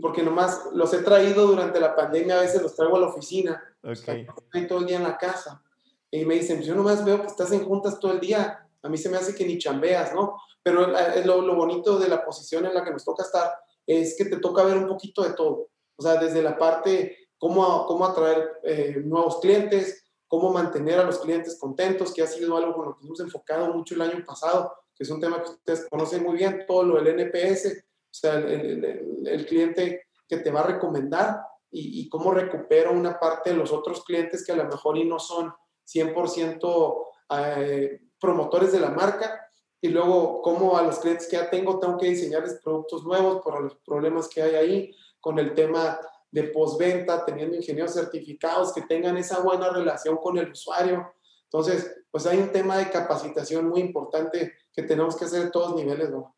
Porque 0.00 0.22
nomás 0.22 0.60
los 0.72 0.92
he 0.92 1.02
traído 1.02 1.46
durante 1.46 1.80
la 1.80 1.96
pandemia, 1.96 2.38
a 2.38 2.42
veces 2.42 2.62
los 2.62 2.74
traigo 2.74 2.96
a 2.96 3.00
la 3.00 3.08
oficina. 3.08 3.62
Okay. 3.82 4.26
todo 4.66 4.80
el 4.80 4.86
día 4.86 4.96
en 4.96 5.04
la 5.04 5.16
casa. 5.16 5.62
Y 6.10 6.24
me 6.24 6.34
dicen, 6.34 6.56
pues 6.56 6.66
yo 6.66 6.74
nomás 6.74 7.04
veo 7.04 7.20
que 7.20 7.26
estás 7.26 7.52
en 7.52 7.64
juntas 7.64 7.98
todo 7.98 8.12
el 8.12 8.20
día. 8.20 8.66
A 8.82 8.88
mí 8.88 8.98
se 8.98 9.08
me 9.08 9.16
hace 9.16 9.34
que 9.34 9.46
ni 9.46 9.58
chambeas, 9.58 10.14
¿no? 10.14 10.36
Pero 10.62 10.96
es 10.96 11.24
lo, 11.24 11.40
lo 11.42 11.54
bonito 11.54 11.98
de 11.98 12.08
la 12.08 12.24
posición 12.24 12.66
en 12.66 12.74
la 12.74 12.84
que 12.84 12.90
nos 12.90 13.04
toca 13.04 13.22
estar 13.22 13.50
es 13.86 14.16
que 14.16 14.26
te 14.26 14.38
toca 14.38 14.64
ver 14.64 14.76
un 14.76 14.86
poquito 14.86 15.22
de 15.22 15.32
todo. 15.32 15.70
O 15.96 16.02
sea, 16.02 16.16
desde 16.16 16.42
la 16.42 16.56
parte 16.58 17.28
cómo, 17.38 17.86
cómo 17.86 18.04
atraer 18.04 18.60
eh, 18.62 19.02
nuevos 19.04 19.40
clientes, 19.40 20.04
cómo 20.26 20.52
mantener 20.52 20.98
a 20.98 21.04
los 21.04 21.18
clientes 21.18 21.58
contentos, 21.58 22.12
que 22.12 22.22
ha 22.22 22.26
sido 22.26 22.56
algo 22.56 22.74
con 22.74 22.86
lo 22.86 22.96
que 22.96 23.06
hemos 23.06 23.20
enfocado 23.20 23.72
mucho 23.72 23.94
el 23.94 24.02
año 24.02 24.24
pasado, 24.26 24.72
que 24.94 25.04
es 25.04 25.10
un 25.10 25.20
tema 25.20 25.42
que 25.42 25.50
ustedes 25.50 25.86
conocen 25.88 26.22
muy 26.22 26.36
bien, 26.36 26.64
todo 26.66 26.82
lo 26.82 27.02
del 27.02 27.18
NPS, 27.18 27.84
sea, 28.20 28.34
el, 28.34 28.84
el, 28.84 29.26
el 29.26 29.46
cliente 29.46 30.06
que 30.28 30.38
te 30.38 30.50
va 30.50 30.60
a 30.60 30.66
recomendar 30.66 31.40
y, 31.70 32.00
y, 32.00 32.08
cómo 32.08 32.32
recupero 32.32 32.92
una 32.92 33.18
parte 33.18 33.50
de 33.50 33.56
los 33.56 33.72
otros 33.72 34.04
clientes 34.04 34.44
que 34.44 34.52
a 34.52 34.56
lo 34.56 34.64
mejor 34.64 34.96
y 34.96 35.04
no 35.04 35.18
son 35.18 35.52
100% 35.86 37.04
eh, 37.30 38.00
promotores 38.18 38.72
de 38.72 38.80
la 38.80 38.90
marca, 38.90 39.48
y 39.80 39.88
luego 39.88 40.42
cómo 40.42 40.76
a 40.76 40.82
los 40.82 40.98
clientes 40.98 41.28
que 41.28 41.36
ya 41.36 41.48
tengo 41.50 41.78
tengo 41.78 41.96
que 41.98 42.06
diseñarles 42.06 42.60
productos 42.62 43.04
nuevos 43.04 43.42
por 43.42 43.62
los 43.62 43.76
problemas 43.76 44.28
que 44.28 44.42
hay 44.42 44.54
ahí, 44.54 44.96
con 45.20 45.38
el 45.38 45.54
tema 45.54 46.00
de 46.30 46.44
postventa, 46.44 47.24
teniendo 47.24 47.56
ingenieros 47.56 47.94
certificados 47.94 48.72
que 48.72 48.82
tengan 48.82 49.16
esa 49.16 49.40
buena 49.40 49.70
relación 49.70 50.16
con 50.16 50.36
el 50.36 50.50
usuario. 50.50 51.12
Entonces, 51.44 52.04
pues 52.10 52.26
hay 52.26 52.38
un 52.38 52.50
tema 52.50 52.76
de 52.76 52.90
capacitación 52.90 53.68
muy 53.68 53.80
importante 53.80 54.52
que 54.72 54.82
tenemos 54.82 55.16
que 55.16 55.24
hacer 55.24 55.42
en 55.42 55.50
todos 55.50 55.74
niveles, 55.74 56.10
¿no? 56.10 56.36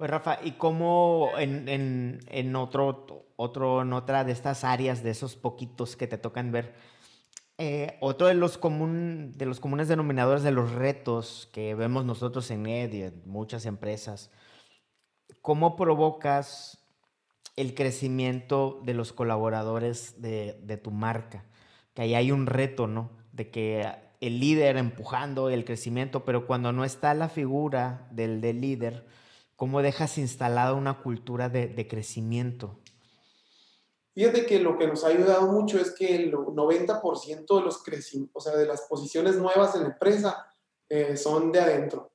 Pues 0.00 0.10
Rafa, 0.10 0.38
¿y 0.42 0.52
cómo 0.52 1.28
en, 1.36 1.68
en, 1.68 2.20
en, 2.28 2.56
otro, 2.56 3.34
otro, 3.36 3.80
otra 3.94 4.24
de 4.24 4.32
estas 4.32 4.64
áreas, 4.64 5.02
de 5.02 5.10
esos 5.10 5.36
poquitos 5.36 5.94
que 5.94 6.06
te 6.06 6.16
tocan 6.16 6.52
ver, 6.52 6.72
eh, 7.58 7.98
otro 8.00 8.26
de 8.26 8.32
los, 8.32 8.56
común, 8.56 9.32
de 9.36 9.44
los 9.44 9.60
comunes 9.60 9.88
denominadores 9.88 10.42
de 10.42 10.52
los 10.52 10.72
retos 10.72 11.50
que 11.52 11.74
vemos 11.74 12.06
nosotros 12.06 12.50
en 12.50 12.66
ED 12.66 12.92
y 12.94 13.02
en 13.02 13.22
muchas 13.26 13.66
empresas, 13.66 14.30
¿cómo 15.42 15.76
provocas 15.76 16.82
el 17.56 17.74
crecimiento 17.74 18.80
de 18.82 18.94
los 18.94 19.12
colaboradores 19.12 20.22
de, 20.22 20.58
de, 20.62 20.78
tu 20.78 20.92
marca? 20.92 21.44
Que 21.92 22.00
ahí 22.00 22.14
hay 22.14 22.32
un 22.32 22.46
reto, 22.46 22.86
¿no? 22.86 23.10
De 23.32 23.50
que 23.50 23.86
el 24.22 24.40
líder 24.40 24.78
empujando 24.78 25.50
el 25.50 25.66
crecimiento, 25.66 26.24
pero 26.24 26.46
cuando 26.46 26.72
no 26.72 26.86
está 26.86 27.12
la 27.12 27.28
figura 27.28 28.08
del, 28.12 28.40
del 28.40 28.62
líder, 28.62 29.04
¿cómo 29.60 29.82
dejas 29.82 30.16
instalada 30.16 30.72
una 30.72 31.02
cultura 31.02 31.50
de, 31.50 31.68
de 31.68 31.86
crecimiento? 31.86 32.78
Fíjate 34.14 34.46
que 34.46 34.58
lo 34.58 34.78
que 34.78 34.86
nos 34.86 35.04
ha 35.04 35.08
ayudado 35.08 35.52
mucho 35.52 35.78
es 35.78 35.90
que 35.90 36.16
el 36.16 36.32
90% 36.32 37.58
de 37.58 37.60
los 37.60 37.82
o 38.32 38.40
sea, 38.40 38.56
de 38.56 38.64
las 38.64 38.80
posiciones 38.88 39.36
nuevas 39.36 39.74
en 39.74 39.82
la 39.82 39.88
empresa 39.88 40.46
eh, 40.88 41.14
son 41.14 41.52
de 41.52 41.60
adentro. 41.60 42.10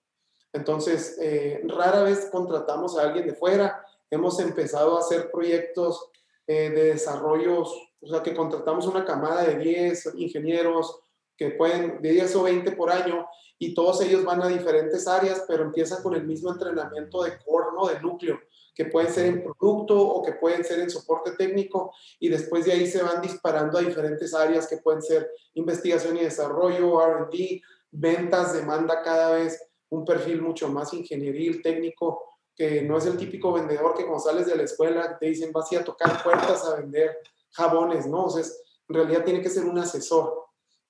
Entonces, 0.54 1.20
eh, 1.22 1.62
rara 1.68 2.02
vez 2.02 2.30
contratamos 2.32 2.98
a 2.98 3.04
alguien 3.04 3.28
de 3.28 3.36
fuera. 3.36 3.86
Hemos 4.10 4.40
empezado 4.40 4.98
a 4.98 5.02
hacer 5.02 5.30
proyectos 5.30 6.10
eh, 6.48 6.72
de 6.72 6.86
desarrollos, 6.94 7.72
o 8.02 8.08
sea, 8.08 8.24
que 8.24 8.34
contratamos 8.34 8.88
una 8.88 9.06
camada 9.06 9.44
de 9.44 9.60
10 9.60 10.16
ingenieros 10.16 11.00
que 11.38 11.52
pueden, 11.52 12.02
de 12.02 12.12
10 12.12 12.36
o 12.36 12.44
20 12.44 12.72
por 12.74 12.92
año, 12.92 13.28
y 13.58 13.74
todos 13.74 14.02
ellos 14.02 14.24
van 14.24 14.42
a 14.42 14.48
diferentes 14.48 15.08
áreas, 15.08 15.44
pero 15.48 15.64
empiezan 15.64 16.04
con 16.04 16.14
el 16.14 16.26
mismo 16.26 16.52
entrenamiento 16.52 17.24
de 17.24 17.38
core, 17.44 17.68
¿no? 17.76 17.88
De 17.88 18.00
núcleo 18.00 18.40
que 18.76 18.86
pueden 18.86 19.12
ser 19.12 19.28
en 19.28 19.42
producto 19.42 19.98
o 19.98 20.22
que 20.22 20.34
pueden 20.34 20.64
ser 20.66 20.80
en 20.80 20.90
soporte 20.90 21.32
técnico 21.32 21.94
y 22.20 22.28
después 22.28 22.66
de 22.66 22.74
ahí 22.74 22.86
se 22.86 23.02
van 23.02 23.22
disparando 23.22 23.78
a 23.78 23.82
diferentes 23.82 24.34
áreas 24.34 24.68
que 24.68 24.78
pueden 24.78 25.02
ser 25.02 25.32
investigación 25.54 26.18
y 26.18 26.24
desarrollo, 26.24 27.00
RD, 27.00 27.62
ventas, 27.92 28.54
demanda 28.54 29.02
cada 29.02 29.32
vez 29.32 29.66
un 29.90 30.04
perfil 30.04 30.42
mucho 30.42 30.68
más 30.68 30.94
ingenieril, 30.94 31.62
técnico, 31.62 32.22
que 32.54 32.82
no 32.82 32.98
es 32.98 33.06
el 33.06 33.18
típico 33.18 33.54
vendedor 33.54 33.96
que 33.96 34.04
cuando 34.04 34.20
sales 34.20 34.46
de 34.46 34.58
la 34.58 34.64
escuela 34.64 35.18
te 35.18 35.28
dicen 35.28 35.54
vas 35.54 35.72
a, 35.72 35.80
a 35.80 35.84
tocar 35.84 36.22
puertas 36.22 36.66
a 36.66 36.76
vender 36.76 37.18
jabones, 37.52 38.06
¿no? 38.08 38.26
O 38.26 38.30
sea, 38.30 38.44
en 38.44 38.96
realidad 38.96 39.24
tiene 39.24 39.42
que 39.42 39.50
ser 39.50 39.64
un 39.64 39.80
asesor. 39.80 40.45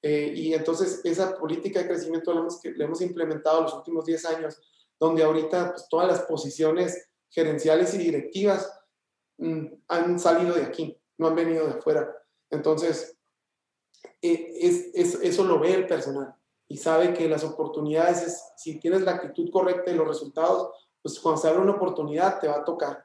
Eh, 0.07 0.33
y 0.35 0.53
entonces 0.53 1.01
esa 1.03 1.35
política 1.35 1.79
de 1.79 1.87
crecimiento 1.87 2.31
la 2.31 2.41
hemos, 2.41 2.59
la 2.63 2.85
hemos 2.85 3.01
implementado 3.01 3.63
los 3.63 3.73
últimos 3.73 4.05
10 4.05 4.25
años, 4.25 4.61
donde 4.99 5.23
ahorita 5.23 5.71
pues, 5.71 5.87
todas 5.89 6.07
las 6.07 6.21
posiciones 6.21 7.09
gerenciales 7.27 7.91
y 7.95 7.97
directivas 7.97 8.71
mm, 9.39 9.65
han 9.87 10.19
salido 10.19 10.53
de 10.53 10.61
aquí, 10.61 10.95
no 11.17 11.25
han 11.25 11.33
venido 11.33 11.65
de 11.65 11.73
afuera. 11.73 12.15
Entonces, 12.51 13.17
e, 14.21 14.53
es, 14.61 15.15
eso 15.23 15.43
lo 15.43 15.59
ve 15.59 15.73
el 15.73 15.87
personal 15.87 16.35
y 16.67 16.77
sabe 16.77 17.11
que 17.11 17.27
las 17.27 17.43
oportunidades, 17.43 18.43
si 18.57 18.79
tienes 18.79 19.01
la 19.01 19.13
actitud 19.13 19.49
correcta 19.49 19.89
y 19.89 19.95
los 19.95 20.07
resultados, 20.07 20.69
pues 21.01 21.19
cuando 21.19 21.41
se 21.41 21.47
abre 21.47 21.61
una 21.61 21.77
oportunidad 21.77 22.39
te 22.39 22.47
va 22.47 22.57
a 22.57 22.63
tocar. 22.63 23.03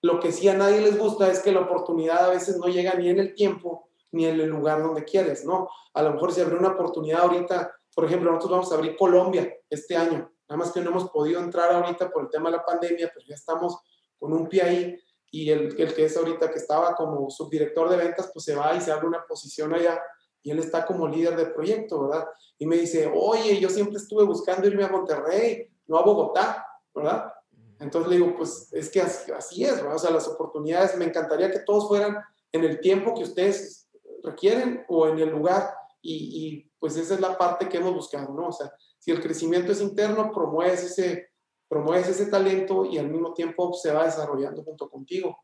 Lo 0.00 0.18
que 0.18 0.32
sí 0.32 0.48
a 0.48 0.54
nadie 0.54 0.80
les 0.80 0.98
gusta 0.98 1.30
es 1.30 1.40
que 1.40 1.52
la 1.52 1.60
oportunidad 1.60 2.24
a 2.24 2.30
veces 2.30 2.56
no 2.56 2.68
llega 2.68 2.94
ni 2.94 3.10
en 3.10 3.18
el 3.18 3.34
tiempo 3.34 3.87
ni 4.12 4.26
en 4.26 4.40
el 4.40 4.48
lugar 4.48 4.82
donde 4.82 5.04
quieres, 5.04 5.44
¿no? 5.44 5.68
A 5.94 6.02
lo 6.02 6.12
mejor 6.12 6.32
si 6.32 6.40
abre 6.40 6.56
una 6.56 6.68
oportunidad 6.68 7.22
ahorita, 7.22 7.72
por 7.94 8.04
ejemplo, 8.04 8.30
nosotros 8.30 8.58
vamos 8.58 8.72
a 8.72 8.76
abrir 8.76 8.96
Colombia 8.96 9.52
este 9.68 9.96
año 9.96 10.30
Nada 10.48 10.58
más 10.58 10.72
que 10.72 10.80
no 10.80 10.90
hemos 10.90 11.10
podido 11.10 11.40
entrar 11.40 11.70
ahorita 11.72 12.10
por 12.10 12.22
el 12.22 12.30
tema 12.30 12.50
de 12.50 12.56
la 12.56 12.64
pandemia, 12.64 13.10
pero 13.12 13.26
ya 13.26 13.34
estamos 13.34 13.78
con 14.18 14.32
un 14.32 14.48
pie 14.48 14.62
ahí 14.62 14.96
y 15.30 15.50
el, 15.50 15.78
el 15.78 15.94
que 15.94 16.06
es 16.06 16.16
ahorita 16.16 16.50
que 16.50 16.58
estaba 16.58 16.94
como 16.94 17.28
subdirector 17.28 17.90
de 17.90 17.98
ventas, 17.98 18.30
pues 18.32 18.46
se 18.46 18.54
va 18.54 18.74
y 18.74 18.80
se 18.80 18.90
abre 18.90 19.06
una 19.06 19.26
posición 19.26 19.74
allá 19.74 20.00
y 20.42 20.50
él 20.50 20.58
está 20.58 20.86
como 20.86 21.06
líder 21.06 21.36
de 21.36 21.46
proyecto, 21.46 22.08
¿verdad? 22.08 22.26
Y 22.56 22.64
me 22.64 22.76
dice, 22.76 23.12
oye, 23.14 23.60
yo 23.60 23.68
siempre 23.68 23.98
estuve 23.98 24.24
buscando 24.24 24.66
irme 24.66 24.84
a 24.84 24.88
Monterrey, 24.88 25.68
no 25.86 25.98
a 25.98 26.02
Bogotá, 26.02 26.66
¿verdad? 26.94 27.30
Entonces 27.78 28.10
le 28.10 28.16
digo, 28.16 28.34
pues 28.34 28.72
es 28.72 28.88
que 28.88 29.02
así, 29.02 29.64
es, 29.64 29.76
¿verdad? 29.76 29.96
O 29.96 29.98
sea, 29.98 30.10
las 30.10 30.26
oportunidades, 30.28 30.96
me 30.96 31.04
encantaría 31.04 31.50
que 31.50 31.60
todos 31.60 31.88
fueran 31.88 32.16
en 32.52 32.64
el 32.64 32.80
tiempo 32.80 33.12
que 33.12 33.24
ustedes 33.24 33.87
requieren 34.30 34.84
o 34.88 35.08
en 35.08 35.18
el 35.18 35.30
lugar 35.30 35.74
y, 36.00 36.64
pues 36.78 36.96
esa 36.96 37.14
es 37.14 37.20
la 37.20 37.36
parte 37.36 37.68
que 37.68 37.78
hemos 37.78 37.92
buscado, 37.92 38.32
¿no? 38.32 38.48
O 38.48 38.52
sea, 38.52 38.72
si 38.98 39.10
el 39.10 39.20
crecimiento 39.20 39.72
es 39.72 39.80
interno, 39.80 40.30
promueves 40.32 40.84
ese, 40.84 41.30
promueves 41.68 42.08
ese 42.08 42.26
talento 42.26 42.84
y 42.84 42.98
al 42.98 43.08
mismo 43.08 43.34
tiempo 43.34 43.72
se 43.72 43.92
va 43.92 44.04
desarrollando 44.04 44.62
junto 44.62 44.88
contigo. 44.88 45.38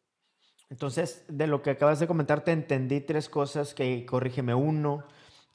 Entonces, 0.71 1.25
de 1.29 1.47
lo 1.47 1.61
que 1.61 1.71
acabas 1.71 1.99
de 1.99 2.07
comentar, 2.07 2.45
te 2.45 2.53
entendí 2.53 3.01
tres 3.01 3.29
cosas 3.29 3.75
que, 3.75 4.07
corrígeme, 4.07 4.55
uno, 4.55 5.05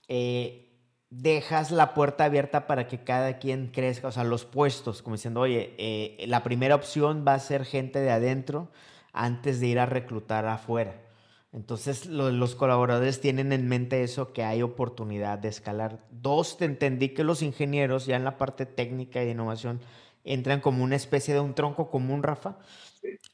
eh, 0.08 0.70
dejas 1.10 1.72
la 1.72 1.94
puerta 1.94 2.26
abierta 2.26 2.68
para 2.68 2.88
que 2.88 3.04
cada 3.04 3.40
quien 3.40 3.68
crezca, 3.68 4.10
o 4.10 4.12
sea, 4.12 4.24
los 4.24 4.46
puestos, 4.46 5.02
como 5.02 5.16
diciendo, 5.16 5.42
oye, 5.42 5.74
eh, 5.78 6.26
la 6.28 6.44
primera 6.44 6.76
opción 6.76 7.26
va 7.28 7.34
a 7.34 7.40
ser 7.40 7.66
gente 7.66 8.00
de 8.00 8.12
adentro 8.12 8.70
antes 9.12 9.60
de 9.60 9.68
ir 9.68 9.80
a 9.80 9.86
reclutar 9.86 10.46
afuera. 10.46 11.09
Entonces 11.52 12.06
los 12.06 12.56
colaboradores 12.56 13.22
tienen 13.22 13.52
en 13.52 13.68
mente 13.68 14.04
eso, 14.04 14.34
que 14.34 14.44
hay 14.44 14.62
oportunidad 14.62 15.40
de 15.40 15.48
escalar. 15.48 16.06
Dos, 16.12 16.58
te 16.58 16.66
entendí 16.66 17.10
que 17.10 17.24
los 17.24 17.42
ingenieros 17.42 18.06
ya 18.06 18.16
en 18.16 18.24
la 18.24 18.38
parte 18.38 18.68
técnica 18.68 19.22
y 19.22 19.26
de 19.26 19.32
innovación 19.32 19.82
entran 20.24 20.62
como 20.62 20.84
una 20.84 20.96
especie 20.96 21.34
de 21.34 21.40
un 21.40 21.56
tronco 21.56 21.90
común, 21.90 22.22
Rafa, 22.22 22.60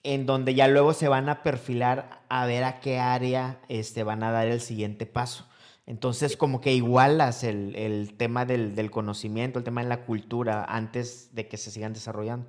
en 0.03 0.25
donde 0.25 0.55
ya 0.55 0.67
luego 0.69 0.93
se 0.93 1.09
van 1.09 1.27
a 1.27 1.43
perfilar 1.43 2.21
a 2.29 2.45
ver 2.45 2.63
a 2.63 2.79
qué 2.79 2.99
área 2.99 3.59
este, 3.67 4.03
van 4.03 4.23
a 4.23 4.31
dar 4.31 4.47
el 4.47 4.61
siguiente 4.61 5.05
paso. 5.05 5.45
Entonces, 5.85 6.37
como 6.37 6.61
que 6.61 6.73
igualas 6.73 7.43
el, 7.43 7.75
el 7.75 8.15
tema 8.17 8.45
del, 8.45 8.75
del, 8.75 8.89
conocimiento, 8.89 9.59
el 9.59 9.65
tema 9.65 9.83
de 9.83 9.89
la 9.89 10.05
cultura, 10.05 10.63
antes 10.63 11.35
de 11.35 11.47
que 11.47 11.57
se 11.57 11.69
sigan 11.69 11.93
desarrollando. 11.93 12.47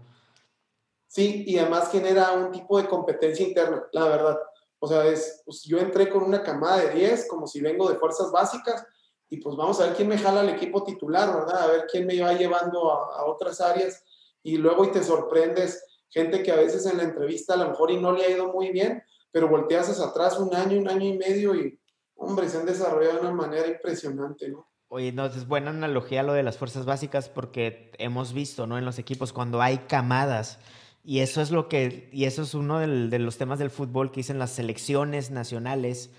Sí, 1.08 1.44
y 1.46 1.58
además 1.58 1.90
genera 1.90 2.32
un 2.32 2.52
tipo 2.52 2.80
de 2.80 2.88
competencia 2.88 3.46
interna, 3.46 3.82
la 3.92 4.04
verdad. 4.04 4.38
O 4.86 4.88
sea, 4.88 5.04
es, 5.04 5.42
pues 5.44 5.64
yo 5.64 5.78
entré 5.78 6.08
con 6.08 6.22
una 6.22 6.44
camada 6.44 6.76
de 6.78 6.90
10, 6.90 7.26
como 7.26 7.48
si 7.48 7.60
vengo 7.60 7.90
de 7.90 7.96
fuerzas 7.96 8.30
básicas, 8.30 8.86
y 9.28 9.38
pues 9.38 9.56
vamos 9.56 9.80
a 9.80 9.86
ver 9.86 9.96
quién 9.96 10.06
me 10.06 10.16
jala 10.16 10.42
al 10.42 10.48
equipo 10.48 10.84
titular, 10.84 11.34
¿verdad? 11.34 11.64
A 11.64 11.66
ver 11.66 11.86
quién 11.90 12.06
me 12.06 12.20
va 12.20 12.34
llevando 12.34 12.92
a, 12.92 13.18
a 13.18 13.24
otras 13.24 13.60
áreas, 13.60 14.04
y 14.44 14.58
luego 14.58 14.84
y 14.84 14.92
te 14.92 15.02
sorprendes, 15.02 15.84
gente 16.08 16.44
que 16.44 16.52
a 16.52 16.56
veces 16.56 16.86
en 16.86 16.98
la 16.98 17.02
entrevista 17.02 17.54
a 17.54 17.56
lo 17.56 17.70
mejor 17.70 17.90
y 17.90 18.00
no 18.00 18.12
le 18.12 18.26
ha 18.26 18.30
ido 18.30 18.52
muy 18.52 18.70
bien, 18.70 19.02
pero 19.32 19.48
volteas 19.48 19.90
hacia 19.90 20.04
atrás 20.04 20.38
un 20.38 20.54
año, 20.54 20.78
un 20.78 20.88
año 20.88 21.06
y 21.06 21.18
medio, 21.18 21.56
y 21.56 21.80
hombre, 22.14 22.48
se 22.48 22.58
han 22.58 22.66
desarrollado 22.66 23.14
de 23.14 23.20
una 23.22 23.32
manera 23.32 23.66
impresionante, 23.66 24.48
¿no? 24.50 24.68
Oye, 24.86 25.10
no, 25.10 25.26
es 25.26 25.48
buena 25.48 25.70
analogía 25.70 26.22
lo 26.22 26.32
de 26.32 26.44
las 26.44 26.58
fuerzas 26.58 26.84
básicas 26.84 27.28
porque 27.28 27.90
hemos 27.98 28.32
visto, 28.32 28.68
¿no? 28.68 28.78
En 28.78 28.84
los 28.84 29.00
equipos 29.00 29.32
cuando 29.32 29.60
hay 29.60 29.78
camadas 29.88 30.60
y 31.06 31.20
eso 31.20 31.40
es 31.40 31.52
lo 31.52 31.68
que, 31.68 32.10
y 32.12 32.24
eso 32.24 32.42
es 32.42 32.52
uno 32.54 32.80
de 32.80 33.18
los 33.20 33.38
temas 33.38 33.60
del 33.60 33.70
fútbol 33.70 34.10
que 34.10 34.16
dicen 34.16 34.40
las 34.40 34.50
selecciones 34.50 35.30
nacionales. 35.30 36.10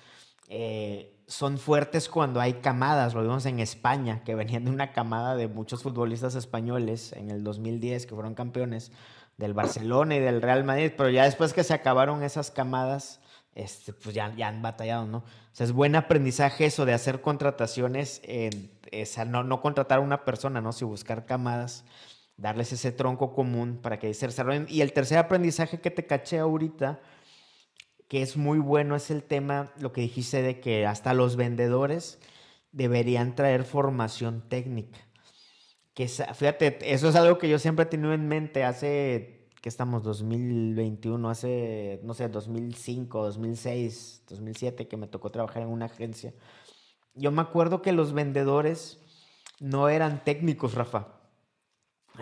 Eh, 0.47 1.13
son 1.27 1.57
fuertes 1.57 2.07
cuando 2.07 2.39
hay 2.39 2.53
camadas, 2.53 3.13
lo 3.13 3.21
vimos 3.21 3.45
en 3.47 3.59
España, 3.59 4.23
que 4.23 4.33
venían 4.33 4.63
de 4.63 4.71
una 4.71 4.93
camada 4.93 5.35
de 5.35 5.49
muchos 5.49 5.83
futbolistas 5.83 6.35
españoles 6.35 7.11
en 7.11 7.31
el 7.31 7.43
2010 7.43 8.05
que 8.05 8.15
fueron 8.15 8.33
campeones 8.33 8.93
del 9.35 9.53
Barcelona 9.53 10.15
y 10.15 10.19
del 10.21 10.41
Real 10.41 10.63
Madrid, 10.63 10.93
pero 10.95 11.09
ya 11.09 11.25
después 11.25 11.51
que 11.51 11.65
se 11.65 11.73
acabaron 11.73 12.23
esas 12.23 12.49
camadas, 12.49 13.19
este, 13.55 13.91
pues 13.91 14.15
ya, 14.15 14.33
ya 14.37 14.47
han 14.47 14.61
batallado, 14.61 15.05
¿no? 15.05 15.17
O 15.17 15.23
sea, 15.51 15.65
es 15.65 15.73
buen 15.73 15.97
aprendizaje 15.97 16.63
eso 16.63 16.85
de 16.85 16.93
hacer 16.93 17.19
contrataciones, 17.19 18.21
no, 19.27 19.43
no 19.43 19.59
contratar 19.59 19.97
a 19.97 20.01
una 20.01 20.23
persona, 20.23 20.61
¿no? 20.61 20.71
Si 20.71 20.85
buscar 20.85 21.25
camadas 21.25 21.83
darles 22.37 22.71
ese 22.71 22.91
tronco 22.91 23.33
común 23.33 23.79
para 23.81 23.99
que 23.99 24.13
se 24.13 24.27
desarrollen. 24.27 24.67
Y 24.69 24.81
el 24.81 24.93
tercer 24.93 25.17
aprendizaje 25.17 25.81
que 25.81 25.91
te 25.91 26.05
caché 26.05 26.39
ahorita, 26.39 27.01
que 28.07 28.21
es 28.21 28.37
muy 28.37 28.59
bueno, 28.59 28.95
es 28.95 29.11
el 29.11 29.23
tema, 29.23 29.73
lo 29.79 29.91
que 29.91 30.01
dijiste 30.01 30.41
de 30.41 30.59
que 30.59 30.85
hasta 30.85 31.13
los 31.13 31.35
vendedores 31.35 32.19
deberían 32.71 33.35
traer 33.35 33.63
formación 33.63 34.47
técnica. 34.47 34.99
Que 35.93 36.07
fíjate, 36.07 36.93
eso 36.93 37.09
es 37.09 37.15
algo 37.15 37.39
que 37.39 37.49
yo 37.49 37.57
siempre 37.57 37.83
he 37.83 37.87
tenido 37.87 38.13
en 38.13 38.27
mente 38.27 38.63
hace, 38.63 39.49
que 39.61 39.69
estamos, 39.69 40.03
2021, 40.03 41.27
hace, 41.27 41.99
no 42.03 42.13
sé, 42.13 42.29
2005, 42.29 43.23
2006, 43.23 44.23
2007, 44.29 44.87
que 44.87 44.95
me 44.95 45.07
tocó 45.07 45.31
trabajar 45.31 45.63
en 45.63 45.69
una 45.69 45.85
agencia. 45.85 46.35
Yo 47.15 47.31
me 47.31 47.41
acuerdo 47.41 47.81
que 47.81 47.93
los 47.93 48.13
vendedores 48.13 49.01
no 49.59 49.89
eran 49.89 50.23
técnicos, 50.23 50.75
Rafa 50.75 51.16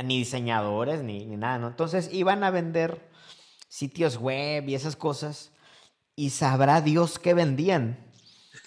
ni 0.04 0.20
diseñadores, 0.20 1.04
ni, 1.04 1.26
ni 1.26 1.38
nada, 1.38 1.58
¿no? 1.58 1.68
Entonces 1.68 2.10
iban 2.12 2.44
a 2.44 2.52
vender 2.52 3.10
sitios 3.68 4.18
web 4.18 4.68
y 4.70 4.76
esas 4.76 4.96
cosas 4.96 5.52
y 6.16 6.30
sabrá 6.30 6.82
Dios 6.82 7.20
qué 7.20 7.34
vendían. 7.34 8.05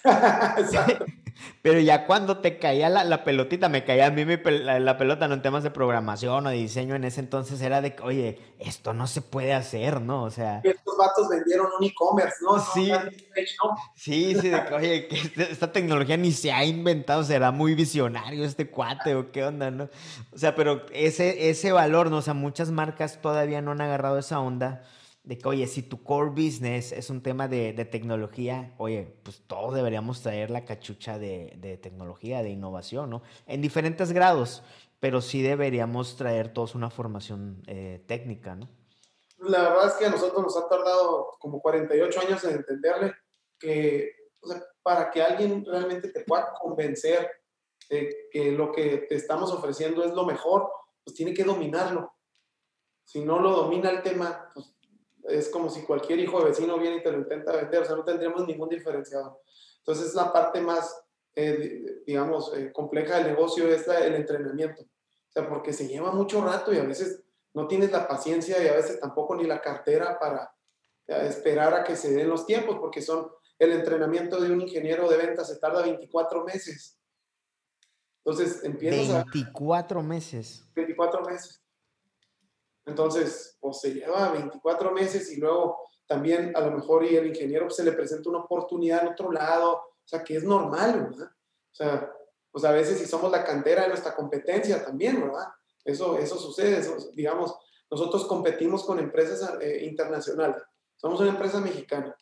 Pero 1.61 1.79
ya 1.79 2.05
cuando 2.05 2.39
te 2.39 2.57
caía 2.57 2.89
la, 2.89 3.23
pelotita, 3.23 3.69
me 3.69 3.83
caía 3.83 4.07
a 4.07 4.11
mí 4.11 4.25
la, 4.25 4.97
pelota 4.97 5.27
no 5.27 5.35
en 5.35 5.41
temas 5.41 5.63
de 5.63 5.71
programación 5.71 6.45
o 6.45 6.49
de 6.49 6.55
diseño 6.55 6.95
en 6.95 7.03
ese 7.03 7.19
entonces 7.19 7.61
era 7.61 7.81
de, 7.81 7.95
oye, 8.01 8.39
esto 8.59 8.93
no 8.93 9.07
se 9.07 9.21
puede 9.21 9.53
hacer, 9.53 10.01
¿no? 10.01 10.23
O 10.23 10.31
sea... 10.31 10.61
Estos 10.63 10.97
vatos 10.97 11.29
vendieron 11.29 11.67
un 11.77 11.85
e-commerce, 11.85 12.37
¿no? 12.41 12.59
Sí, 12.59 12.91
sí, 13.95 14.35
sí, 14.35 14.49
de 14.49 14.65
que, 14.65 14.73
oye, 14.73 15.07
que 15.07 15.15
este, 15.17 15.51
esta 15.51 15.71
tecnología 15.71 16.17
ni 16.17 16.31
se 16.31 16.51
ha 16.51 16.65
inventado, 16.65 17.23
será 17.23 17.51
muy 17.51 17.75
visionario 17.75 18.43
este 18.43 18.69
cuate 18.69 19.15
o 19.15 19.31
qué 19.31 19.45
onda, 19.45 19.71
¿no? 19.71 19.89
O 20.31 20.37
sea, 20.37 20.55
pero 20.55 20.85
ese, 20.91 21.49
ese 21.49 21.71
valor, 21.71 22.09
¿no? 22.09 22.17
O 22.17 22.21
sea, 22.21 22.33
muchas 22.33 22.71
marcas 22.71 23.21
todavía 23.21 23.61
no 23.61 23.71
han 23.71 23.81
agarrado 23.81 24.17
esa 24.17 24.39
onda 24.39 24.83
de 25.29 25.37
que, 25.37 25.47
oye, 25.47 25.67
si 25.67 25.83
tu 25.83 26.01
core 26.01 26.31
business 26.31 26.91
es 26.91 27.11
un 27.11 27.21
tema 27.21 27.47
de, 27.47 27.71
tecnología, 27.85 28.73
oye, 28.79 29.15
pues 29.21 29.43
todos 29.45 29.75
deberíamos 29.75 30.23
traer 30.23 30.49
la 30.49 30.65
cachucha 30.65 31.19
de, 31.19 31.79
tecnología, 31.83 32.41
de 32.41 32.49
innovación, 32.49 33.11
¿no? 33.11 33.21
En 33.45 33.61
diferentes 33.61 34.11
grados, 34.11 34.63
pero 34.99 35.21
sí 35.21 35.43
deberíamos 35.43 36.15
traer 36.15 36.51
todos 36.51 36.73
una 36.73 36.89
formación 36.89 37.61
eh, 37.67 38.03
técnica, 38.07 38.55
¿no? 38.55 38.67
La 39.37 39.69
verdad 39.69 39.89
es 39.89 39.93
que 39.93 40.07
a 40.07 40.09
nosotros 40.09 40.41
nos 40.41 40.57
ha 40.57 40.67
tardado 40.67 41.37
como 41.39 41.61
48 41.61 42.21
años 42.21 42.43
en 42.45 42.55
entenderle 42.55 43.13
que, 43.59 44.11
o 44.41 44.47
sea, 44.47 44.63
para 44.81 45.11
que 45.11 45.21
alguien 45.21 45.63
realmente 45.63 46.07
te 46.09 46.21
pueda 46.21 46.55
convencer 46.59 47.29
de 47.87 48.29
que 48.31 48.51
lo 48.51 48.71
que 48.71 49.05
te 49.07 49.13
estamos 49.13 49.51
ofreciendo 49.51 50.03
es 50.03 50.11
lo 50.11 50.25
mejor, 50.25 50.71
pues 51.03 51.15
tiene 51.15 51.35
que 51.35 51.43
dominarlo. 51.43 52.13
Si 53.05 53.23
no 53.23 53.39
lo 53.39 53.51
domina 53.51 53.91
el 53.91 54.01
tema, 54.01 54.51
pues 54.55 54.78
es 55.23 55.49
como 55.49 55.69
si 55.69 55.81
cualquier 55.83 56.19
hijo 56.19 56.39
de 56.39 56.49
vecino 56.49 56.77
viene 56.77 56.97
y 56.97 57.03
te 57.03 57.11
lo 57.11 57.19
intenta 57.19 57.55
vender, 57.55 57.81
o 57.81 57.85
sea, 57.85 57.95
no 57.95 58.03
tendríamos 58.03 58.47
ningún 58.47 58.69
diferenciador. 58.69 59.39
Entonces, 59.79 60.07
es 60.07 60.15
la 60.15 60.31
parte 60.31 60.61
más, 60.61 61.03
eh, 61.35 62.01
digamos, 62.05 62.53
eh, 62.55 62.71
compleja 62.71 63.17
del 63.17 63.27
negocio, 63.27 63.67
es 63.67 63.87
el 63.87 64.15
entrenamiento. 64.15 64.83
O 64.83 65.31
sea, 65.31 65.47
porque 65.47 65.73
se 65.73 65.87
lleva 65.87 66.11
mucho 66.11 66.43
rato 66.43 66.73
y 66.73 66.77
a 66.77 66.83
veces 66.83 67.23
no 67.53 67.67
tienes 67.67 67.91
la 67.91 68.07
paciencia 68.07 68.61
y 68.63 68.67
a 68.67 68.73
veces 68.73 68.99
tampoco 68.99 69.35
ni 69.35 69.43
la 69.43 69.61
cartera 69.61 70.17
para 70.19 70.53
eh, 71.07 71.27
esperar 71.27 71.73
a 71.73 71.83
que 71.83 71.95
se 71.95 72.13
den 72.13 72.29
los 72.29 72.45
tiempos, 72.45 72.77
porque 72.79 73.01
son 73.01 73.31
el 73.57 73.73
entrenamiento 73.73 74.39
de 74.39 74.51
un 74.51 74.61
ingeniero 74.61 75.09
de 75.09 75.17
ventas 75.17 75.47
se 75.47 75.57
tarda 75.57 75.81
24 75.81 76.45
meses. 76.45 76.97
Entonces 78.23 78.63
empiezas 78.63 79.25
24 79.25 80.03
meses. 80.03 80.67
24 80.75 81.21
meses. 81.23 81.61
Entonces, 82.89 83.57
pues 83.59 83.79
se 83.79 83.93
lleva 83.93 84.31
24 84.31 84.91
meses 84.91 85.31
y 85.31 85.39
luego 85.39 85.77
también 86.07 86.51
a 86.55 86.61
lo 86.61 86.71
mejor 86.71 87.05
y 87.05 87.15
el 87.15 87.27
ingeniero 87.27 87.65
pues, 87.65 87.75
se 87.75 87.83
le 87.83 87.91
presenta 87.91 88.29
una 88.29 88.39
oportunidad 88.39 89.03
en 89.03 89.09
otro 89.09 89.31
lado, 89.31 89.73
o 89.73 90.07
sea, 90.07 90.23
que 90.23 90.37
es 90.37 90.43
normal, 90.43 91.09
¿verdad? 91.11 91.27
O 91.27 91.75
sea, 91.75 92.11
pues 92.51 92.65
a 92.65 92.71
veces 92.71 92.97
si 92.97 93.05
somos 93.05 93.31
la 93.31 93.43
cantera 93.43 93.83
de 93.83 93.89
nuestra 93.89 94.15
competencia 94.15 94.83
también, 94.83 95.21
¿verdad? 95.21 95.47
Eso, 95.85 96.17
eso 96.17 96.37
sucede, 96.37 96.81
digamos, 97.13 97.55
nosotros 97.91 98.25
competimos 98.25 98.83
con 98.83 98.99
empresas 98.99 99.53
eh, 99.61 99.85
internacionales, 99.85 100.63
somos 100.97 101.19
una 101.19 101.29
empresa 101.29 101.59
mexicana, 101.61 102.17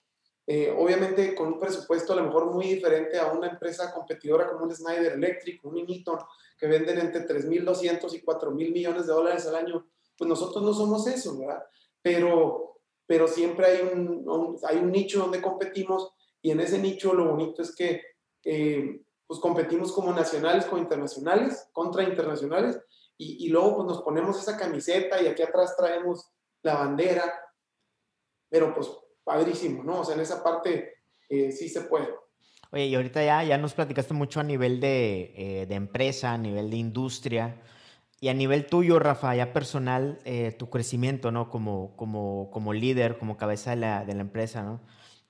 eh, 0.46 0.74
obviamente 0.78 1.34
con 1.34 1.48
un 1.48 1.60
presupuesto 1.60 2.14
a 2.14 2.18
lo 2.18 2.24
mejor 2.24 2.46
muy 2.54 2.68
diferente 2.68 3.18
a 3.18 3.32
una 3.32 3.48
empresa 3.48 3.94
competidora 3.94 4.50
como 4.50 4.66
un 4.66 4.76
Snyder 4.76 5.14
Electric, 5.14 5.64
un 5.66 5.78
Initon, 5.78 6.20
que 6.58 6.68
venden 6.68 7.00
entre 7.00 7.26
3.200 7.26 8.14
y 8.14 8.22
4.000 8.22 8.74
millones 8.74 9.08
de 9.08 9.14
dólares 9.14 9.46
al 9.48 9.56
año 9.56 9.88
pues 10.18 10.28
nosotros 10.28 10.64
no 10.64 10.74
somos 10.74 11.08
eso, 11.08 11.38
¿verdad? 11.38 11.64
Pero, 12.02 12.80
pero 13.06 13.28
siempre 13.28 13.66
hay 13.66 13.82
un, 13.82 14.58
hay 14.68 14.78
un 14.78 14.92
nicho 14.92 15.20
donde 15.20 15.42
competimos 15.42 16.14
y 16.42 16.52
en 16.52 16.60
ese 16.60 16.80
nicho 16.80 17.14
lo 17.14 17.32
bonito 17.32 17.62
es 17.62 17.76
que 17.76 18.02
eh, 18.44 19.02
pues 19.26 19.40
competimos 19.40 19.92
como 19.92 20.14
nacionales 20.14 20.66
con 20.66 20.80
internacionales, 20.80 21.70
contra 21.74 22.04
internacionales, 22.04 22.80
y, 23.18 23.46
y, 23.46 23.50
luego 23.50 23.78
pues 23.78 23.88
nos 23.88 24.02
ponemos 24.04 24.40
esa 24.40 24.56
camiseta 24.58 25.20
y 25.20 25.26
aquí 25.26 25.42
atrás 25.42 25.76
traemos 25.76 26.30
la 26.62 26.76
bandera, 26.76 27.34
pero 28.48 28.76
pues 28.76 28.90
padrísimo, 29.24 29.84
¿no? 29.84 30.02
O 30.02 30.06
sea, 30.06 30.16
en 30.16 30.22
esa 30.22 30.44
parte 30.44 30.94
eh, 31.28 31.52
sí 31.52 31.68
se 31.68 31.82
puede. 31.82 32.10
Oye, 32.72 32.86
y 32.86 32.96
ahorita 32.96 33.24
ya, 33.24 33.44
ya 33.44 33.58
nos 33.58 33.74
platicaste 33.74 34.14
mucho 34.14 34.40
a 34.40 34.44
nivel 34.44 34.80
de, 34.80 35.34
eh, 35.36 35.66
de 35.66 35.76
empresa, 35.76 36.34
a 36.34 36.38
nivel 36.38 36.70
de 36.70 36.78
industria. 36.78 37.62
Y 38.20 38.30
a 38.30 38.34
nivel 38.34 38.66
tuyo, 38.66 38.98
Rafa, 39.00 39.36
ya 39.36 39.54
personal, 39.54 40.20
eh, 40.26 40.52
tu 40.58 40.70
crecimiento, 40.70 41.32
¿no? 41.32 41.50
Como, 41.50 41.96
como, 41.96 42.50
como 42.52 42.74
líder, 42.74 43.20
como 43.20 43.38
cabeza 43.38 43.72
de 43.72 43.76
la, 43.78 44.06
de 44.06 44.16
la 44.16 44.22
empresa, 44.22 44.64
¿no? 44.64 44.82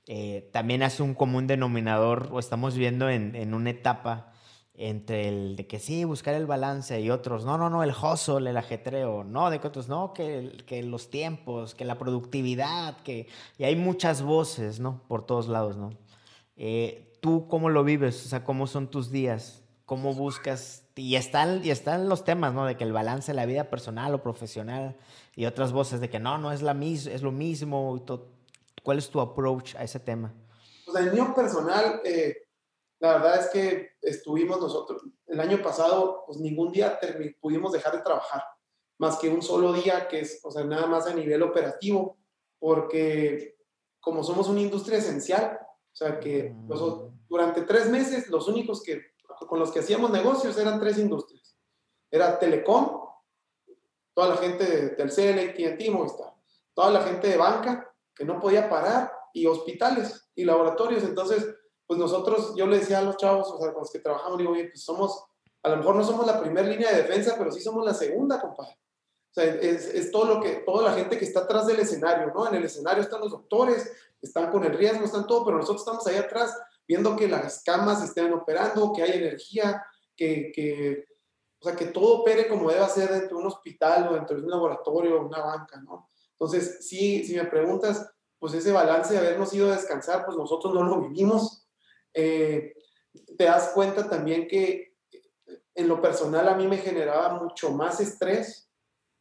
Eh, 0.05 0.49
también 0.53 0.83
hace 0.83 1.03
un 1.03 1.13
común 1.13 1.47
denominador, 1.47 2.29
o 2.31 2.39
estamos 2.39 2.77
viendo 2.77 3.09
en, 3.09 3.35
en, 3.35 3.53
una 3.53 3.71
etapa 3.71 4.31
entre 4.73 5.27
el 5.27 5.55
de 5.57 5.67
que 5.67 5.79
sí, 5.79 6.05
buscar 6.05 6.33
el 6.35 6.45
balance 6.45 7.01
y 7.01 7.09
otros, 7.09 7.43
no, 7.43 7.57
no, 7.57 7.69
no, 7.69 7.83
el 7.83 7.91
hustle, 7.91 8.49
el 8.49 8.55
ajetreo, 8.55 9.25
no, 9.25 9.49
de 9.49 9.59
que 9.59 9.67
otros, 9.67 9.89
no, 9.89 10.13
que, 10.13 10.55
que 10.65 10.81
los 10.83 11.09
tiempos, 11.09 11.75
que 11.75 11.83
la 11.83 11.97
productividad, 11.97 12.95
que... 13.01 13.27
Y 13.57 13.65
hay 13.65 13.75
muchas 13.75 14.21
voces, 14.21 14.79
¿no? 14.79 15.01
Por 15.09 15.25
todos 15.25 15.49
lados, 15.49 15.75
¿no? 15.75 15.89
Eh, 16.55 17.11
¿Tú 17.19 17.47
cómo 17.49 17.69
lo 17.69 17.83
vives? 17.83 18.25
O 18.25 18.29
sea, 18.29 18.43
¿cómo 18.45 18.67
son 18.67 18.87
tus 18.89 19.11
días? 19.11 19.63
¿Cómo 19.85 20.13
buscas 20.13 20.86
y 20.97 21.15
están, 21.15 21.63
y 21.63 21.69
están 21.69 22.09
los 22.09 22.23
temas, 22.23 22.53
¿no? 22.53 22.65
De 22.65 22.75
que 22.75 22.83
el 22.83 22.91
balance 22.91 23.31
de 23.31 23.35
la 23.35 23.45
vida 23.45 23.69
personal 23.69 24.13
o 24.13 24.21
profesional 24.21 24.97
y 25.35 25.45
otras 25.45 25.71
voces 25.71 26.01
de 26.01 26.09
que 26.09 26.19
no, 26.19 26.37
no 26.37 26.51
es, 26.51 26.61
la 26.61 26.73
mis 26.73 27.05
es 27.05 27.21
lo 27.21 27.31
mismo. 27.31 28.03
¿Cuál 28.83 28.97
es 28.97 29.09
tu 29.09 29.19
approach 29.19 29.75
a 29.75 29.83
ese 29.83 29.99
tema? 29.99 30.33
Pues 30.85 31.05
en 31.05 31.13
mío 31.13 31.33
personal, 31.35 32.01
eh, 32.03 32.35
la 32.99 33.13
verdad 33.13 33.41
es 33.41 33.49
que 33.49 33.91
estuvimos 34.01 34.59
nosotros, 34.59 35.03
el 35.27 35.39
año 35.39 35.61
pasado, 35.61 36.23
pues 36.25 36.39
ningún 36.39 36.71
día 36.71 36.99
pudimos 37.39 37.71
dejar 37.71 37.97
de 37.97 38.01
trabajar, 38.01 38.41
más 38.97 39.17
que 39.17 39.29
un 39.29 39.41
solo 39.41 39.73
día, 39.73 40.07
que 40.07 40.21
es, 40.21 40.39
o 40.43 40.49
sea, 40.49 40.63
nada 40.63 40.87
más 40.87 41.05
a 41.05 41.13
nivel 41.13 41.43
operativo, 41.43 42.17
porque 42.57 43.57
como 43.99 44.23
somos 44.23 44.47
una 44.47 44.61
industria 44.61 44.97
esencial, 44.97 45.59
o 45.61 45.95
sea, 45.95 46.19
que 46.19 46.55
durante 47.27 47.63
tres 47.63 47.89
meses 47.89 48.29
los 48.29 48.47
únicos 48.47 48.81
que, 48.81 49.01
con 49.45 49.59
los 49.59 49.71
que 49.71 49.79
hacíamos 49.79 50.11
negocios 50.11 50.57
eran 50.57 50.79
tres 50.79 50.97
industrias. 50.97 51.55
Era 52.09 52.39
Telecom, 52.39 53.07
toda 54.13 54.29
la 54.29 54.37
gente 54.37 54.63
de 54.65 54.89
Telcel, 54.89 55.49
AT&T, 55.49 55.91
Movistar, 55.91 56.33
toda 56.73 56.91
la 56.91 57.01
gente 57.01 57.27
de 57.27 57.37
banca, 57.37 57.93
que 58.15 58.25
no 58.25 58.39
podía 58.39 58.69
parar, 58.69 59.11
y 59.33 59.45
hospitales 59.45 60.29
y 60.35 60.43
laboratorios. 60.43 61.03
Entonces, 61.03 61.45
pues 61.85 61.99
nosotros, 61.99 62.53
yo 62.55 62.65
le 62.65 62.79
decía 62.79 62.99
a 62.99 63.03
los 63.03 63.17
chavos, 63.17 63.51
o 63.51 63.59
sea, 63.59 63.71
con 63.71 63.81
los 63.81 63.91
que 63.91 63.99
trabajamos, 63.99 64.39
digo, 64.39 64.51
pues 64.51 64.83
somos, 64.83 65.23
a 65.63 65.69
lo 65.69 65.77
mejor 65.77 65.95
no 65.95 66.03
somos 66.03 66.25
la 66.25 66.41
primera 66.41 66.67
línea 66.67 66.91
de 66.91 67.03
defensa, 67.03 67.35
pero 67.37 67.51
sí 67.51 67.61
somos 67.61 67.85
la 67.85 67.93
segunda, 67.93 68.41
compadre. 68.41 68.73
O 68.73 69.33
sea, 69.33 69.43
es, 69.43 69.87
es, 69.93 70.11
todo 70.11 70.25
lo 70.25 70.41
que, 70.41 70.63
toda 70.65 70.89
la 70.89 70.93
gente 70.95 71.17
que 71.17 71.25
está 71.25 71.41
atrás 71.41 71.67
del 71.67 71.79
escenario, 71.79 72.33
¿no? 72.33 72.47
En 72.47 72.55
el 72.55 72.63
escenario 72.63 73.03
están 73.03 73.21
los 73.21 73.31
doctores, 73.31 73.91
están 74.21 74.49
con 74.51 74.63
el 74.63 74.75
riesgo, 74.75 75.05
están 75.05 75.27
todo, 75.27 75.45
pero 75.45 75.57
nosotros 75.57 75.81
estamos 75.81 76.07
ahí 76.07 76.15
atrás 76.15 76.57
viendo 76.87 77.15
que 77.15 77.27
las 77.27 77.63
camas 77.63 78.03
estén 78.03 78.33
operando, 78.33 78.93
que 78.93 79.03
hay 79.03 79.19
energía, 79.19 79.85
que, 80.15 80.51
que, 80.53 81.05
o 81.59 81.65
sea, 81.65 81.75
que 81.75 81.87
todo 81.87 82.19
opere 82.19 82.47
como 82.47 82.69
debe 82.69 82.87
ser 82.87 83.09
dentro 83.09 83.37
de 83.37 83.43
un 83.43 83.47
hospital 83.47 84.07
o 84.07 84.15
dentro 84.15 84.37
de 84.37 84.43
un 84.43 84.49
laboratorio 84.49 85.19
o 85.19 85.27
una 85.27 85.41
banca, 85.41 85.81
¿no? 85.81 86.09
Entonces, 86.31 86.87
sí, 86.87 87.23
si 87.23 87.35
me 87.35 87.45
preguntas, 87.45 88.09
pues 88.39 88.53
ese 88.53 88.71
balance 88.71 89.13
de 89.13 89.19
habernos 89.19 89.53
ido 89.53 89.67
a 89.67 89.75
descansar, 89.75 90.25
pues 90.25 90.37
nosotros 90.37 90.73
no 90.73 90.83
lo 90.83 91.01
vivimos. 91.01 91.67
Eh, 92.13 92.73
te 93.37 93.45
das 93.45 93.71
cuenta 93.73 94.07
también 94.07 94.47
que 94.47 94.95
en 95.73 95.87
lo 95.87 96.01
personal 96.01 96.47
a 96.47 96.55
mí 96.55 96.67
me 96.67 96.77
generaba 96.77 97.41
mucho 97.41 97.71
más 97.71 97.99
estrés 97.99 98.71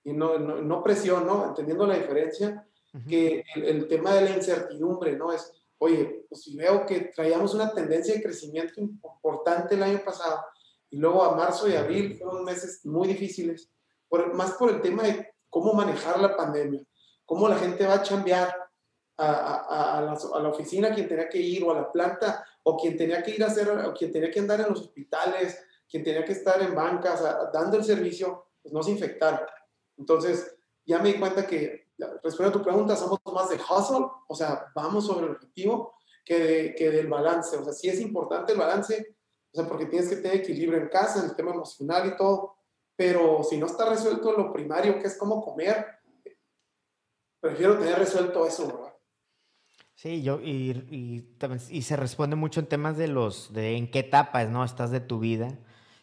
y 0.05 0.13
no, 0.13 0.39
no, 0.39 0.83
presión, 0.83 1.27
¿no? 1.27 1.47
Entendiendo 1.49 1.87
la 1.87 1.97
diferencia, 1.97 2.67
que 3.09 3.45
el, 3.57 3.89
tema 3.89 4.15
de 4.15 4.23
la 4.23 4.31
incertidumbre, 4.31 5.17
¿no? 5.17 5.33
Es, 5.33 5.53
oye, 5.79 6.27
pues 6.29 6.43
si 6.43 6.57
veo 6.57 6.87
que 6.87 7.13
traíamos 7.15 7.55
una 7.55 7.73
tendencia 7.73 8.15
de 8.15 8.23
crecimiento 8.23 8.81
importante 8.81 9.75
el 9.75 9.83
año 9.83 10.03
pasado 10.05 10.45
y 10.91 10.97
luego 10.97 11.23
a 11.23 11.37
marzo 11.37 11.69
y 11.69 11.75
abril 11.75 12.17
fueron 12.19 12.45
meses 12.45 12.85
muy 12.85 13.09
difíciles, 13.09 13.71
por, 14.09 14.35
más 14.35 14.53
por 14.53 14.71
el 14.71 14.81
tema 14.81 15.03
de 15.03 15.35
cómo 15.51 15.73
manejar 15.73 16.21
la 16.21 16.37
pandemia, 16.37 16.83
cómo 17.25 17.49
la 17.49 17.57
gente 17.57 17.87
va 17.87 17.95
a 17.95 18.03
cambiar 18.03 18.55
a, 19.19 19.27
a, 19.27 19.99
a, 19.99 20.01
la, 20.03 20.13
a, 20.13 20.41
la, 20.41 20.49
oficina 20.49 20.95
quien 20.95 21.09
tenía 21.09 21.29
que 21.29 21.39
ir 21.39 21.65
o 21.65 21.71
a 21.71 21.75
la 21.75 21.91
planta 21.91 22.45
o 22.63 22.77
quien 22.77 22.97
tenía 22.97 23.23
que 23.23 23.31
ir 23.31 23.43
a 23.43 23.47
hacer, 23.47 23.69
o 23.69 23.95
quien 23.95 24.13
tenía 24.13 24.31
que 24.31 24.41
andar 24.41 24.61
en 24.61 24.69
los 24.69 24.81
hospitales, 24.81 25.65
quien 25.89 26.03
tenía 26.03 26.25
que 26.25 26.33
estar 26.33 26.61
en 26.61 26.75
bancas 26.75 27.23
dando 27.53 27.77
el 27.77 27.85
servicio, 27.85 28.49
pues 28.61 28.75
no 28.75 28.83
se 28.83 28.91
infectaron. 28.91 29.41
Entonces, 29.97 30.57
ya 30.85 30.99
me 30.99 31.13
di 31.13 31.19
cuenta 31.19 31.47
que, 31.47 31.86
respondiendo 31.99 32.49
a 32.49 32.63
tu 32.63 32.63
pregunta, 32.63 32.97
somos 32.97 33.21
más 33.33 33.49
de 33.51 33.57
hustle, 33.57 34.07
o 34.29 34.35
sea, 34.35 34.67
vamos 34.75 35.07
sobre 35.07 35.27
el 35.27 35.33
objetivo, 35.33 35.95
que, 36.25 36.39
de, 36.39 36.75
que 36.75 36.91
del 36.91 37.07
balance. 37.07 37.57
O 37.57 37.65
sea, 37.65 37.73
sí 37.73 37.89
es 37.89 38.01
importante 38.01 38.53
el 38.53 38.59
balance, 38.59 39.17
o 39.53 39.57
sea, 39.57 39.69
porque 39.69 39.87
tienes 39.87 40.09
que 40.09 40.17
tener 40.17 40.39
equilibrio 40.39 40.79
en 40.79 40.89
casa, 40.89 41.21
en 41.21 41.31
el 41.31 41.37
tema 41.37 41.53
emocional 41.53 42.09
y 42.09 42.17
todo, 42.17 42.57
pero 42.97 43.43
si 43.45 43.57
no 43.57 43.67
está 43.67 43.89
resuelto 43.89 44.33
lo 44.33 44.53
primario, 44.53 44.99
que 44.99 45.07
es 45.07 45.17
cómo 45.17 45.43
comer, 45.43 45.87
prefiero 47.41 47.79
tener 47.79 47.99
resuelto 47.99 48.47
eso, 48.47 48.67
¿verdad? 48.67 48.95
Sí, 49.95 50.23
yo, 50.23 50.41
y, 50.43 51.25
y, 51.41 51.83
se 51.83 51.97
responde 51.97 52.37
mucho 52.37 52.61
en 52.61 52.67
temas 52.67 52.99
de 52.99 53.09
los, 53.09 53.55
de 53.55 53.79
en 53.79 53.91
qué 53.91 54.01
etapas, 54.01 54.51
¿no? 54.51 54.63
Estás 54.63 54.91
de 54.91 55.01
tu 55.01 55.19
vida 55.21 55.59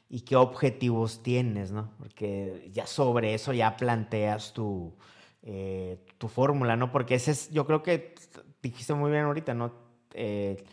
y 0.09 0.21
qué 0.21 0.35
objetivos 0.35 1.21
tienes, 1.21 1.71
¿no? 1.71 1.91
Porque 1.99 2.71
ya 2.73 2.87
sobre 2.87 3.35
eso 3.35 3.53
ya 3.53 3.77
planteas 3.77 4.53
tu, 4.53 4.95
eh, 5.43 5.99
tu 6.17 6.27
fórmula, 6.27 6.75
¿no? 6.75 6.91
Porque 6.91 7.15
ese 7.15 7.31
es, 7.31 7.49
yo 7.51 7.65
creo 7.65 7.83
que 7.83 8.15
dijiste 8.61 8.93
muy 8.93 9.11
bien 9.11 9.23
ahorita, 9.23 9.53
¿no? 9.53 9.73
Eh, 10.13 10.63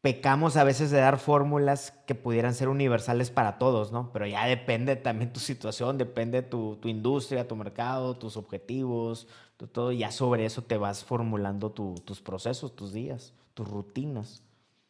pecamos 0.00 0.56
a 0.56 0.64
veces 0.64 0.90
de 0.90 0.98
dar 0.98 1.18
fórmulas 1.18 1.92
que 2.06 2.14
pudieran 2.14 2.54
ser 2.54 2.68
universales 2.68 3.30
para 3.30 3.58
todos, 3.58 3.92
¿no? 3.92 4.12
Pero 4.12 4.26
ya 4.26 4.46
depende 4.46 4.96
también 4.96 5.32
tu 5.32 5.40
situación, 5.40 5.98
depende 5.98 6.42
tu, 6.42 6.76
tu 6.76 6.88
industria, 6.88 7.48
tu 7.48 7.56
mercado, 7.56 8.16
tus 8.16 8.36
objetivos, 8.36 9.28
todo, 9.72 9.90
ya 9.92 10.10
sobre 10.10 10.44
eso 10.44 10.62
te 10.62 10.76
vas 10.76 11.04
formulando 11.04 11.70
tus 11.70 12.20
procesos, 12.20 12.76
tus 12.76 12.92
días, 12.92 13.32
tus 13.54 13.68
rutinas. 13.68 14.42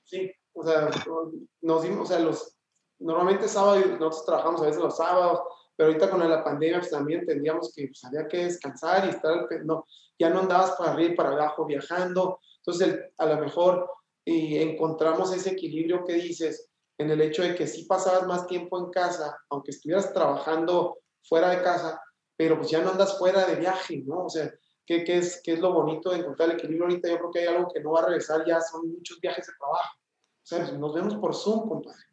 Sí, 0.03 0.33
o 0.53 0.65
sea, 0.65 0.91
nos 1.61 1.83
dimos, 1.83 2.01
o 2.01 2.07
sea, 2.07 2.19
los, 2.19 2.57
normalmente 2.99 3.49
sábado, 3.49 3.79
nosotros 3.79 4.27
trabajamos 4.27 4.63
a 4.63 4.67
veces 4.67 4.83
los 4.83 4.97
sábados, 4.97 5.41
pero 5.77 5.89
ahorita 5.89 6.11
con 6.11 6.29
la 6.29 6.43
pandemia 6.43 6.79
pues, 6.79 6.91
también 6.91 7.21
entendíamos 7.21 7.73
que 7.75 7.89
pues, 7.89 8.05
había 8.05 8.27
que 8.27 8.45
descansar 8.45 9.07
y 9.07 9.11
estar, 9.11 9.47
no, 9.65 9.87
ya 10.19 10.31
no 10.31 10.41
andabas 10.41 10.73
para 10.73 10.93
arriba 10.93 11.13
y 11.13 11.17
para 11.17 11.31
abajo 11.31 11.67
viajando, 11.67 12.41
entonces 12.59 12.99
a 13.19 13.27
lo 13.27 13.41
mejor 13.41 13.91
y 14.25 14.59
encontramos 14.59 15.33
ese 15.33 15.51
equilibrio 15.51 16.05
que 16.05 16.15
dices 16.15 16.69
en 16.99 17.11
el 17.11 17.21
hecho 17.21 17.43
de 17.43 17.55
que 17.55 17.67
sí 17.67 17.85
pasabas 17.85 18.27
más 18.27 18.47
tiempo 18.47 18.79
en 18.79 18.91
casa, 18.91 19.39
aunque 19.51 19.71
estuvieras 19.71 20.13
trabajando 20.13 20.99
fuera 21.23 21.51
de 21.51 21.63
casa, 21.63 22.01
pero 22.37 22.57
pues 22.57 22.71
ya 22.71 22.83
no 22.83 22.91
andas 22.91 23.19
fuera 23.19 23.47
de 23.47 23.57
viaje, 23.57 24.03
¿no? 24.07 24.25
O 24.25 24.29
sea, 24.29 24.53
¿qué, 24.85 25.05
qué 25.05 25.19
es, 25.19 25.41
qué 25.45 25.53
es 25.55 25.61
lo 25.61 25.73
bonito 25.73 26.11
de 26.11 26.19
encontrar 26.19 26.51
el 26.51 26.57
equilibrio 26.57 26.85
ahorita? 26.85 27.09
Yo 27.09 27.19
creo 27.19 27.31
que 27.31 27.39
hay 27.41 27.47
algo 27.47 27.71
que 27.73 27.81
no 27.81 27.93
va 27.93 28.01
a 28.01 28.07
regresar, 28.07 28.45
ya 28.47 28.61
son 28.61 28.91
muchos 28.91 29.21
viajes 29.21 29.47
de 29.47 29.53
trabajo. 29.59 29.99
O 29.99 30.47
sea, 30.47 30.79
nos 30.79 30.95
vemos 30.95 31.17
por 31.17 31.35
Zoom, 31.35 31.69
compadre, 31.69 32.05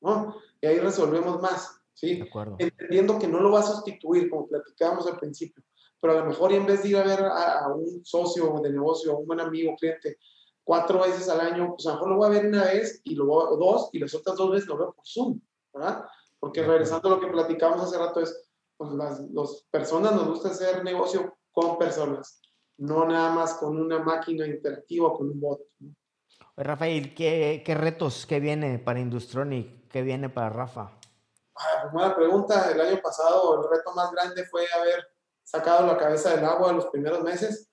¿no? 0.00 0.36
Y 0.60 0.66
ahí 0.66 0.78
resolvemos 0.78 1.40
más, 1.40 1.79
¿sí? 2.00 2.16
De 2.16 2.22
acuerdo. 2.22 2.56
Entendiendo 2.58 3.18
que 3.18 3.28
no 3.28 3.40
lo 3.40 3.52
va 3.52 3.60
a 3.60 3.64
sustituir, 3.64 4.30
como 4.30 4.48
platicábamos 4.48 5.06
al 5.06 5.18
principio, 5.18 5.62
pero 6.00 6.14
a 6.14 6.20
lo 6.20 6.26
mejor 6.26 6.50
y 6.52 6.56
en 6.56 6.66
vez 6.66 6.82
de 6.82 6.88
ir 6.88 6.96
a 6.96 7.04
ver 7.04 7.20
a, 7.20 7.68
un 7.74 8.04
socio 8.04 8.58
de 8.62 8.70
negocio, 8.70 9.12
a 9.12 9.18
un 9.18 9.26
buen 9.26 9.40
amigo, 9.40 9.76
cliente, 9.76 10.18
cuatro 10.64 11.00
veces 11.00 11.28
al 11.28 11.40
año, 11.40 11.74
pues 11.76 11.86
a 11.86 11.90
lo 11.90 11.94
mejor 11.96 12.10
lo 12.10 12.16
voy 12.16 12.26
a 12.26 12.30
ver 12.30 12.46
una 12.46 12.64
vez 12.64 13.02
y 13.04 13.14
luego 13.14 13.56
dos, 13.58 13.90
y 13.92 13.98
las 13.98 14.14
otras 14.14 14.36
dos 14.36 14.50
veces 14.50 14.68
lo 14.68 14.78
veo 14.78 14.92
por 14.94 15.06
Zoom, 15.06 15.40
¿verdad? 15.74 16.04
Porque 16.38 16.62
regresando 16.62 17.08
a 17.08 17.16
lo 17.16 17.20
que 17.20 17.26
platicamos 17.26 17.82
hace 17.82 17.98
rato 17.98 18.20
es, 18.20 18.50
pues 18.78 18.92
las 18.92 19.66
personas 19.70 20.14
nos 20.14 20.26
gusta 20.26 20.48
hacer 20.48 20.82
negocio 20.82 21.36
con 21.52 21.76
personas, 21.76 22.40
no 22.78 23.04
nada 23.04 23.34
más 23.34 23.54
con 23.54 23.78
una 23.78 23.98
máquina 23.98 24.46
interactiva, 24.46 25.12
con 25.12 25.28
un 25.28 25.38
bot. 25.38 25.60
Rafael, 26.56 27.14
¿qué, 27.14 27.62
¿qué, 27.64 27.74
retos, 27.74 28.24
qué 28.24 28.40
viene 28.40 28.78
para 28.78 29.00
Industronic? 29.00 29.88
¿Qué 29.88 30.02
viene 30.02 30.30
para 30.30 30.50
Rafa? 30.50 30.99
Ah, 31.62 31.90
buena 31.92 32.16
pregunta. 32.16 32.70
El 32.70 32.80
año 32.80 33.00
pasado 33.02 33.62
el 33.62 33.70
reto 33.70 33.92
más 33.92 34.10
grande 34.12 34.44
fue 34.46 34.66
haber 34.72 35.06
sacado 35.44 35.86
la 35.86 35.98
cabeza 35.98 36.34
del 36.34 36.44
agua 36.44 36.72
los 36.72 36.86
primeros 36.86 37.22
meses. 37.22 37.68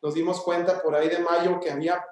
Nos 0.00 0.14
dimos 0.14 0.40
cuenta 0.40 0.82
por 0.82 0.94
ahí 0.94 1.08
de 1.08 1.18
mayo 1.18 1.60
que 1.60 1.70
había, 1.70 2.02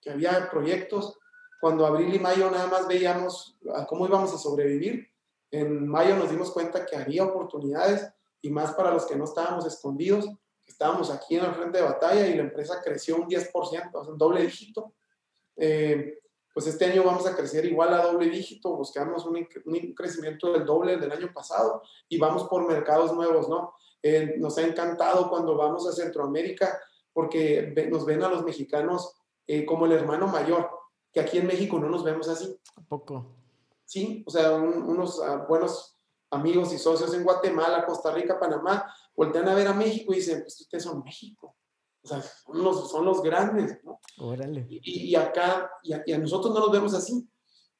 que 0.00 0.10
había 0.10 0.50
proyectos. 0.50 1.18
Cuando 1.60 1.86
abril 1.86 2.14
y 2.14 2.18
mayo 2.18 2.50
nada 2.50 2.66
más 2.66 2.88
veíamos 2.88 3.56
cómo 3.88 4.06
íbamos 4.06 4.34
a 4.34 4.38
sobrevivir 4.38 5.08
en 5.50 5.86
mayo 5.86 6.16
nos 6.16 6.30
dimos 6.30 6.50
cuenta 6.50 6.84
que 6.84 6.96
había 6.96 7.24
oportunidades 7.24 8.08
y 8.42 8.50
más 8.50 8.72
para 8.74 8.90
los 8.90 9.06
que 9.06 9.16
no 9.16 9.24
estábamos 9.24 9.66
escondidos, 9.66 10.28
estábamos 10.66 11.10
aquí 11.10 11.36
en 11.36 11.44
el 11.44 11.54
frente 11.54 11.78
de 11.78 11.84
batalla 11.84 12.26
y 12.26 12.34
la 12.34 12.42
empresa 12.42 12.80
creció 12.82 13.16
un 13.16 13.28
10%, 13.28 13.90
o 13.94 14.00
un 14.02 14.18
doble 14.18 14.42
dígito. 14.42 14.94
Eh, 15.56 16.18
pues 16.56 16.68
este 16.68 16.86
año 16.86 17.04
vamos 17.04 17.26
a 17.26 17.36
crecer 17.36 17.66
igual 17.66 17.92
a 17.92 18.02
doble 18.02 18.30
dígito, 18.30 18.74
buscamos 18.74 19.26
un, 19.26 19.46
un 19.66 19.94
crecimiento 19.94 20.54
del 20.54 20.64
doble 20.64 20.96
del 20.96 21.12
año 21.12 21.30
pasado 21.30 21.82
y 22.08 22.16
vamos 22.16 22.44
por 22.44 22.66
mercados 22.66 23.12
nuevos, 23.12 23.46
¿no? 23.46 23.74
Eh, 24.02 24.36
nos 24.38 24.56
ha 24.56 24.62
encantado 24.62 25.28
cuando 25.28 25.54
vamos 25.54 25.86
a 25.86 25.92
Centroamérica 25.92 26.80
porque 27.12 27.74
nos 27.90 28.06
ven 28.06 28.22
a 28.22 28.30
los 28.30 28.42
mexicanos 28.42 29.12
eh, 29.46 29.66
como 29.66 29.84
el 29.84 29.92
hermano 29.92 30.28
mayor, 30.28 30.70
que 31.12 31.20
aquí 31.20 31.36
en 31.36 31.46
México 31.46 31.78
no 31.78 31.90
nos 31.90 32.02
vemos 32.02 32.26
así. 32.26 32.58
¿A 32.74 32.80
poco? 32.80 33.36
sí, 33.84 34.24
o 34.26 34.30
sea, 34.30 34.54
unos 34.54 35.18
uh, 35.18 35.46
buenos 35.46 35.98
amigos 36.30 36.72
y 36.72 36.78
socios 36.78 37.12
en 37.12 37.22
Guatemala, 37.22 37.84
Costa 37.84 38.10
Rica, 38.12 38.40
Panamá, 38.40 38.90
voltean 39.14 39.46
a 39.48 39.54
ver 39.54 39.68
a 39.68 39.74
México 39.74 40.14
y 40.14 40.16
dicen, 40.16 40.40
pues 40.40 40.58
ustedes 40.58 40.84
son 40.84 41.02
México. 41.04 41.54
O 42.06 42.08
sea, 42.08 42.22
son 42.22 42.62
los, 42.62 42.88
son 42.88 43.04
los 43.04 43.20
grandes, 43.20 43.82
¿no? 43.82 43.98
Órale. 44.18 44.64
Y, 44.70 45.10
y 45.10 45.16
acá, 45.16 45.72
y 45.82 45.92
a, 45.92 46.04
y 46.06 46.12
a, 46.12 46.18
nosotros 46.18 46.54
no 46.54 46.60
nos 46.60 46.70
vemos 46.70 46.94
así. 46.94 47.28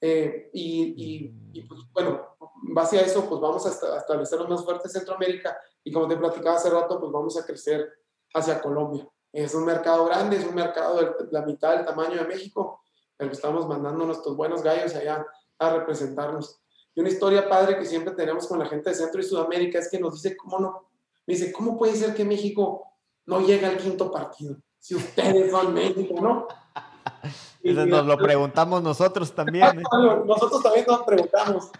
Eh, 0.01 0.51
y, 0.53 1.31
y, 1.55 1.63
pues 1.63 1.83
bueno, 1.93 2.37
base 2.75 2.99
a 2.99 3.03
eso, 3.03 3.29
pues 3.29 3.41
vamos 3.41 3.65
a, 3.67 3.95
a 3.95 3.99
establecernos 3.99 4.49
más 4.49 4.65
fuertes 4.65 4.93
en 4.93 5.01
Centroamérica 5.01 5.57
y 5.85 5.93
como 5.93 6.09
te 6.09 6.17
platicaba 6.17 6.57
hace 6.57 6.71
rato, 6.71 6.99
pues 6.99 7.13
vamos 7.13 7.39
a 7.39 7.47
crecer 7.47 7.89
hacia 8.35 8.61
Colombia. 8.61 9.09
Es 9.33 9.55
un 9.55 9.65
mercado 9.65 10.07
grande, 10.07 10.39
es 10.39 10.45
un 10.45 10.57
mercado 10.57 10.97
de 10.97 11.13
la 11.31 11.43
mitad 11.43 11.77
del 11.77 11.87
tamaño 11.87 12.17
de 12.17 12.27
México, 12.27 12.83
pero 13.17 13.31
estamos 13.31 13.69
mandando 13.69 14.07
nuestros 14.07 14.37
buenos 14.37 14.61
gallos 14.61 14.93
allá 14.97 15.25
a 15.61 15.71
representarnos. 15.71 16.61
Y 16.97 17.01
una 17.01 17.11
historia 17.11 17.49
padre 17.49 17.79
que 17.79 17.85
siempre 17.85 18.13
tenemos 18.13 18.49
con 18.49 18.59
la 18.59 18.67
gente 18.67 18.91
de 18.91 18.97
Centro 18.97 19.21
y 19.21 19.25
Sudamérica 19.25 19.79
es 19.79 19.89
que 19.89 20.01
nos 20.01 20.15
dice, 20.15 20.37
¿cómo 20.37 20.59
no? 20.59 20.91
Me 21.27 21.35
dice, 21.35 21.53
¿cómo 21.53 21.79
puede 21.79 21.95
ser 21.95 22.13
que 22.13 22.25
México 22.25 22.96
no 23.27 23.41
llegue 23.41 23.67
al 23.67 23.77
quinto 23.77 24.11
partido? 24.11 24.57
Si 24.79 24.95
ustedes 24.95 25.51
son 25.51 25.75
México, 25.75 26.15
¿no? 26.21 26.47
Nos 27.63 28.07
lo 28.07 28.17
preguntamos 28.17 28.83
nosotros 28.83 29.35
también. 29.35 29.81
¿eh? 29.81 29.83
nosotros 30.25 30.63
también 30.63 30.87
nos 30.87 31.03
preguntamos. 31.03 31.71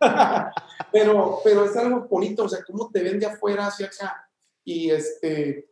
pero, 0.92 1.38
pero 1.44 1.64
es 1.64 1.76
algo 1.76 2.06
bonito, 2.08 2.44
o 2.44 2.48
sea, 2.48 2.60
cómo 2.66 2.90
te 2.90 3.02
ven 3.02 3.20
de 3.20 3.26
afuera 3.26 3.68
hacia 3.68 3.86
acá 3.86 4.28
y 4.64 4.90
este, 4.90 5.70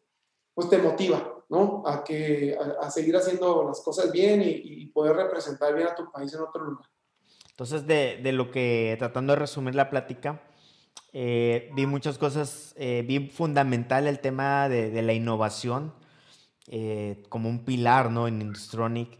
pues 0.55 0.70
te 0.70 0.78
motiva, 0.78 1.43
¿no? 1.49 1.82
A, 1.85 2.05
que, 2.05 2.57
a, 2.80 2.91
seguir 2.91 3.16
haciendo 3.16 3.64
las 3.64 3.80
cosas 3.80 4.12
bien 4.12 4.43
y, 4.45 4.87
poder 4.95 5.16
representar 5.16 5.74
bien 5.74 5.89
a 5.89 5.95
tu 5.97 6.09
país 6.09 6.32
en 6.35 6.41
otro 6.41 6.62
lugar. 6.62 6.89
Entonces, 7.51 7.85
de, 7.85 8.20
de 8.22 8.30
lo 8.30 8.53
que, 8.53 8.95
tratando 8.97 9.32
de 9.32 9.41
resumir 9.41 9.74
la 9.74 9.91
plática, 9.91 10.41
eh, 11.12 11.70
vi 11.74 11.86
muchas 11.86 12.18
cosas, 12.18 12.74
eh, 12.76 13.05
vi 13.07 13.28
fundamental 13.28 14.07
el 14.07 14.18
tema 14.18 14.68
de, 14.68 14.90
de 14.90 15.03
la 15.03 15.12
innovación 15.12 15.95
eh, 16.66 17.22
como 17.28 17.49
un 17.49 17.64
pilar 17.64 18.11
¿no? 18.11 18.26
en 18.26 18.42
Industronic, 18.42 19.18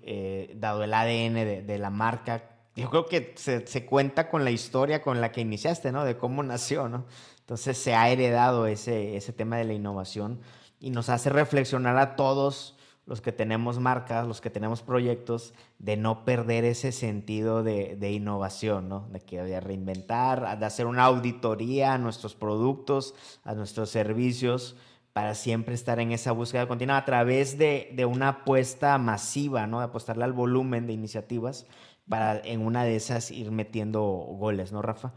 dado 0.55 0.83
el 0.83 0.93
ADN 0.93 1.35
de, 1.35 1.63
de, 1.63 1.79
la 1.79 1.91
marca. 1.91 2.51
Yo 2.75 2.91
creo 2.91 3.07
que 3.07 3.35
se, 3.37 3.67
se, 3.67 3.87
cuenta 3.87 4.29
con 4.29 4.45
la 4.45 4.51
historia 4.51 5.03
con 5.03 5.21
la 5.21 5.31
que 5.31 5.41
iniciaste, 5.43 5.93
¿no? 5.93 6.05
De 6.05 6.17
cómo 6.17 6.43
nació, 6.43 6.89
¿no? 6.89 7.05
Entonces 7.39 7.79
se 7.79 7.95
ha 7.95 8.09
heredado 8.09 8.67
ese, 8.67 9.17
ese 9.17 9.33
tema 9.33 9.59
de 9.59 9.65
la 9.65 9.75
innovación 9.75 10.41
y 10.81 10.91
nos 10.91 11.09
hace 11.09 11.31
reflexionar 11.31 11.97
a 11.99 12.17
todos 12.17 12.77
los 13.07 13.21
que 13.21 13.33
tenemos 13.33 13.79
marcas, 13.79 14.27
los 14.27 14.41
que 14.41 14.51
tenemos 14.51 14.83
proyectos, 14.83 15.55
de 15.79 15.97
no 15.97 16.25
perder 16.25 16.65
ese 16.65 16.93
sentido 16.93 17.63
de, 17.63 17.97
de 17.97 18.13
innovación, 18.13 18.89
¿no? 18.89 19.09
De 19.13 19.21
que 19.21 19.43
de 19.43 19.61
reinventar, 19.61 20.59
de 20.59 20.67
hacer 20.67 20.87
una 20.87 21.05
auditoría 21.05 21.95
a 21.95 21.99
nuestros 21.99 22.35
productos, 22.35 23.15
a 23.45 23.55
nuestros 23.55 23.91
servicios, 23.91 24.77
para 25.13 25.35
siempre 25.35 25.75
estar 25.75 26.01
en 26.01 26.11
esa 26.11 26.33
búsqueda 26.33 26.67
continua 26.67 26.97
a 26.97 27.05
través 27.05 27.57
de, 27.57 27.93
de 27.95 28.05
una 28.05 28.29
apuesta 28.29 28.99
masiva, 28.99 29.67
¿no? 29.67 29.79
De 29.79 29.85
apostarle 29.85 30.25
al 30.25 30.33
volumen 30.33 30.87
de 30.87 30.93
iniciativas 30.93 31.67
para 32.09 32.41
en 32.41 32.61
una 32.61 32.85
de 32.85 32.97
esas 32.97 33.31
ir 33.31 33.51
metiendo 33.51 34.03
goles, 34.03 34.73
¿no, 34.73 34.83
Rafa? 34.83 35.15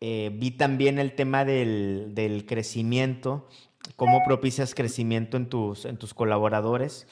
Eh, 0.00 0.30
vi 0.34 0.50
también 0.50 0.98
el 0.98 1.14
tema 1.14 1.44
del, 1.44 2.12
del, 2.14 2.46
crecimiento, 2.46 3.48
cómo 3.96 4.22
propicias 4.24 4.74
crecimiento 4.74 5.36
en 5.36 5.48
tus, 5.48 5.84
en 5.84 5.96
tus 5.96 6.14
colaboradores, 6.14 7.06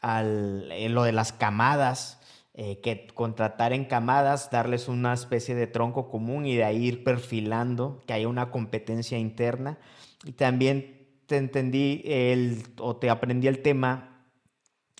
al, 0.00 0.70
en 0.72 0.94
lo 0.94 1.02
de 1.02 1.12
las 1.12 1.32
camadas, 1.32 2.20
eh, 2.54 2.80
que 2.80 3.06
contratar 3.14 3.72
en 3.72 3.84
camadas, 3.84 4.50
darles 4.50 4.88
una 4.88 5.14
especie 5.14 5.54
de 5.54 5.66
tronco 5.66 6.10
común 6.10 6.46
y 6.46 6.56
de 6.56 6.64
ahí 6.64 6.86
ir 6.86 7.04
perfilando, 7.04 8.02
que 8.06 8.12
haya 8.12 8.28
una 8.28 8.50
competencia 8.50 9.18
interna. 9.18 9.78
Y 10.24 10.32
también 10.32 11.08
te 11.26 11.36
entendí 11.36 12.02
el, 12.04 12.64
o 12.78 12.96
te 12.96 13.08
aprendí 13.08 13.46
el 13.46 13.62
tema 13.62 14.26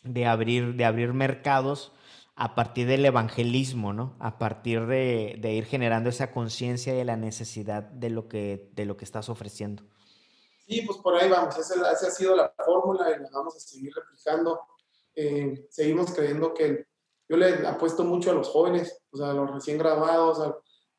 de 0.05 0.27
abrir, 0.27 0.75
de 0.77 0.85
abrir 0.85 1.13
mercados 1.13 1.93
a 2.37 2.55
partir 2.55 2.87
del 2.87 3.05
evangelismo, 3.05 3.93
¿no? 3.93 4.15
A 4.19 4.39
partir 4.39 4.87
de, 4.87 5.37
de 5.41 5.53
ir 5.53 5.67
generando 5.67 6.09
esa 6.09 6.31
conciencia 6.31 6.95
de 6.95 7.05
la 7.05 7.17
necesidad 7.17 7.83
de 7.83 8.09
lo, 8.11 8.29
que, 8.29 8.71
de 8.75 8.87
lo 8.87 8.97
que 8.97 9.05
estás 9.05 9.29
ofreciendo. 9.29 9.83
Sí, 10.71 10.83
pues 10.83 10.99
por 10.99 11.17
ahí 11.17 11.29
vamos, 11.29 11.59
esa, 11.59 11.75
esa 11.91 12.07
ha 12.07 12.11
sido 12.13 12.37
la 12.37 12.55
fórmula 12.65 13.11
y 13.11 13.21
la 13.21 13.29
vamos 13.33 13.57
a 13.57 13.59
seguir 13.59 13.93
replicando. 13.93 14.61
Eh, 15.17 15.67
seguimos 15.69 16.13
creyendo 16.13 16.55
que 16.55 16.87
yo 17.29 17.37
le 17.37 17.67
apuesto 17.67 18.05
mucho 18.05 18.31
a 18.31 18.35
los 18.35 18.51
jóvenes, 18.51 19.03
o 19.11 19.17
sea, 19.17 19.31
a 19.31 19.35
los 19.35 19.51
recién 19.51 19.79
graduados, 19.79 20.39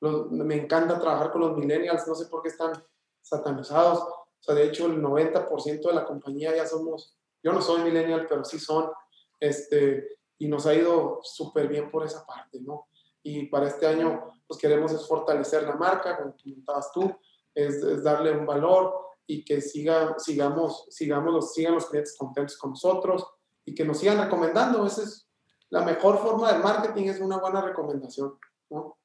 me 0.02 0.56
encanta 0.56 1.00
trabajar 1.00 1.32
con 1.32 1.40
los 1.40 1.58
millennials, 1.58 2.06
no 2.06 2.16
sé 2.16 2.26
por 2.26 2.42
qué 2.42 2.50
están 2.50 2.74
satanizados, 3.22 4.00
o 4.00 4.28
sea, 4.42 4.56
de 4.56 4.66
hecho 4.66 4.88
el 4.88 5.02
90% 5.02 5.88
de 5.88 5.94
la 5.94 6.04
compañía 6.04 6.54
ya 6.54 6.68
somos, 6.68 7.18
yo 7.42 7.54
no 7.54 7.62
soy 7.62 7.82
millennial, 7.82 8.26
pero 8.28 8.44
sí 8.44 8.60
son, 8.60 8.92
este, 9.40 10.20
y 10.38 10.50
nos 10.50 10.66
ha 10.66 10.74
ido 10.74 11.22
súper 11.24 11.70
bien 11.70 11.90
por 11.90 12.06
esa 12.06 12.26
parte, 12.26 12.60
¿no? 12.60 12.90
Y 13.24 13.46
para 13.46 13.68
este 13.68 13.88
año, 13.88 14.34
pues 14.46 14.60
queremos 14.60 14.92
es 14.92 15.08
fortalecer 15.08 15.64
la 15.64 15.76
marca, 15.76 16.18
como 16.18 16.36
comentabas 16.36 16.92
tú, 16.92 17.10
es, 17.56 18.04
darle 18.04 18.32
un 18.32 18.46
valor 18.46 19.11
y 19.28 19.46
que 19.46 19.62
siga, 19.62 20.16
sigamos, 20.18 20.86
sigamos 20.90 21.34
los, 21.34 21.54
sigan 21.54 21.76
los 21.76 21.88
clientes 21.88 22.18
contentos 22.18 22.58
con 22.58 22.72
nosotros 22.72 23.26
y 23.66 23.74
que 23.74 23.86
nos 23.86 24.00
sigan 24.00 24.20
recomendando. 24.20 24.86
Esa 24.86 25.04
es 25.04 25.30
la 25.70 25.84
mejor 25.84 26.18
forma 26.20 26.52
de 26.52 26.60
marketing, 26.60 27.06
es 27.06 27.20
una 27.20 27.38
buena 27.38 27.62
recomendación, 27.62 28.34
¿no? 28.70 28.98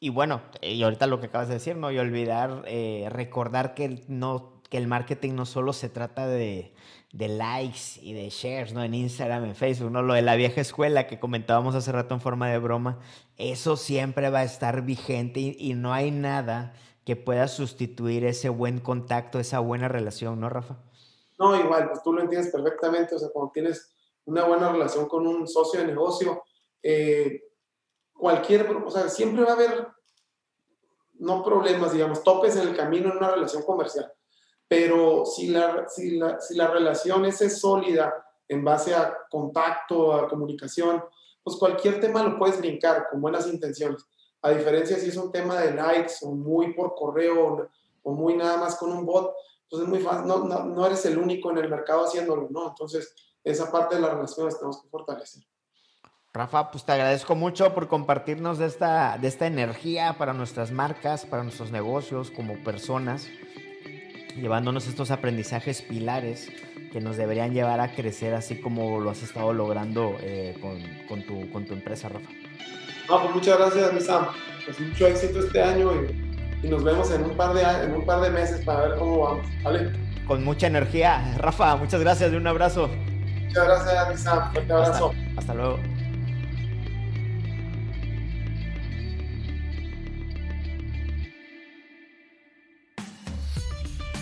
Y 0.00 0.10
bueno, 0.10 0.42
y 0.62 0.82
ahorita 0.82 1.06
lo 1.06 1.18
que 1.18 1.26
acabas 1.26 1.48
de 1.48 1.54
decir, 1.54 1.76
¿no? 1.76 1.90
Y 1.90 1.98
olvidar, 1.98 2.62
eh, 2.66 3.08
recordar 3.10 3.74
que, 3.74 4.04
no, 4.06 4.62
que 4.70 4.78
el 4.78 4.86
marketing 4.86 5.34
no 5.34 5.44
solo 5.44 5.72
se 5.72 5.88
trata 5.88 6.26
de, 6.28 6.72
de 7.12 7.28
likes 7.28 8.00
y 8.02 8.12
de 8.12 8.28
shares, 8.28 8.72
¿no? 8.72 8.84
En 8.84 8.94
Instagram, 8.94 9.44
en 9.44 9.56
Facebook, 9.56 9.90
¿no? 9.90 10.02
Lo 10.02 10.14
de 10.14 10.22
la 10.22 10.36
vieja 10.36 10.60
escuela 10.60 11.06
que 11.06 11.18
comentábamos 11.18 11.74
hace 11.74 11.90
rato 11.90 12.14
en 12.14 12.20
forma 12.20 12.48
de 12.48 12.58
broma, 12.58 12.98
eso 13.36 13.76
siempre 13.76 14.30
va 14.30 14.40
a 14.40 14.44
estar 14.44 14.82
vigente 14.82 15.40
y, 15.40 15.74
no 15.74 15.92
hay 15.92 16.10
nada 16.10 16.74
que 17.08 17.16
pueda 17.16 17.48
sustituir 17.48 18.26
ese 18.26 18.50
buen 18.50 18.80
contacto, 18.80 19.40
esa 19.40 19.60
buena 19.60 19.88
relación, 19.88 20.38
¿no, 20.38 20.50
Rafa? 20.50 20.76
No, 21.38 21.58
igual, 21.58 21.88
pues 21.88 22.02
tú 22.02 22.12
lo 22.12 22.20
entiendes 22.20 22.52
perfectamente, 22.52 23.14
o 23.14 23.18
sea, 23.18 23.30
cuando 23.30 23.50
tienes 23.50 23.94
una 24.26 24.44
buena 24.44 24.70
relación 24.70 25.08
con 25.08 25.26
un 25.26 25.48
socio 25.48 25.80
de 25.80 25.86
negocio, 25.86 26.42
eh, 26.82 27.44
cualquier, 28.12 28.70
o 28.70 28.90
sea, 28.90 29.08
siempre 29.08 29.42
va 29.42 29.52
a 29.52 29.54
haber, 29.54 29.88
no 31.14 31.42
problemas, 31.42 31.94
digamos, 31.94 32.22
topes 32.22 32.56
en 32.56 32.68
el 32.68 32.76
camino 32.76 33.10
en 33.10 33.16
una 33.16 33.30
relación 33.30 33.62
comercial 33.62 34.12
pero 34.68 35.24
si 35.24 35.48
la, 35.48 35.88
si 35.88 36.18
la, 36.18 36.38
si 36.40 36.54
la 36.54 36.68
relación 36.68 37.24
es 37.24 37.58
sólida 37.58 38.22
en 38.46 38.62
base 38.62 38.94
a 38.94 39.16
contacto, 39.30 40.12
a 40.12 40.28
comunicación, 40.28 41.02
pues 41.42 41.56
cualquier 41.56 42.00
tema 42.00 42.22
lo 42.22 42.38
puedes 42.38 42.58
brincar 42.58 43.08
con 43.10 43.22
buenas 43.22 43.46
intenciones. 43.46 44.04
A 44.42 44.50
diferencia 44.50 44.96
si 44.98 45.08
es 45.08 45.16
un 45.16 45.32
tema 45.32 45.60
de 45.60 45.74
likes 45.74 46.14
o 46.22 46.32
muy 46.32 46.72
por 46.74 46.94
correo 46.94 47.68
o 48.02 48.12
muy 48.12 48.36
nada 48.36 48.56
más 48.56 48.76
con 48.76 48.92
un 48.92 49.04
bot, 49.04 49.34
pues 49.68 49.82
es 49.82 49.88
muy 49.88 50.00
fácil, 50.00 50.26
no, 50.26 50.44
no, 50.44 50.64
no 50.64 50.86
eres 50.86 51.04
el 51.06 51.18
único 51.18 51.50
en 51.50 51.58
el 51.58 51.68
mercado 51.68 52.04
haciéndolo, 52.04 52.48
¿no? 52.50 52.68
Entonces, 52.68 53.14
esa 53.44 53.70
parte 53.70 53.96
de 53.96 54.00
las 54.00 54.12
relaciones 54.12 54.56
tenemos 54.56 54.82
que 54.82 54.88
fortalecer. 54.88 55.42
Rafa, 56.32 56.70
pues 56.70 56.84
te 56.84 56.92
agradezco 56.92 57.34
mucho 57.34 57.74
por 57.74 57.88
compartirnos 57.88 58.58
de 58.58 58.66
esta, 58.66 59.18
de 59.18 59.28
esta 59.28 59.46
energía 59.46 60.16
para 60.18 60.32
nuestras 60.32 60.70
marcas, 60.70 61.26
para 61.26 61.42
nuestros 61.42 61.72
negocios, 61.72 62.30
como 62.30 62.62
personas 62.62 63.28
llevándonos 64.40 64.86
estos 64.86 65.10
aprendizajes 65.10 65.82
pilares 65.82 66.50
que 66.92 67.00
nos 67.00 67.16
deberían 67.16 67.52
llevar 67.52 67.80
a 67.80 67.94
crecer 67.94 68.34
así 68.34 68.60
como 68.60 69.00
lo 69.00 69.10
has 69.10 69.22
estado 69.22 69.52
logrando 69.52 70.16
eh, 70.20 70.56
con, 70.60 70.80
con, 71.08 71.26
tu, 71.26 71.50
con, 71.50 71.66
tu, 71.66 71.74
empresa, 71.74 72.08
Rafa. 72.08 72.28
No, 73.08 73.22
pues 73.22 73.34
muchas 73.34 73.58
gracias, 73.58 73.92
mi 73.92 74.00
Sam. 74.00 74.26
Pues 74.64 74.80
mucho 74.80 75.06
éxito 75.06 75.40
este 75.40 75.62
año 75.62 75.92
y, 75.94 76.66
y, 76.66 76.68
nos 76.68 76.84
vemos 76.84 77.10
en 77.10 77.24
un, 77.24 77.36
par 77.36 77.54
de, 77.54 77.62
en 77.62 77.94
un 77.94 78.04
par 78.04 78.20
de 78.20 78.30
meses 78.30 78.64
para 78.64 78.88
ver 78.88 78.98
cómo 78.98 79.20
vamos, 79.20 79.46
¿vale? 79.62 79.90
Con 80.26 80.44
mucha 80.44 80.66
energía. 80.66 81.34
Rafa, 81.38 81.76
muchas 81.76 82.00
gracias 82.00 82.32
y 82.32 82.36
un 82.36 82.46
abrazo. 82.46 82.90
Muchas 83.46 83.64
gracias, 83.64 84.08
mi 84.10 84.16
Sam. 84.16 84.52
Fuerte 84.52 84.72
abrazo. 84.72 85.12
hasta, 85.14 85.40
hasta 85.40 85.54
luego. 85.54 85.97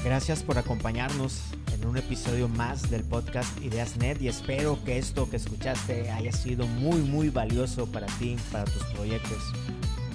Gracias 0.07 0.45
por 0.45 0.57
acompañarnos 0.57 1.41
en 1.75 1.85
un 1.85 1.97
episodio 1.97 2.47
más 2.47 2.91
del 2.91 3.03
podcast 3.03 3.61
IdeasNet 3.61 4.23
y 4.23 4.29
espero 4.29 4.79
que 4.85 4.99
esto 4.99 5.29
que 5.29 5.35
escuchaste 5.35 6.13
haya 6.13 6.31
sido 6.31 6.65
muy 6.69 7.01
muy 7.01 7.29
valioso 7.29 7.87
para 7.87 8.07
ti, 8.21 8.37
para 8.53 8.67
tus 8.67 8.85
proyectos. 8.85 9.53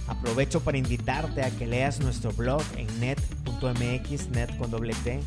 Aprovecho 0.08 0.62
para 0.62 0.78
invitarte 0.78 1.44
a 1.44 1.52
que 1.52 1.68
leas 1.68 2.00
nuestro 2.00 2.32
blog 2.32 2.62
en 2.78 2.88
net.mx, 3.02 4.30
net 4.30 4.58
con 4.58 4.72
doble 4.72 4.94
T. 5.04 5.20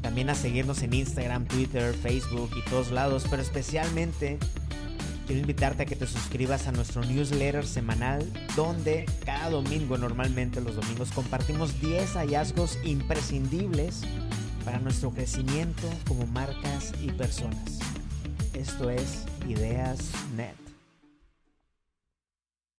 También 0.00 0.30
a 0.30 0.34
seguirnos 0.34 0.82
en 0.82 0.94
Instagram, 0.94 1.44
Twitter, 1.44 1.92
Facebook 1.92 2.52
y 2.56 2.70
todos 2.70 2.90
lados, 2.92 3.26
pero 3.28 3.42
especialmente 3.42 4.38
quiero 5.26 5.40
invitarte 5.40 5.82
a 5.82 5.86
que 5.86 5.96
te 5.96 6.06
suscribas 6.06 6.66
a 6.68 6.72
nuestro 6.72 7.04
newsletter 7.04 7.66
semanal 7.66 8.24
donde 8.54 9.06
cada 9.24 9.50
domingo, 9.50 9.98
normalmente 9.98 10.60
los 10.60 10.76
domingos, 10.76 11.10
compartimos 11.10 11.80
10 11.80 12.14
hallazgos 12.14 12.78
imprescindibles 12.84 14.02
para 14.64 14.78
nuestro 14.78 15.10
crecimiento 15.10 15.88
como 16.06 16.26
marcas 16.26 16.92
y 17.02 17.10
personas. 17.10 17.78
Esto 18.54 18.90
es 18.90 19.24
Ideas 19.48 20.10
Net. 20.36 20.65